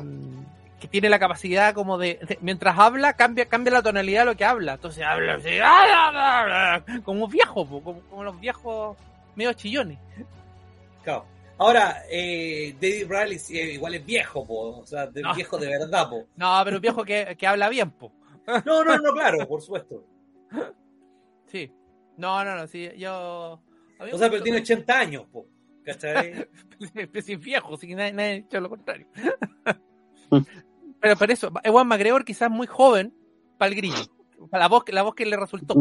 que 0.80 0.88
tiene 0.88 1.08
la 1.08 1.18
capacidad 1.18 1.74
como 1.74 1.98
de, 1.98 2.18
mientras 2.40 2.78
habla, 2.78 3.12
cambia, 3.12 3.46
cambia 3.46 3.74
la 3.74 3.82
tonalidad 3.82 4.20
de 4.20 4.24
lo 4.26 4.36
que 4.36 4.44
habla. 4.44 4.74
Entonces 4.74 5.04
habla 5.04 5.34
así, 5.34 5.50
¡ah, 5.62 6.82
como 7.04 7.28
viejo, 7.28 7.66
como, 7.66 8.24
los 8.24 8.40
viejos 8.40 8.96
medio 9.34 9.52
chillones. 9.52 9.98
Claro. 11.04 11.26
Ahora, 11.58 12.02
eh, 12.10 12.74
David 12.80 13.06
Riley 13.08 13.74
igual 13.74 13.94
es 13.94 14.04
viejo, 14.04 14.44
po. 14.44 14.80
o 14.80 14.86
sea, 14.86 15.06
viejo 15.06 15.56
de 15.58 15.68
verdad. 15.68 16.08
Po. 16.08 16.26
No, 16.36 16.60
pero 16.64 16.76
un 16.76 16.82
viejo 16.82 17.04
que, 17.04 17.36
que 17.38 17.46
habla 17.46 17.68
bien. 17.68 17.90
Po. 17.92 18.12
No, 18.66 18.84
no, 18.84 18.98
no, 18.98 19.12
claro, 19.14 19.48
por 19.48 19.62
supuesto. 19.62 20.04
Sí. 21.46 21.72
No, 22.18 22.44
no, 22.44 22.56
no, 22.56 22.66
sí, 22.66 22.90
yo... 22.96 23.58
O 24.12 24.18
sea, 24.18 24.28
pero 24.28 24.42
tiene 24.42 24.58
80 24.58 24.98
años, 24.98 25.26
po. 25.32 25.46
¿Cachai? 25.84 26.46
es 27.14 27.40
viejo, 27.40 27.74
así 27.74 27.86
que 27.86 27.94
nadie, 27.94 28.12
nadie 28.12 28.30
ha 28.30 28.34
dicho 28.34 28.60
lo 28.60 28.68
contrario. 28.70 29.06
Pero 31.00 31.16
por 31.16 31.30
eso, 31.30 31.52
Ewan 31.62 31.86
McGregor 31.86 32.24
quizás 32.24 32.50
muy 32.50 32.66
joven 32.66 33.14
para 33.58 33.68
el 33.68 33.76
grillo, 33.76 34.06
para 34.50 34.64
la 34.64 34.68
voz, 34.68 34.84
la 34.88 35.02
voz 35.02 35.14
que 35.14 35.26
le 35.26 35.36
resultó. 35.36 35.74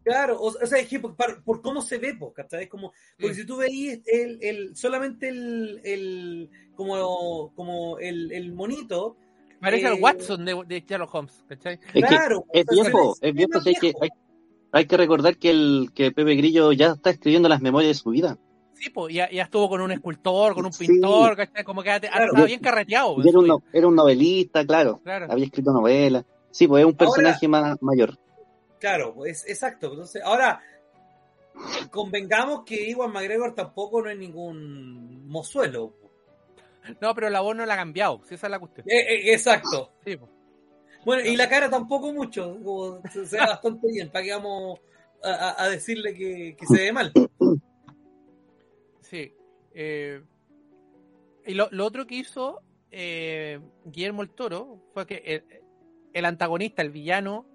Mm. 0.00 0.02
Claro, 0.02 0.40
o, 0.40 0.52
sea, 0.66 0.78
es 0.78 0.88
que 0.88 1.00
por, 1.00 1.62
cómo 1.62 1.82
se 1.82 1.98
ve, 1.98 2.18
¿cachai? 2.34 2.68
Como, 2.68 2.92
porque 3.18 3.34
si 3.34 3.46
tú 3.46 3.58
veis 3.58 4.00
el, 4.06 4.38
el, 4.42 4.76
solamente 4.76 5.28
el, 5.28 5.80
el 5.84 6.50
como, 6.74 7.52
como 7.54 7.98
el, 7.98 8.32
el 8.32 8.52
monito. 8.52 9.16
Parece 9.60 9.86
al 9.86 9.98
eh, 9.98 10.00
Watson 10.00 10.44
de, 10.44 10.62
de, 10.66 10.80
Sherlock 10.80 11.14
Holmes, 11.14 11.44
¿cachai? 11.46 11.78
claro. 11.78 12.46
Es 12.52 12.64
viejo, 12.66 13.14
es 13.20 13.34
viejo, 13.34 13.60
hay, 13.64 13.74
que, 13.74 13.92
hay, 14.00 14.08
hay, 14.72 14.86
que 14.86 14.96
recordar 14.96 15.36
que 15.36 15.50
el 15.50 15.90
que 15.94 16.12
Pepe 16.12 16.34
Grillo 16.34 16.72
ya 16.72 16.92
está 16.92 17.10
escribiendo 17.10 17.48
las 17.48 17.60
memorias 17.60 17.90
de 17.90 18.02
su 18.02 18.10
vida. 18.10 18.38
Sí, 18.72 18.88
pues 18.88 19.14
ya, 19.14 19.30
ya, 19.30 19.42
estuvo 19.42 19.68
con 19.68 19.82
un 19.82 19.92
escultor, 19.92 20.54
con 20.54 20.64
un 20.64 20.72
pintor, 20.72 21.36
como 21.66 21.82
que 21.82 21.96
estaba 21.96 22.46
bien 22.46 22.60
carreteado. 22.60 23.22
Era 23.22 23.38
un, 23.38 23.62
era 23.74 23.86
un, 23.86 23.94
novelista, 23.94 24.64
claro. 24.64 25.02
Había 25.04 25.44
escrito 25.44 25.70
novelas. 25.70 26.24
Sí, 26.50 26.66
pues 26.66 26.80
es 26.80 26.86
un 26.86 26.96
personaje 26.96 27.46
más 27.46 27.76
mayor. 27.82 28.18
Claro, 28.80 29.14
pues 29.14 29.44
exacto. 29.46 29.92
Entonces, 29.92 30.22
ahora, 30.24 30.60
convengamos 31.90 32.64
que 32.64 32.90
Iwan 32.90 33.12
McGregor 33.12 33.54
tampoco 33.54 34.02
no 34.02 34.10
es 34.10 34.18
ningún 34.18 35.28
mozuelo. 35.28 35.94
No, 37.00 37.14
pero 37.14 37.30
la 37.30 37.40
voz 37.40 37.54
no 37.54 37.66
la 37.66 37.74
ha 37.74 37.76
cambiado, 37.76 38.22
si 38.24 38.34
esa 38.34 38.46
es 38.46 38.50
la 38.50 38.58
cuestión. 38.58 38.88
Eh, 38.88 38.98
eh, 38.98 39.32
exacto. 39.32 39.92
Sí, 40.04 40.16
pues. 40.16 40.30
Bueno, 41.04 41.28
y 41.28 41.36
la 41.36 41.48
cara 41.48 41.70
tampoco 41.70 42.12
mucho, 42.12 42.58
se 43.10 43.20
ve 43.20 43.38
bastante 43.38 43.86
bien, 43.88 44.10
para 44.10 44.24
que 44.24 44.32
vamos 44.32 44.80
a, 45.22 45.68
decirle 45.68 46.14
que, 46.14 46.56
que 46.58 46.66
se 46.66 46.82
ve 46.82 46.92
mal. 46.92 47.12
Sí. 49.00 49.32
Eh, 49.74 50.22
y 51.46 51.54
lo, 51.54 51.68
otro 51.84 52.06
que 52.06 52.16
hizo 52.16 52.62
eh, 52.90 53.60
Guillermo 53.84 54.22
el 54.22 54.30
Toro 54.30 54.78
fue 54.92 55.06
que 55.06 55.42
el, 56.12 56.24
antagonista, 56.24 56.82
el 56.82 56.90
villano 56.90 57.46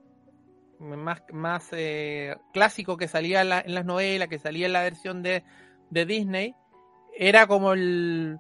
más, 0.80 1.22
más 1.32 1.68
eh, 1.72 2.36
clásico 2.54 2.98
que 2.98 3.08
salía 3.08 3.42
en, 3.42 3.74
las 3.74 3.86
novelas, 3.86 4.28
que 4.28 4.40
salía 4.40 4.66
en 4.66 4.74
la 4.74 4.84
versión 4.84 5.24
de, 5.24 5.44
Disney, 5.90 6.56
era 7.18 7.48
como 7.48 7.74
el. 7.74 8.38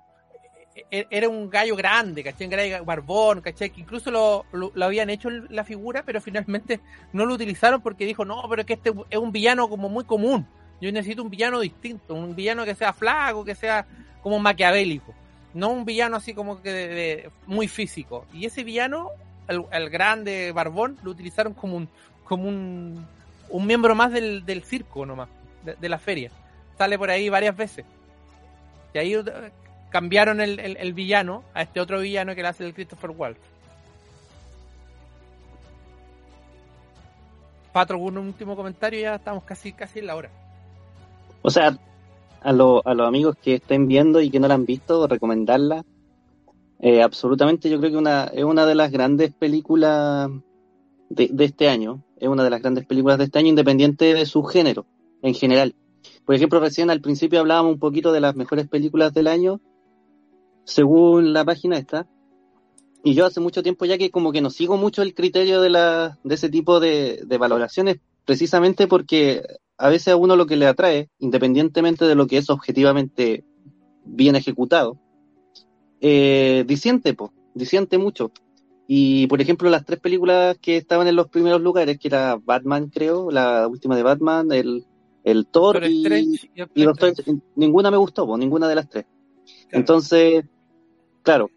E, 0.91 1.07
era 1.09 1.29
un 1.29 1.49
gallo 1.49 1.75
grande, 1.75 2.23
¿cachai? 2.23 2.47
Un 2.47 2.51
gallo 2.51 2.85
barbón, 2.85 3.41
¿cachai? 3.41 3.69
Que 3.69 3.81
incluso 3.81 4.11
lo, 4.11 4.45
lo, 4.51 4.85
habían 4.85 5.09
hecho 5.09 5.29
la 5.29 5.63
figura, 5.63 6.03
pero 6.03 6.19
finalmente 6.19 6.81
no 7.13 7.25
lo 7.25 7.33
utilizaron 7.33 7.81
porque 7.81 8.05
dijo, 8.05 8.25
no, 8.25 8.43
pero 8.49 8.61
es 8.61 8.65
que 8.65 8.73
este 8.73 8.91
es 9.09 9.17
un 9.17 9.31
villano 9.31 9.69
como 9.69 9.87
muy 9.87 10.03
común. 10.03 10.45
Yo 10.81 10.91
necesito 10.91 11.23
un 11.23 11.29
villano 11.29 11.59
distinto, 11.61 12.13
un 12.13 12.35
villano 12.35 12.65
que 12.65 12.75
sea 12.75 12.91
flaco, 12.91 13.45
que 13.45 13.55
sea 13.55 13.85
como 14.21 14.39
maquiavélico, 14.39 15.13
no 15.53 15.69
un 15.69 15.85
villano 15.85 16.17
así 16.17 16.33
como 16.33 16.61
que 16.61 16.71
de, 16.71 17.29
muy 17.45 17.67
físico. 17.67 18.25
Y 18.33 18.45
ese 18.45 18.63
villano, 18.63 19.09
el, 19.47 19.89
grande 19.89 20.51
barbón, 20.51 20.97
lo 21.03 21.11
utilizaron 21.11 21.53
como 21.53 21.77
un, 21.77 21.89
como 22.25 22.49
un, 22.49 23.05
un 23.49 23.65
miembro 23.65 23.95
más 23.95 24.11
del, 24.11 24.63
circo 24.65 25.05
nomás, 25.05 25.29
de, 25.63 25.89
la 25.89 25.97
feria. 25.97 26.31
Sale 26.77 26.97
por 26.97 27.09
ahí 27.09 27.29
varias 27.29 27.55
veces. 27.55 27.85
Y 28.93 28.97
ahí 28.97 29.15
uh, 29.15 29.23
cambiaron 29.89 30.41
el, 30.41 30.93
villano 30.93 31.43
a 31.53 31.61
este 31.61 31.79
otro 31.79 31.99
villano 31.99 32.35
que 32.35 32.41
le 32.41 32.47
hace 32.49 32.65
el 32.65 32.73
Christopher 32.73 33.11
Waltz. 33.11 33.39
Patro, 37.71 37.97
un 37.99 38.17
último 38.17 38.55
comentario, 38.55 39.01
ya 39.01 39.15
estamos 39.15 39.43
casi, 39.43 39.73
casi 39.73 39.99
en 39.99 40.07
la 40.07 40.15
hora. 40.15 40.29
O 41.41 41.49
sea, 41.49 41.77
a, 42.41 42.51
los 42.53 42.83
amigos 42.85 43.35
que 43.41 43.55
estén 43.55 43.87
viendo 43.87 44.21
y 44.21 44.29
que 44.29 44.39
no 44.39 44.47
la 44.47 44.53
han 44.53 44.65
visto, 44.65 45.07
recomendarla. 45.07 45.83
Eh, 46.79 47.01
absolutamente, 47.01 47.69
yo 47.69 47.79
creo 47.79 47.91
que 47.91 47.97
una, 47.97 48.25
es 48.25 48.43
una 48.43 48.65
de 48.65 48.75
las 48.75 48.91
grandes 48.91 49.33
películas 49.33 50.29
de, 51.09 51.31
este 51.39 51.69
año. 51.69 52.03
Es 52.17 52.27
una 52.27 52.43
de 52.43 52.49
las 52.49 52.61
grandes 52.61 52.85
películas 52.85 53.17
de 53.17 53.25
este 53.25 53.39
año, 53.39 53.49
independiente 53.49 54.13
de 54.13 54.25
su 54.25 54.43
género, 54.43 54.85
en 55.21 55.33
general. 55.33 55.75
Por 56.25 56.35
ejemplo, 56.35 56.59
recién 56.59 56.89
al 56.89 57.01
principio 57.01 57.39
hablábamos 57.39 57.73
un 57.73 57.79
poquito 57.79 58.11
de 58.11 58.21
las 58.21 58.35
mejores 58.35 58.67
películas 58.67 59.13
del 59.13 59.27
año, 59.27 59.61
según 60.63 61.33
la 61.33 61.45
página 61.45 61.77
esta. 61.77 62.07
Y 63.03 63.13
yo 63.13 63.25
hace 63.25 63.39
mucho 63.39 63.61
tiempo 63.61 63.85
ya 63.85 63.97
que 63.97 64.09
como 64.09 64.31
que 64.31 64.41
no 64.41 64.49
sigo 64.49 64.77
mucho 64.77 65.01
el 65.03 65.13
criterio 65.13 65.61
de, 65.61 65.69
la, 65.69 66.17
de 66.23 66.35
ese 66.35 66.49
tipo 66.49 66.79
de, 66.79 67.21
de 67.25 67.37
valoraciones, 67.37 67.97
precisamente 68.25 68.87
porque 68.87 69.43
a 69.77 69.89
veces 69.89 70.09
a 70.09 70.15
uno 70.15 70.35
lo 70.35 70.47
que 70.47 70.55
le 70.55 70.65
atrae, 70.65 71.09
independientemente 71.19 72.05
de 72.05 72.15
lo 72.15 72.27
que 72.27 72.37
es 72.37 72.49
objetivamente 72.49 73.43
bien 74.05 74.35
ejecutado, 74.35 74.99
eh, 76.01 76.63
disiente, 76.67 77.13
po, 77.13 77.33
disiente 77.53 77.97
mucho. 77.97 78.31
Y 78.87 79.27
por 79.27 79.41
ejemplo, 79.41 79.69
las 79.69 79.85
tres 79.85 79.99
películas 79.99 80.57
que 80.61 80.77
estaban 80.77 81.07
en 81.07 81.15
los 81.15 81.27
primeros 81.27 81.61
lugares, 81.61 81.97
que 81.97 82.07
era 82.07 82.35
Batman, 82.35 82.89
creo, 82.89 83.31
la 83.31 83.67
última 83.67 83.95
de 83.95 84.03
Batman, 84.03 84.51
el, 84.51 84.85
el 85.23 85.47
Thor 85.47 85.83
y, 85.85 86.05
y, 86.75 86.85
ninguna 87.55 87.89
me 87.89 87.97
gustó, 87.97 88.27
po, 88.27 88.37
ninguna 88.37 88.67
de 88.67 88.75
las 88.75 88.87
tres. 88.87 89.05
Entonces, 89.71 90.45
claro, 91.23 91.49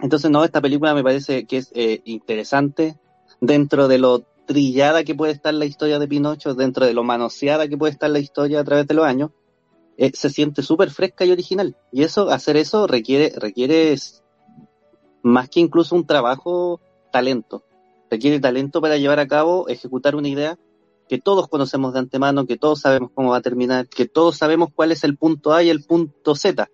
entonces 0.00 0.30
no, 0.30 0.44
esta 0.44 0.60
película 0.60 0.94
me 0.94 1.02
parece 1.02 1.44
que 1.46 1.58
es 1.58 1.70
eh, 1.74 2.00
interesante 2.04 2.98
dentro 3.40 3.88
de 3.88 3.98
lo 3.98 4.24
trillada 4.46 5.04
que 5.04 5.14
puede 5.14 5.32
estar 5.32 5.54
la 5.54 5.64
historia 5.64 5.98
de 5.98 6.08
Pinocho, 6.08 6.54
dentro 6.54 6.86
de 6.86 6.94
lo 6.94 7.02
manoseada 7.02 7.68
que 7.68 7.76
puede 7.76 7.92
estar 7.92 8.10
la 8.10 8.18
historia 8.18 8.60
a 8.60 8.64
través 8.64 8.86
de 8.86 8.94
los 8.94 9.04
años, 9.04 9.30
eh, 9.96 10.10
se 10.14 10.30
siente 10.30 10.62
súper 10.62 10.90
fresca 10.90 11.24
y 11.24 11.30
original. 11.30 11.76
Y 11.92 12.02
eso, 12.02 12.30
hacer 12.30 12.56
eso 12.56 12.86
requiere, 12.86 13.32
requiere 13.36 13.96
más 15.24 15.48
que 15.48 15.58
incluso 15.58 15.96
un 15.96 16.06
trabajo, 16.06 16.80
talento. 17.10 17.64
Requiere 18.10 18.38
talento 18.38 18.80
para 18.80 18.98
llevar 18.98 19.18
a 19.18 19.26
cabo, 19.26 19.68
ejecutar 19.68 20.14
una 20.14 20.28
idea 20.28 20.58
que 21.08 21.18
todos 21.18 21.48
conocemos 21.48 21.92
de 21.92 21.98
antemano, 21.98 22.46
que 22.46 22.56
todos 22.56 22.80
sabemos 22.80 23.10
cómo 23.14 23.30
va 23.30 23.38
a 23.38 23.42
terminar, 23.42 23.88
que 23.88 24.06
todos 24.06 24.36
sabemos 24.36 24.68
cuál 24.74 24.92
es 24.92 25.02
el 25.02 25.16
punto 25.16 25.52
A 25.52 25.62
y 25.62 25.70
el 25.70 25.82
punto 25.82 26.34
Z. 26.34 26.68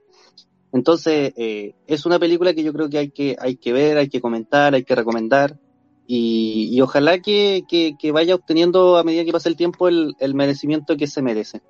Entonces, 0.72 1.32
eh, 1.36 1.74
es 1.86 2.06
una 2.06 2.18
película 2.18 2.54
que 2.54 2.62
yo 2.62 2.72
creo 2.72 2.88
que 2.88 2.98
hay 2.98 3.10
que, 3.10 3.36
hay 3.38 3.56
que 3.56 3.72
ver, 3.72 3.98
hay 3.98 4.08
que 4.08 4.20
comentar, 4.20 4.74
hay 4.74 4.84
que 4.84 4.94
recomendar. 4.94 5.58
Y, 6.06 6.80
ojalá 6.80 7.20
que, 7.20 7.64
vaya 8.12 8.34
obteniendo 8.34 8.96
a 8.96 9.04
medida 9.04 9.24
que 9.24 9.32
pase 9.32 9.48
el 9.48 9.54
tiempo 9.54 9.86
el, 9.88 10.16
merecimiento 10.34 10.96
que 10.96 11.06
se 11.06 11.22
merece. 11.22 11.62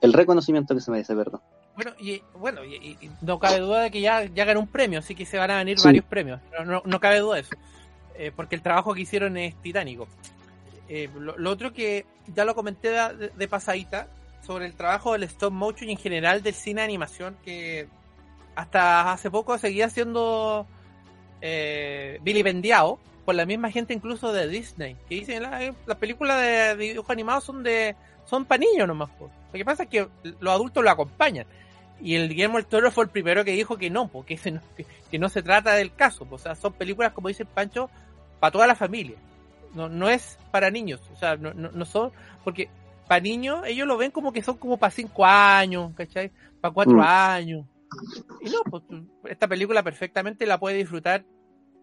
El 0.00 0.14
reconocimiento 0.14 0.74
que 0.74 0.80
se 0.80 0.90
merece, 0.90 1.14
perdón. 1.14 1.42
Bueno, 1.78 1.92
y, 2.00 2.20
bueno, 2.34 2.64
y, 2.64 2.98
no 3.20 3.38
cabe 3.38 3.60
duda 3.60 3.82
de 3.82 3.92
que 3.92 4.00
ya, 4.00 4.24
ya 4.24 4.44
ganó 4.44 4.58
un 4.58 4.66
premio, 4.66 4.98
así 4.98 5.14
que 5.14 5.24
se 5.24 5.38
van 5.38 5.52
a 5.52 5.58
venir 5.58 5.78
varios 5.84 6.04
premios. 6.04 6.40
No, 6.66 6.82
no, 6.84 6.98
cabe 6.98 7.20
duda 7.20 7.36
de 7.36 7.42
eso. 7.42 7.54
Eh, 8.16 8.32
porque 8.34 8.56
el 8.56 8.62
trabajo 8.62 8.94
que 8.94 9.02
hicieron 9.02 9.36
es 9.36 9.54
titánico. 9.62 10.08
Eh, 10.88 11.08
lo, 11.16 11.48
otro 11.48 11.72
que 11.72 12.04
ya 12.34 12.44
lo 12.44 12.56
comenté 12.56 12.90
de, 12.90 13.28
de, 13.28 13.46
pasadita 13.46 14.08
sobre 14.44 14.66
el 14.66 14.74
trabajo 14.74 15.12
del 15.12 15.22
stop 15.22 15.52
motion 15.52 15.88
y 15.88 15.92
en 15.92 15.98
general 15.98 16.42
del 16.42 16.54
cine 16.54 16.80
de 16.80 16.86
animación 16.86 17.36
que 17.44 17.86
hasta 18.56 19.12
hace 19.12 19.30
poco 19.30 19.56
seguía 19.56 19.88
siendo 19.88 20.66
eh, 21.40 22.18
vilipendiado 22.22 22.98
por 23.24 23.36
la 23.36 23.46
misma 23.46 23.70
gente 23.70 23.94
incluso 23.94 24.32
de 24.32 24.48
Disney, 24.48 24.96
que 25.08 25.14
dicen 25.14 25.44
las 25.44 25.76
la 25.86 25.94
películas 25.94 26.40
de 26.40 26.76
dibujos 26.76 27.10
animados 27.10 27.44
son 27.44 27.62
de 27.62 27.94
son 28.24 28.46
para 28.46 28.58
niños 28.58 28.88
nomás. 28.88 29.10
Lo 29.20 29.30
que 29.52 29.64
pasa 29.64 29.84
es 29.84 29.88
que 29.88 30.08
los 30.40 30.52
adultos 30.52 30.82
lo 30.82 30.90
acompañan. 30.90 31.46
Y 32.00 32.14
el 32.14 32.28
Guillermo 32.28 32.58
del 32.58 32.66
Toro 32.66 32.90
fue 32.90 33.04
el 33.04 33.10
primero 33.10 33.44
que 33.44 33.52
dijo 33.52 33.76
que 33.76 33.90
no, 33.90 34.08
porque 34.08 34.38
no, 34.52 34.60
que, 35.10 35.18
no 35.18 35.28
se 35.28 35.42
trata 35.42 35.74
del 35.74 35.94
caso. 35.94 36.26
O 36.30 36.38
sea, 36.38 36.54
son 36.54 36.72
películas, 36.72 37.12
como 37.12 37.28
dice 37.28 37.44
Pancho, 37.44 37.90
para 38.38 38.52
toda 38.52 38.66
la 38.66 38.74
familia. 38.74 39.16
No, 39.74 39.88
no 39.88 40.08
es 40.08 40.38
para 40.50 40.70
niños. 40.70 41.00
O 41.12 41.16
sea, 41.16 41.36
no, 41.36 41.52
no, 41.52 41.84
son, 41.84 42.12
porque 42.44 42.68
para 43.06 43.20
niños 43.20 43.62
ellos 43.66 43.86
lo 43.86 43.96
ven 43.96 44.10
como 44.10 44.32
que 44.32 44.42
son 44.42 44.56
como 44.56 44.76
para 44.76 44.90
cinco 44.90 45.24
años, 45.24 45.92
¿cachai? 45.96 46.30
Para 46.60 46.72
cuatro 46.72 46.96
mm. 46.96 47.00
años. 47.00 47.66
Y 48.40 48.50
no, 48.50 48.62
pues 48.70 48.82
esta 49.24 49.48
película 49.48 49.82
perfectamente 49.82 50.46
la 50.46 50.58
puede 50.58 50.76
disfrutar 50.76 51.24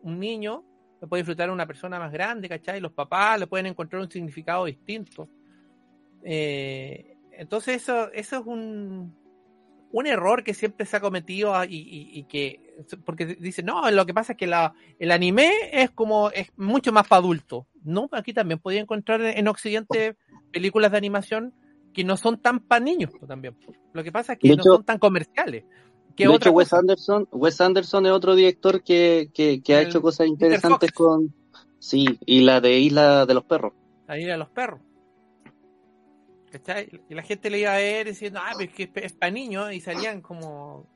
un 0.02 0.20
niño, 0.20 0.64
la 1.02 1.08
puede 1.08 1.24
disfrutar 1.24 1.50
una 1.50 1.66
persona 1.66 2.00
más 2.00 2.12
grande, 2.12 2.48
¿cachai? 2.48 2.80
Los 2.80 2.94
papás 2.94 3.40
le 3.40 3.48
pueden 3.48 3.66
encontrar 3.66 4.02
un 4.02 4.10
significado 4.10 4.66
distinto. 4.66 5.28
Eh, 6.24 7.18
entonces 7.32 7.82
eso, 7.84 8.12
eso 8.14 8.38
es 8.38 8.46
un, 8.46 9.14
un 9.92 10.08
error 10.08 10.44
que 10.44 10.54
siempre 10.54 10.86
se 10.86 10.98
ha 10.98 11.00
cometido 11.00 11.56
ah, 11.56 11.66
y, 11.68 12.24
que, 12.24 12.74
porque 13.06 13.26
dice, 13.26 13.64
no, 13.64 13.90
lo 13.92 14.06
que 14.06 14.14
pasa 14.14 14.34
es 14.34 14.38
que 14.38 14.48
la, 14.48 14.74
el 15.00 15.12
anime 15.12 15.52
es 15.72 15.92
como, 15.92 16.30
es 16.32 16.52
mucho 16.58 16.92
más 16.92 17.08
para 17.08 17.20
adultos. 17.20 17.66
No, 17.84 18.10
aquí 18.12 18.34
también 18.34 18.60
podía 18.60 18.82
encontrar 18.82 19.22
en 19.22 19.48
Occidente 19.48 20.18
películas 20.52 20.92
de 20.92 20.98
animación 20.98 21.54
que 21.94 22.04
no 22.04 22.18
son 22.18 22.42
tan 22.42 22.60
para 22.60 22.84
niños 22.84 23.12
pues, 23.12 23.28
también. 23.28 23.56
Lo 23.94 24.04
que 24.04 24.12
pasa 24.12 24.34
es 24.34 24.40
que 24.40 24.56
no 24.56 24.62
son 24.62 24.84
tan 24.84 25.00
comerciales. 25.00 25.64
de 26.16 26.26
hecho, 26.26 26.52
Wes 26.52 26.74
Anderson, 26.74 27.28
Wes 27.32 27.62
Anderson 27.62 28.06
es 28.06 28.12
otro 28.12 28.36
director 28.36 28.84
que, 28.84 29.30
que, 29.34 29.76
ha 29.76 29.82
hecho 29.82 30.02
cosas 30.02 30.28
interesantes 30.28 30.92
con... 30.92 31.34
Sí, 31.80 32.20
y 32.26 32.42
la 32.42 32.62
de 32.62 32.80
Isla 32.80 33.26
de 33.26 33.34
los 33.34 33.44
Perros. 33.44 33.74
La 34.08 34.18
Isla 34.18 34.34
de 34.34 34.40
los 34.40 34.50
Perros. 34.50 34.82
Y 37.10 37.14
la 37.14 37.24
gente 37.24 37.50
le 37.50 37.60
iba 37.60 37.74
a 37.74 37.78
ver 37.78 38.08
diciendo, 38.08 38.40
ah, 38.42 38.54
pero 38.58 38.72
es 38.72 38.76
que 38.76 38.92
es 39.02 39.14
para 39.14 39.32
niños, 39.32 39.72
y 39.74 39.82
salían 39.82 40.22
como 40.22 40.88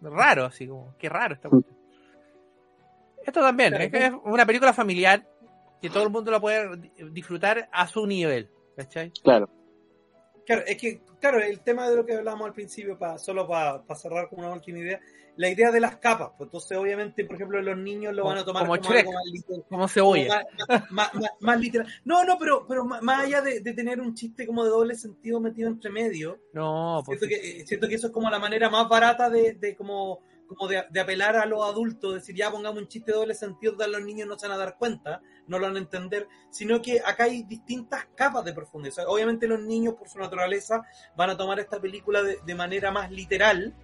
raros, 0.00 0.54
así 0.54 0.66
como, 0.66 0.94
qué 0.98 1.08
raro 1.08 1.34
esta 1.34 1.48
cuestión. 1.48 1.76
Esto 3.24 3.40
también, 3.40 3.74
es, 3.74 3.90
que 3.90 4.06
es 4.06 4.12
una 4.24 4.46
película 4.46 4.72
familiar 4.72 5.26
que 5.80 5.90
todo 5.90 6.04
el 6.04 6.10
mundo 6.10 6.30
la 6.30 6.40
puede 6.40 6.90
disfrutar 7.10 7.68
a 7.72 7.86
su 7.86 8.06
nivel, 8.06 8.48
¿cachai? 8.76 9.10
Claro. 9.22 9.48
Claro, 10.46 10.62
es 10.64 10.76
que, 10.76 11.00
claro, 11.20 11.42
el 11.42 11.60
tema 11.60 11.90
de 11.90 11.96
lo 11.96 12.06
que 12.06 12.14
hablamos 12.14 12.46
al 12.46 12.54
principio, 12.54 12.96
para, 12.96 13.18
solo 13.18 13.48
para, 13.48 13.82
cerrar 13.96 14.28
con 14.28 14.38
una 14.38 14.52
última 14.52 14.78
idea, 14.78 15.00
la 15.36 15.50
idea 15.50 15.72
de 15.72 15.80
las 15.80 15.96
capas, 15.96 16.30
pues 16.38 16.46
entonces 16.46 16.78
obviamente, 16.78 17.24
por 17.24 17.34
ejemplo, 17.34 17.60
los 17.60 17.76
niños 17.76 18.14
lo 18.14 18.24
van 18.24 18.38
a 18.38 18.44
tomar 18.44 18.62
como, 18.62 18.74
algo 18.74 19.12
más 19.12 19.24
literal. 19.26 19.64
Como 19.68 19.88
cebolla. 19.88 20.46
más, 21.40 21.60
literal. 21.60 21.86
No, 22.04 22.24
no, 22.24 22.38
pero, 22.38 22.64
pero 22.66 22.84
más 22.84 23.24
allá 23.24 23.42
de, 23.42 23.60
tener 23.60 24.00
un 24.00 24.14
chiste 24.14 24.46
como 24.46 24.62
de 24.64 24.70
doble 24.70 24.94
sentido 24.94 25.40
metido 25.40 25.68
entre 25.68 25.90
medio, 25.90 26.38
no, 26.52 27.02
siento, 27.04 27.26
que, 27.26 27.66
siento 27.66 27.88
que 27.88 27.96
eso 27.96 28.06
es 28.06 28.12
como 28.12 28.30
la 28.30 28.38
manera 28.38 28.70
más 28.70 28.88
barata 28.88 29.28
de, 29.28 29.54
de 29.54 29.74
como 29.74 30.20
como 30.46 30.68
de, 30.68 30.78
apelar 30.78 31.36
a 31.36 31.46
los 31.46 31.64
adultos, 31.64 32.14
decir 32.14 32.34
ya 32.34 32.50
pongamos 32.50 32.80
un 32.80 32.88
chiste 32.88 33.12
de 33.12 33.18
doble 33.18 33.34
sentido, 33.34 33.76
a 33.82 33.86
los 33.86 34.02
niños 34.02 34.28
no 34.28 34.38
se 34.38 34.46
van 34.48 34.56
a 34.56 34.58
dar 34.58 34.76
cuenta, 34.78 35.20
no 35.46 35.58
lo 35.58 35.66
van 35.66 35.76
a 35.76 35.80
entender, 35.80 36.28
sino 36.50 36.80
que 36.80 37.00
acá 37.00 37.24
hay 37.24 37.42
distintas 37.42 38.06
capas 38.14 38.44
de 38.44 38.52
profundidad. 38.52 39.04
obviamente 39.06 39.46
los 39.46 39.60
niños 39.60 39.94
por 39.94 40.08
su 40.08 40.18
naturaleza 40.18 40.82
van 41.16 41.30
a 41.30 41.36
tomar 41.36 41.60
esta 41.60 41.80
película 41.80 42.22
de, 42.22 42.54
manera 42.54 42.90
más 42.90 43.10
literal 43.10 43.74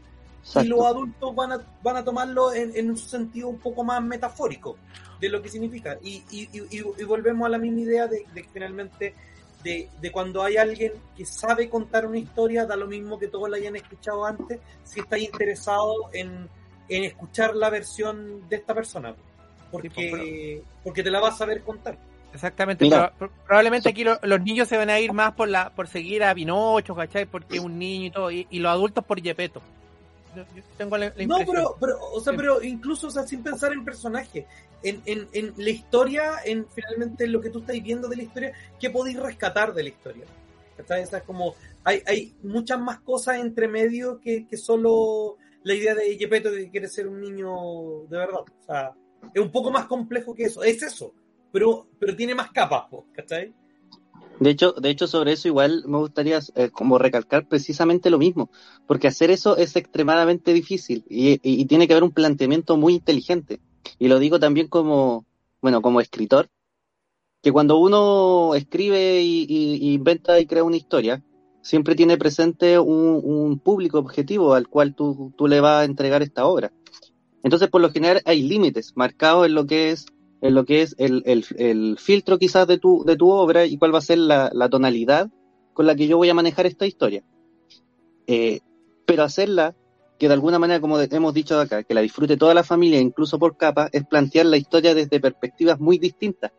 y 0.56 0.64
los 0.64 0.84
adultos 0.84 1.34
van 1.34 1.52
a, 1.52 1.78
van 1.82 1.96
a 1.96 2.04
tomarlo 2.04 2.52
en, 2.52 2.90
un 2.90 2.96
sentido 2.96 3.48
un 3.48 3.58
poco 3.58 3.84
más 3.84 4.02
metafórico 4.02 4.76
de 5.20 5.28
lo 5.28 5.40
que 5.40 5.48
significa. 5.48 5.98
Y, 6.02 6.24
y, 6.30 7.04
volvemos 7.04 7.46
a 7.46 7.50
la 7.50 7.58
misma 7.58 7.80
idea 7.80 8.06
de, 8.06 8.24
de 8.34 8.42
que 8.42 8.48
finalmente 8.48 9.14
de, 9.62 9.88
de, 10.00 10.12
cuando 10.12 10.42
hay 10.42 10.56
alguien 10.56 10.92
que 11.16 11.24
sabe 11.24 11.68
contar 11.68 12.06
una 12.06 12.18
historia, 12.18 12.66
da 12.66 12.76
lo 12.76 12.86
mismo 12.86 13.18
que 13.18 13.28
todos 13.28 13.48
la 13.48 13.56
hayan 13.56 13.76
escuchado 13.76 14.24
antes, 14.24 14.60
si 14.84 15.00
está 15.00 15.18
interesado 15.18 15.94
en, 16.12 16.48
en 16.88 17.04
escuchar 17.04 17.54
la 17.54 17.70
versión 17.70 18.48
de 18.48 18.56
esta 18.56 18.74
persona, 18.74 19.14
porque, 19.70 20.62
porque 20.84 21.02
te 21.02 21.10
la 21.10 21.20
vas 21.20 21.34
a 21.34 21.38
saber 21.38 21.62
contar. 21.62 21.98
Exactamente, 22.32 22.88
probablemente 23.46 23.90
aquí 23.90 24.04
los 24.04 24.40
niños 24.40 24.66
se 24.66 24.78
van 24.78 24.88
a 24.88 24.98
ir 24.98 25.12
más 25.12 25.32
por 25.32 25.48
la 25.48 25.68
por 25.70 25.86
seguir 25.86 26.24
a 26.24 26.34
Pinocho, 26.34 26.94
¿cachai? 26.94 27.26
Porque 27.26 27.56
es 27.56 27.62
un 27.62 27.78
niño 27.78 28.06
y 28.06 28.10
todo, 28.10 28.30
y, 28.30 28.46
los 28.52 28.72
adultos 28.72 29.04
por 29.04 29.20
Yepeto. 29.20 29.60
Tengo 30.76 30.96
la, 30.96 31.12
no, 31.26 31.38
pero, 31.46 31.76
pero, 31.80 31.98
o 32.12 32.20
sea, 32.20 32.32
pero 32.34 32.62
incluso, 32.62 33.08
o 33.08 33.10
sea, 33.10 33.26
sin 33.26 33.42
pensar 33.42 33.72
en 33.72 33.84
personaje, 33.84 34.46
en, 34.82 35.02
en, 35.06 35.28
en 35.32 35.54
la 35.56 35.70
historia, 35.70 36.34
en 36.44 36.66
finalmente 36.68 37.26
lo 37.26 37.40
que 37.40 37.50
tú 37.50 37.60
estás 37.60 37.80
viendo 37.82 38.08
de 38.08 38.16
la 38.16 38.22
historia, 38.22 38.52
¿qué 38.80 38.90
podéis 38.90 39.18
rescatar 39.18 39.74
de 39.74 39.82
la 39.82 39.88
historia? 39.88 40.24
Esa 40.78 41.18
es 41.18 41.22
como, 41.24 41.54
hay, 41.84 42.02
hay 42.06 42.34
muchas 42.42 42.80
más 42.80 43.00
cosas 43.00 43.38
entre 43.38 43.68
medio 43.68 44.20
que, 44.20 44.46
que 44.46 44.56
solo 44.56 45.36
la 45.62 45.74
idea 45.74 45.94
de 45.94 46.16
Yepeto 46.16 46.50
que 46.50 46.70
quiere 46.70 46.88
ser 46.88 47.06
un 47.06 47.20
niño 47.20 48.04
de 48.08 48.18
verdad. 48.18 48.40
O 48.40 48.64
sea, 48.66 48.94
es 49.32 49.40
un 49.40 49.50
poco 49.50 49.70
más 49.70 49.86
complejo 49.86 50.34
que 50.34 50.44
eso. 50.44 50.62
Es 50.62 50.82
eso, 50.82 51.14
pero, 51.52 51.88
pero 51.98 52.16
tiene 52.16 52.34
más 52.34 52.50
capas, 52.50 52.84
¿cachai? 53.12 53.54
De 54.40 54.50
hecho, 54.50 54.72
de 54.72 54.90
hecho, 54.90 55.06
sobre 55.06 55.32
eso 55.32 55.48
igual 55.48 55.84
me 55.86 55.98
gustaría 55.98 56.40
eh, 56.54 56.70
como 56.70 56.98
recalcar 56.98 57.46
precisamente 57.46 58.10
lo 58.10 58.18
mismo, 58.18 58.50
porque 58.86 59.08
hacer 59.08 59.30
eso 59.30 59.56
es 59.56 59.76
extremadamente 59.76 60.52
difícil 60.52 61.04
y, 61.08 61.38
tiene 61.66 61.86
que 61.86 61.94
haber 61.94 62.04
un 62.04 62.12
planteamiento 62.12 62.76
muy 62.76 62.94
inteligente. 62.94 63.60
Y 63.98 64.08
lo 64.08 64.18
digo 64.18 64.40
también 64.40 64.68
como, 64.68 65.26
bueno, 65.60 65.80
como 65.82 66.00
escritor, 66.00 66.48
que 67.42 67.52
cuando 67.52 67.76
uno 67.78 68.54
escribe 68.54 69.22
y 69.22 69.92
inventa 69.92 70.40
y 70.40 70.46
crea 70.46 70.64
una 70.64 70.76
historia, 70.76 71.22
siempre 71.62 71.94
tiene 71.94 72.18
presente 72.18 72.78
un, 72.78 73.58
público 73.60 73.98
objetivo 73.98 74.54
al 74.54 74.68
cual 74.68 74.94
tú, 74.94 75.32
tú, 75.36 75.46
le 75.46 75.60
vas 75.60 75.82
a 75.82 75.84
entregar 75.84 76.22
esta 76.22 76.44
obra. 76.44 76.72
Entonces, 77.42 77.68
por 77.68 77.80
lo 77.80 77.90
general, 77.90 78.20
hay 78.24 78.42
límites 78.42 78.92
marcados 78.96 79.46
en 79.46 79.54
lo 79.54 79.66
que 79.66 79.90
es, 79.90 80.06
en 80.42 80.54
lo 80.54 80.66
que 80.66 80.82
es 80.82 80.94
el, 80.98 81.22
el, 81.24 81.46
el 81.56 81.96
filtro 81.98 82.38
quizás 82.38 82.66
de 82.66 82.78
tu, 82.78 83.04
de 83.04 83.16
tu 83.16 83.30
obra 83.30 83.64
y 83.64 83.78
cuál 83.78 83.94
va 83.94 83.98
a 83.98 84.02
ser 84.02 84.18
la, 84.18 84.50
la 84.52 84.68
tonalidad 84.68 85.30
con 85.72 85.86
la 85.86 85.94
que 85.94 86.06
yo 86.06 86.18
voy 86.18 86.28
a 86.28 86.34
manejar 86.34 86.66
esta 86.66 86.86
historia. 86.86 87.24
Eh, 88.26 88.60
pero 89.06 89.22
hacerla 89.22 89.74
que 90.18 90.28
de 90.28 90.34
alguna 90.34 90.58
manera, 90.58 90.80
como 90.80 91.00
hemos 91.00 91.32
dicho 91.32 91.58
acá, 91.58 91.82
que 91.82 91.94
la 91.94 92.02
disfrute 92.02 92.36
toda 92.36 92.52
la 92.52 92.62
familia, 92.62 93.00
incluso 93.00 93.38
por 93.38 93.56
capa, 93.56 93.88
es 93.92 94.04
plantear 94.04 94.46
la 94.46 94.58
historia 94.58 94.94
desde 94.94 95.18
perspectivas 95.18 95.80
muy 95.80 95.98
distintas 95.98 96.52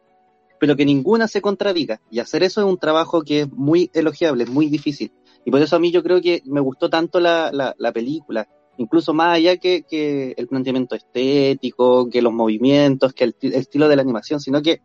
pero 0.63 0.77
que 0.77 0.85
ninguna 0.85 1.27
se 1.27 1.41
contradiga. 1.41 1.99
Y 2.09 2.19
hacer 2.19 2.41
eso 2.41 2.61
es 2.61 2.67
un 2.67 2.77
trabajo 2.77 3.23
que 3.23 3.41
es 3.41 3.51
muy 3.51 3.91
elogiable, 3.93 4.45
es 4.45 4.49
muy 4.49 4.67
difícil. 4.67 5.11
Y 5.43 5.51
por 5.51 5.61
eso 5.61 5.75
a 5.75 5.79
mí 5.79 5.91
yo 5.91 6.01
creo 6.01 6.21
que 6.21 6.41
me 6.45 6.61
gustó 6.61 6.89
tanto 6.89 7.19
la, 7.19 7.51
la, 7.51 7.91
película, 7.91 8.47
incluso 8.77 9.13
más 9.13 9.35
allá 9.35 9.57
que, 9.57 9.83
que, 9.83 10.33
el 10.37 10.47
planteamiento 10.47 10.95
estético, 10.95 12.09
que 12.09 12.21
los 12.21 12.33
movimientos, 12.33 13.13
que 13.13 13.25
el, 13.25 13.35
estilo 13.41 13.87
de 13.87 13.95
la 13.95 14.01
animación, 14.01 14.39
sino 14.39 14.61
que 14.61 14.81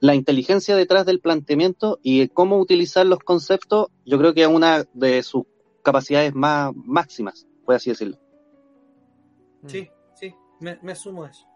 la 0.00 0.14
inteligencia 0.14 0.76
detrás 0.76 1.06
del 1.06 1.20
planteamiento 1.20 1.98
y 2.02 2.28
cómo 2.28 2.58
utilizar 2.58 3.06
los 3.06 3.18
conceptos, 3.20 3.88
yo 4.04 4.18
creo 4.18 4.34
que 4.34 4.42
es 4.42 4.48
una 4.48 4.84
de 4.92 5.22
sus 5.22 5.44
capacidades 5.82 6.34
más 6.34 6.72
máximas, 6.74 7.46
por 7.64 7.74
así 7.74 7.90
decirlo. 7.90 8.18
Sí, 9.66 9.88
sí, 10.14 10.34
me, 10.60 10.78
me 10.82 10.94
sumo 10.94 11.24
a 11.24 11.30
eso 11.30 11.48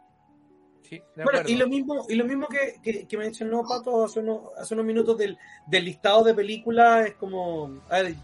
bueno, 1.25 1.41
y 1.47 1.57
lo 1.57 1.69
mismo, 1.69 2.05
y 2.09 2.15
lo 2.17 2.25
mismo 2.25 2.47
que, 2.49 3.07
que, 3.07 3.17
mencionó 3.17 3.65
Pato 3.67 4.05
hace 4.05 4.21
unos, 4.21 4.53
hace 4.59 4.75
unos 4.75 4.87
minutos 4.87 5.17
del, 5.17 5.39
del 5.67 5.85
listado 5.85 6.25
de 6.25 6.35
películas, 6.35 7.07
es 7.07 7.15
como. 7.15 7.81
A 7.89 8.03
ver, 8.03 8.15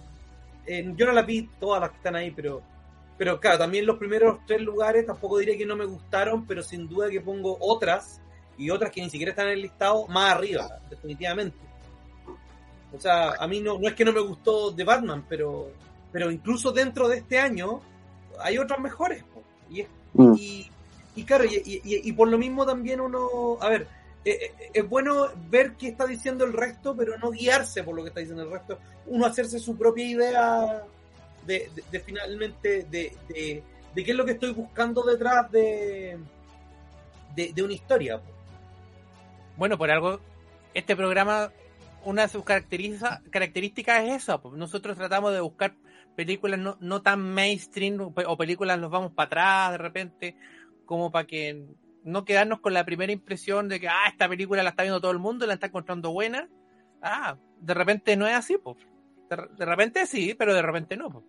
yo 0.97 1.07
no 1.07 1.12
las 1.12 1.27
vi 1.27 1.49
todas 1.59 1.81
las 1.81 1.91
que 1.91 1.97
están 1.97 2.16
ahí, 2.16 2.31
pero. 2.31 2.62
Pero 3.19 3.41
claro, 3.41 3.59
también 3.59 3.85
los 3.85 3.99
primeros 3.99 4.39
tres 4.47 4.61
lugares 4.61 5.05
tampoco 5.05 5.39
diría 5.39 5.59
que 5.59 5.66
no 5.66 5.75
me 5.75 5.85
gustaron, 5.85 6.47
pero 6.47 6.62
sin 6.62 6.89
duda 6.89 7.11
que 7.11 7.21
pongo 7.21 7.59
otras 7.61 8.21
y 8.57 8.71
otras 8.71 8.93
que 8.93 9.03
ni 9.03 9.11
siquiera 9.11 9.31
están 9.31 9.49
en 9.49 9.55
el 9.55 9.62
listado 9.62 10.07
más 10.07 10.37
arriba, 10.37 10.81
definitivamente. 10.89 11.57
O 12.97 13.01
sea, 13.01 13.33
a 13.33 13.47
mí 13.49 13.61
no, 13.61 13.79
no 13.79 13.89
es 13.89 13.95
que 13.95 14.05
no 14.05 14.12
me 14.12 14.21
gustó 14.21 14.71
de 14.71 14.85
Batman, 14.85 15.27
pero, 15.29 15.73
pero 16.12 16.31
incluso 16.31 16.71
dentro 16.71 17.09
de 17.09 17.19
este 17.19 17.39
año 17.39 17.81
hay 18.41 18.57
otras 18.57 18.79
mejores. 18.79 19.25
Y, 19.69 19.81
es, 19.81 19.89
mm. 20.14 20.35
y, 20.39 20.71
y 21.16 21.25
claro, 21.25 21.45
y, 21.45 22.12
por 22.12 22.29
lo 22.29 22.39
mismo 22.39 22.64
también 22.64 23.01
uno, 23.01 23.59
a 23.61 23.69
ver, 23.69 23.89
eh, 24.25 24.39
eh, 24.43 24.71
es 24.73 24.89
bueno 24.89 25.27
ver 25.51 25.73
qué 25.73 25.89
está 25.89 26.07
diciendo 26.07 26.45
el 26.45 26.53
resto, 26.53 26.95
pero 26.97 27.19
no 27.19 27.33
guiarse 27.33 27.83
por 27.83 27.97
lo 27.97 28.03
que 28.03 28.09
está 28.09 28.21
diciendo 28.21 28.45
el 28.45 28.51
resto. 28.51 28.79
Uno 29.07 29.27
hacerse 29.27 29.59
su 29.59 29.77
propia 29.77 30.07
idea 30.07 30.85
de, 31.49 32.01
finalmente 32.05 32.84
de, 32.84 33.16
de, 33.28 33.64
qué 34.05 34.11
es 34.11 34.16
lo 34.16 34.24
que 34.24 34.32
estoy 34.32 34.53
buscando 34.53 35.03
detrás 35.03 35.51
de, 35.51 36.18
de, 37.34 37.62
una 37.62 37.72
historia. 37.72 38.20
Bueno, 39.57 39.76
por 39.76 39.90
algo, 39.90 40.20
este 40.74 40.94
programa 40.94 41.51
una 42.05 42.22
de 42.22 42.28
sus 42.28 42.44
características 42.44 44.05
es 44.05 44.22
esa. 44.22 44.40
Nosotros 44.53 44.96
tratamos 44.96 45.32
de 45.32 45.40
buscar 45.40 45.74
películas 46.14 46.59
no, 46.59 46.76
no 46.80 47.03
tan 47.03 47.20
mainstream 47.20 48.01
o 48.01 48.36
películas 48.36 48.78
nos 48.78 48.90
vamos 48.90 49.12
para 49.12 49.26
atrás 49.26 49.72
de 49.72 49.78
repente, 49.78 50.36
como 50.84 51.11
para 51.11 51.26
que 51.26 51.66
no 52.05 52.24
quedarnos 52.24 52.61
con 52.61 52.72
la 52.72 52.84
primera 52.84 53.12
impresión 53.12 53.68
de 53.68 53.80
que, 53.80 53.88
ah, 53.88 54.09
esta 54.09 54.28
película 54.28 54.62
la 54.62 54.70
está 54.70 54.82
viendo 54.82 55.01
todo 55.01 55.11
el 55.11 55.18
mundo 55.18 55.46
la 55.46 55.55
está 55.55 55.66
encontrando 55.66 56.12
buena. 56.12 56.49
Ah, 57.03 57.36
de 57.61 57.74
repente 57.74 58.16
no 58.16 58.26
es 58.26 58.34
así, 58.34 58.57
pues. 58.59 58.76
De, 59.28 59.64
repente 59.66 60.07
sí, 60.07 60.34
pero 60.34 60.55
de 60.55 60.62
repente 60.62 60.96
no. 60.96 61.22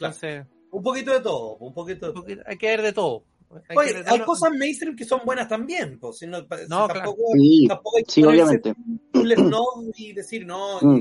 Entonces, 0.00 0.46
un 0.70 0.82
poquito 0.82 1.12
de 1.12 1.20
todo, 1.20 1.56
un 1.56 1.74
poquito 1.74 2.06
de 2.06 2.12
todo. 2.12 2.42
Hay 2.46 2.56
que 2.56 2.66
ver 2.66 2.82
de 2.82 2.92
todo. 2.92 3.24
Hay, 3.68 3.76
Oye, 3.76 4.04
hay 4.06 4.20
cosas 4.20 4.52
mainstream 4.52 4.94
que 4.94 5.04
son 5.04 5.20
buenas 5.24 5.48
también, 5.48 5.98
pues. 5.98 6.18
Si 6.18 6.26
no, 6.26 6.40
no 6.40 6.88
tampoco, 6.88 7.22
sí, 7.34 7.66
tampoco 7.68 7.96
hay 7.98 8.04
que 8.04 8.12
sí, 8.12 8.24
obviamente. 8.24 8.74
un 9.12 9.92
y 9.96 10.12
decir, 10.12 10.46
no, 10.46 10.78
mm. 10.80 11.00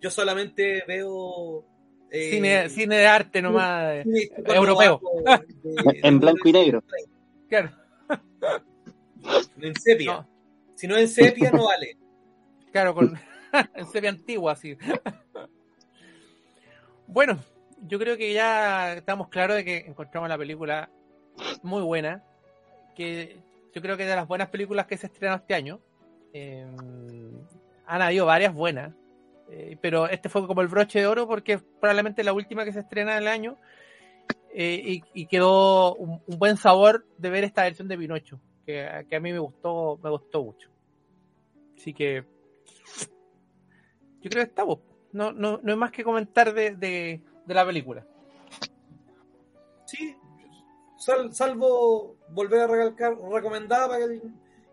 yo 0.00 0.10
solamente 0.10 0.82
veo 0.88 1.64
eh, 2.10 2.30
cine, 2.32 2.68
cine, 2.68 2.96
de 2.96 3.06
arte 3.06 3.40
nomás, 3.40 4.04
europeo. 4.44 5.00
en 6.02 6.20
blanco 6.20 6.48
y 6.48 6.52
negro. 6.52 6.82
Claro. 7.48 7.70
En 9.58 9.74
sepia. 9.80 10.28
Si 10.74 10.86
no 10.86 10.98
en 10.98 11.08
sepia, 11.08 11.50
no 11.50 11.64
vale. 11.64 11.96
Claro, 12.70 12.94
con 12.94 13.18
en 13.74 13.86
sepia 13.86 14.10
antigua, 14.10 14.52
así. 14.52 14.76
bueno, 17.06 17.38
yo 17.86 17.98
creo 17.98 18.16
que 18.16 18.32
ya 18.32 18.94
estamos 18.94 19.28
claros 19.28 19.56
de 19.56 19.64
que 19.64 19.76
encontramos 19.78 20.28
la 20.28 20.38
película 20.38 20.90
muy 21.62 21.82
buena. 21.82 22.22
Que 22.94 23.38
yo 23.74 23.82
creo 23.82 23.96
que 23.96 24.04
de 24.04 24.16
las 24.16 24.28
buenas 24.28 24.48
películas 24.48 24.86
que 24.86 24.96
se 24.96 25.06
estrenan 25.06 25.40
este 25.40 25.54
año. 25.54 25.80
Eh, 26.32 26.66
han 27.86 28.02
habido 28.02 28.26
varias 28.26 28.54
buenas. 28.54 28.94
Eh, 29.50 29.76
pero 29.80 30.08
este 30.08 30.28
fue 30.28 30.46
como 30.46 30.62
el 30.62 30.68
broche 30.68 31.00
de 31.00 31.06
oro 31.06 31.28
porque 31.28 31.58
probablemente 31.58 32.24
la 32.24 32.32
última 32.32 32.64
que 32.64 32.72
se 32.72 32.80
estrena 32.80 33.18
el 33.18 33.28
año 33.28 33.58
eh, 34.56 35.02
y, 35.12 35.26
quedó 35.26 35.94
un, 35.96 36.22
buen 36.26 36.56
sabor 36.56 37.04
de 37.18 37.28
ver 37.28 37.44
esta 37.44 37.64
versión 37.64 37.88
de 37.88 37.98
Pinocho, 37.98 38.40
que, 38.64 38.86
a 38.86 39.20
mí 39.20 39.32
me 39.32 39.38
gustó, 39.38 39.98
me 40.02 40.10
gustó 40.10 40.44
mucho. 40.44 40.70
Así 41.76 41.92
que 41.92 42.24
yo 44.22 44.30
creo 44.30 44.44
que 44.44 44.48
estamos. 44.50 44.78
No, 45.12 45.32
no, 45.32 45.60
no 45.62 45.72
hay 45.72 45.78
más 45.78 45.90
que 45.90 46.04
comentar 46.04 46.54
de, 46.54 47.20
la 47.46 47.66
película. 47.66 48.06
Sí, 49.86 50.16
salvo 51.30 52.16
volver 52.30 52.62
a 52.62 52.66
recalcar, 52.66 53.14
recomendada 53.30 53.88
para 53.88 54.06
que 54.06 54.20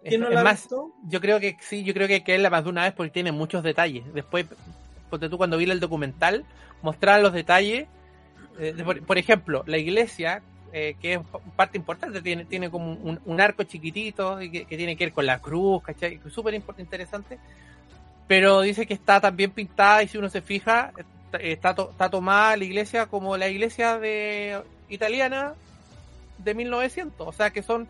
quien 0.03 0.21
no 0.21 0.29
la 0.29 0.41
ha 0.41 0.51
visto. 0.51 0.93
Yo 1.07 1.19
creo 1.19 1.39
que 1.39 1.57
sí, 1.59 1.83
yo 1.83 1.93
creo 1.93 2.07
que 2.07 2.15
hay 2.15 2.23
que 2.23 2.31
verla 2.31 2.49
más 2.49 2.63
de 2.63 2.69
una 2.69 2.83
vez 2.83 2.93
porque 2.93 3.11
tiene 3.11 3.31
muchos 3.31 3.63
detalles. 3.63 4.03
Después, 4.13 4.45
porque 5.09 5.29
tú 5.29 5.37
cuando 5.37 5.57
vi 5.57 5.69
el 5.69 5.79
documental, 5.79 6.45
mostrar 6.81 7.21
los 7.21 7.33
detalles 7.33 7.87
eh, 8.59 8.75
por, 9.05 9.17
ejemplo, 9.17 9.63
la 9.65 9.77
iglesia, 9.77 10.41
eh, 10.73 10.95
que 11.01 11.13
es 11.13 11.19
parte 11.55 11.77
importante, 11.77 12.21
tiene, 12.21 12.45
tiene 12.45 12.69
como 12.69 12.93
un, 12.93 13.41
arco 13.41 13.63
chiquitito 13.63 14.37
que, 14.37 14.65
tiene 14.65 14.95
que 14.95 15.05
ver 15.05 15.13
con 15.13 15.25
la 15.25 15.39
cruz, 15.39 15.81
¿cachai? 15.83 16.19
Súper 16.29 16.61
interesante. 16.77 17.39
Pero 18.27 18.61
dice 18.61 18.85
que 18.85 18.93
está 18.93 19.19
también 19.19 19.51
pintada 19.51 20.03
y 20.03 20.07
si 20.07 20.17
uno 20.17 20.29
se 20.29 20.41
fija, 20.41 20.93
está, 21.39 21.71
está 21.71 22.09
tomada 22.09 22.57
la 22.57 22.63
iglesia 22.63 23.05
como 23.05 23.37
la 23.37 23.47
iglesia 23.47 23.97
de 23.97 24.61
italiana 24.89 25.53
de 26.37 26.53
1900. 26.53 27.27
O 27.27 27.31
sea 27.31 27.51
que 27.51 27.63
son 27.63 27.87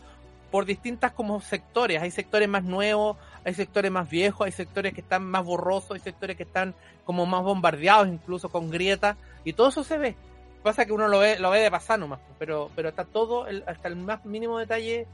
por 0.52 0.66
distintas 0.66 1.14
como 1.14 1.40
sectores. 1.42 2.02
Hay 2.02 2.12
sectores 2.12 2.48
más 2.50 2.64
nuevos, 2.64 3.18
hay 3.44 3.54
sectores 3.54 3.90
más 3.90 4.10
viejos, 4.10 4.46
hay 4.46 4.52
sectores 4.52 4.94
que 4.94 5.02
están 5.02 5.24
más 5.24 5.46
borrosos, 5.46 5.92
hay 5.92 6.02
sectores 6.02 6.36
que 6.36 6.44
están 6.44 6.76
como 7.06 7.26
más 7.26 7.42
bombardeados, 7.42 8.08
incluso 8.10 8.50
con 8.50 8.70
grietas, 8.70 9.18
y 9.44 9.54
todo 9.54 9.70
eso 9.70 9.84
se 9.84 9.98
ve. 9.98 10.16
Pasa 10.62 10.86
que 10.86 10.94
uno 10.94 11.08
lo 11.08 11.20
ve, 11.20 11.40
lo 11.40 11.50
ve 11.50 11.60
de 11.62 11.72
pasar 11.72 11.98
nomás, 11.98 12.20
pero, 12.38 12.70
pero 12.76 12.90
está 12.90 13.06
todo, 13.06 13.48
hasta 13.66 13.88
el 13.88 13.96
más 13.96 14.24
mínimo 14.26 14.60
detalle 14.60 15.08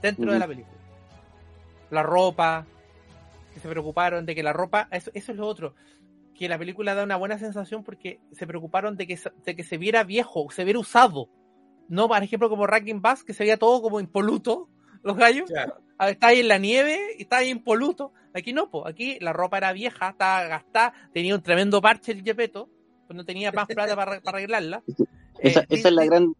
dentro 0.00 0.32
de 0.32 0.38
la 0.38 0.46
película. 0.46 0.78
La 1.90 2.02
ropa, 2.02 2.64
que 3.52 3.60
se 3.60 3.68
preocuparon 3.68 4.24
de 4.24 4.34
que 4.34 4.42
la 4.42 4.52
ropa, 4.54 4.88
eso, 4.90 5.10
eso 5.12 5.32
es 5.32 5.38
lo 5.38 5.46
otro, 5.46 5.74
que 6.34 6.48
la 6.48 6.58
película 6.58 6.94
da 6.94 7.04
una 7.04 7.16
buena 7.16 7.38
sensación 7.38 7.84
porque 7.84 8.20
se 8.32 8.46
preocuparon 8.46 8.96
de 8.96 9.06
que, 9.06 9.18
de 9.44 9.56
que 9.56 9.64
se 9.64 9.78
viera 9.78 10.04
viejo, 10.04 10.48
se 10.50 10.64
viera 10.64 10.78
usado. 10.78 11.28
No, 11.88 12.08
por 12.08 12.22
ejemplo, 12.22 12.48
como 12.48 12.66
Ranking 12.66 13.00
Bass, 13.00 13.24
que 13.24 13.34
se 13.34 13.44
veía 13.44 13.58
todo 13.58 13.82
como 13.82 14.00
impoluto, 14.00 14.68
los 15.02 15.16
gallos. 15.16 15.50
Ah, 15.98 16.10
está 16.10 16.28
ahí 16.28 16.40
en 16.40 16.48
la 16.48 16.58
nieve 16.58 16.98
y 17.18 17.22
está 17.22 17.38
ahí 17.38 17.50
impoluto. 17.50 18.12
Aquí 18.34 18.52
no, 18.52 18.68
pues 18.70 18.84
aquí 18.86 19.18
la 19.20 19.32
ropa 19.32 19.58
era 19.58 19.72
vieja, 19.72 20.10
estaba 20.10 20.44
gastada, 20.44 20.92
tenía 21.12 21.34
un 21.34 21.42
tremendo 21.42 21.80
parche 21.80 22.12
el 22.12 22.24
Jepeto 22.24 22.68
pues 23.06 23.16
no 23.16 23.24
tenía 23.24 23.52
más 23.52 23.66
plata 23.66 23.96
para, 23.96 24.20
arreglarla. 24.24 24.82
Esa, 25.38 25.60
eh, 25.60 25.66
es 25.70 25.90
la 25.90 26.04
gran, 26.04 26.34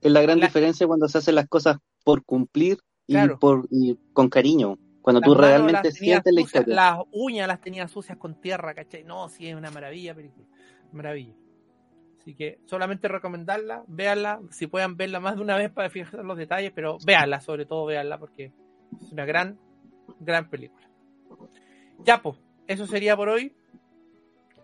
es 0.00 0.12
la 0.12 0.22
gran 0.22 0.40
diferencia 0.40 0.86
cuando 0.86 1.08
se 1.08 1.18
hacen 1.18 1.34
las 1.34 1.48
cosas 1.48 1.78
por 2.04 2.24
cumplir 2.24 2.78
y, 3.06 3.16
por, 3.40 3.68
con 4.12 4.28
cariño. 4.28 4.78
Cuando 5.02 5.20
tú 5.20 5.34
realmente 5.34 5.90
sientes 5.90 6.32
la 6.32 6.40
historia. 6.40 6.74
Las 6.74 6.98
uñas 7.10 7.48
las 7.48 7.60
tenía 7.60 7.88
sucias 7.88 8.16
con 8.16 8.40
tierra, 8.40 8.72
¿cachai? 8.72 9.04
No, 9.04 9.28
sí, 9.28 9.48
es 9.48 9.56
una 9.56 9.70
maravilla, 9.70 10.14
película. 10.14 10.46
Maravilla. 10.92 11.34
Así 12.20 12.36
que 12.36 12.60
solamente 12.66 13.08
recomendarla, 13.08 13.82
véanla, 13.88 14.40
si 14.50 14.68
puedan 14.68 14.96
verla 14.96 15.18
más 15.18 15.34
de 15.34 15.42
una 15.42 15.56
vez 15.56 15.72
para 15.72 15.90
fijarse 15.90 16.22
los 16.22 16.38
detalles, 16.38 16.70
pero 16.72 16.98
véanla, 17.04 17.40
sobre 17.40 17.66
todo 17.66 17.84
véanla, 17.84 18.16
porque 18.18 18.52
es 19.00 19.10
una 19.10 19.24
gran, 19.24 19.58
gran 20.20 20.48
película. 20.48 20.88
Ya, 22.04 22.22
pues, 22.22 22.38
eso 22.68 22.86
sería 22.86 23.16
por 23.16 23.28
hoy. 23.28 23.56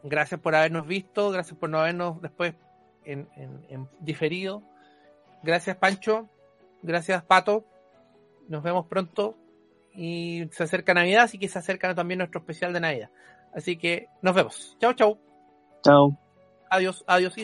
Gracias 0.05 0.41
por 0.41 0.55
habernos 0.55 0.87
visto, 0.87 1.31
gracias 1.31 1.59
por 1.59 1.69
no 1.69 1.81
habernos 1.81 2.23
después 2.23 2.55
en, 3.05 3.29
diferido. 4.01 4.63
Gracias 5.43 5.77
Pancho, 5.77 6.29
gracias 6.83 7.25
Pato. 7.25 7.67
Nos 8.49 8.63
vemos 8.63 8.87
pronto 8.87 9.37
y 9.95 10.49
se 10.53 10.65
acerca 10.65 10.95
Navidad, 10.95 11.25
así 11.25 11.39
que 11.39 11.49
se 11.49 11.59
acerca 11.59 11.95
también 11.95 12.19
nuestro 12.19 12.41
especial 12.41 12.73
de 12.73 12.81
Navidad. 12.81 13.11
Así 13.55 13.77
que 13.77 14.09
nos 14.23 14.35
vemos. 14.35 14.77
Chao, 14.81 14.93
chao. 14.93 15.19
Chao. 15.83 16.19
Adiós, 16.71 17.05
adiós. 17.07 17.39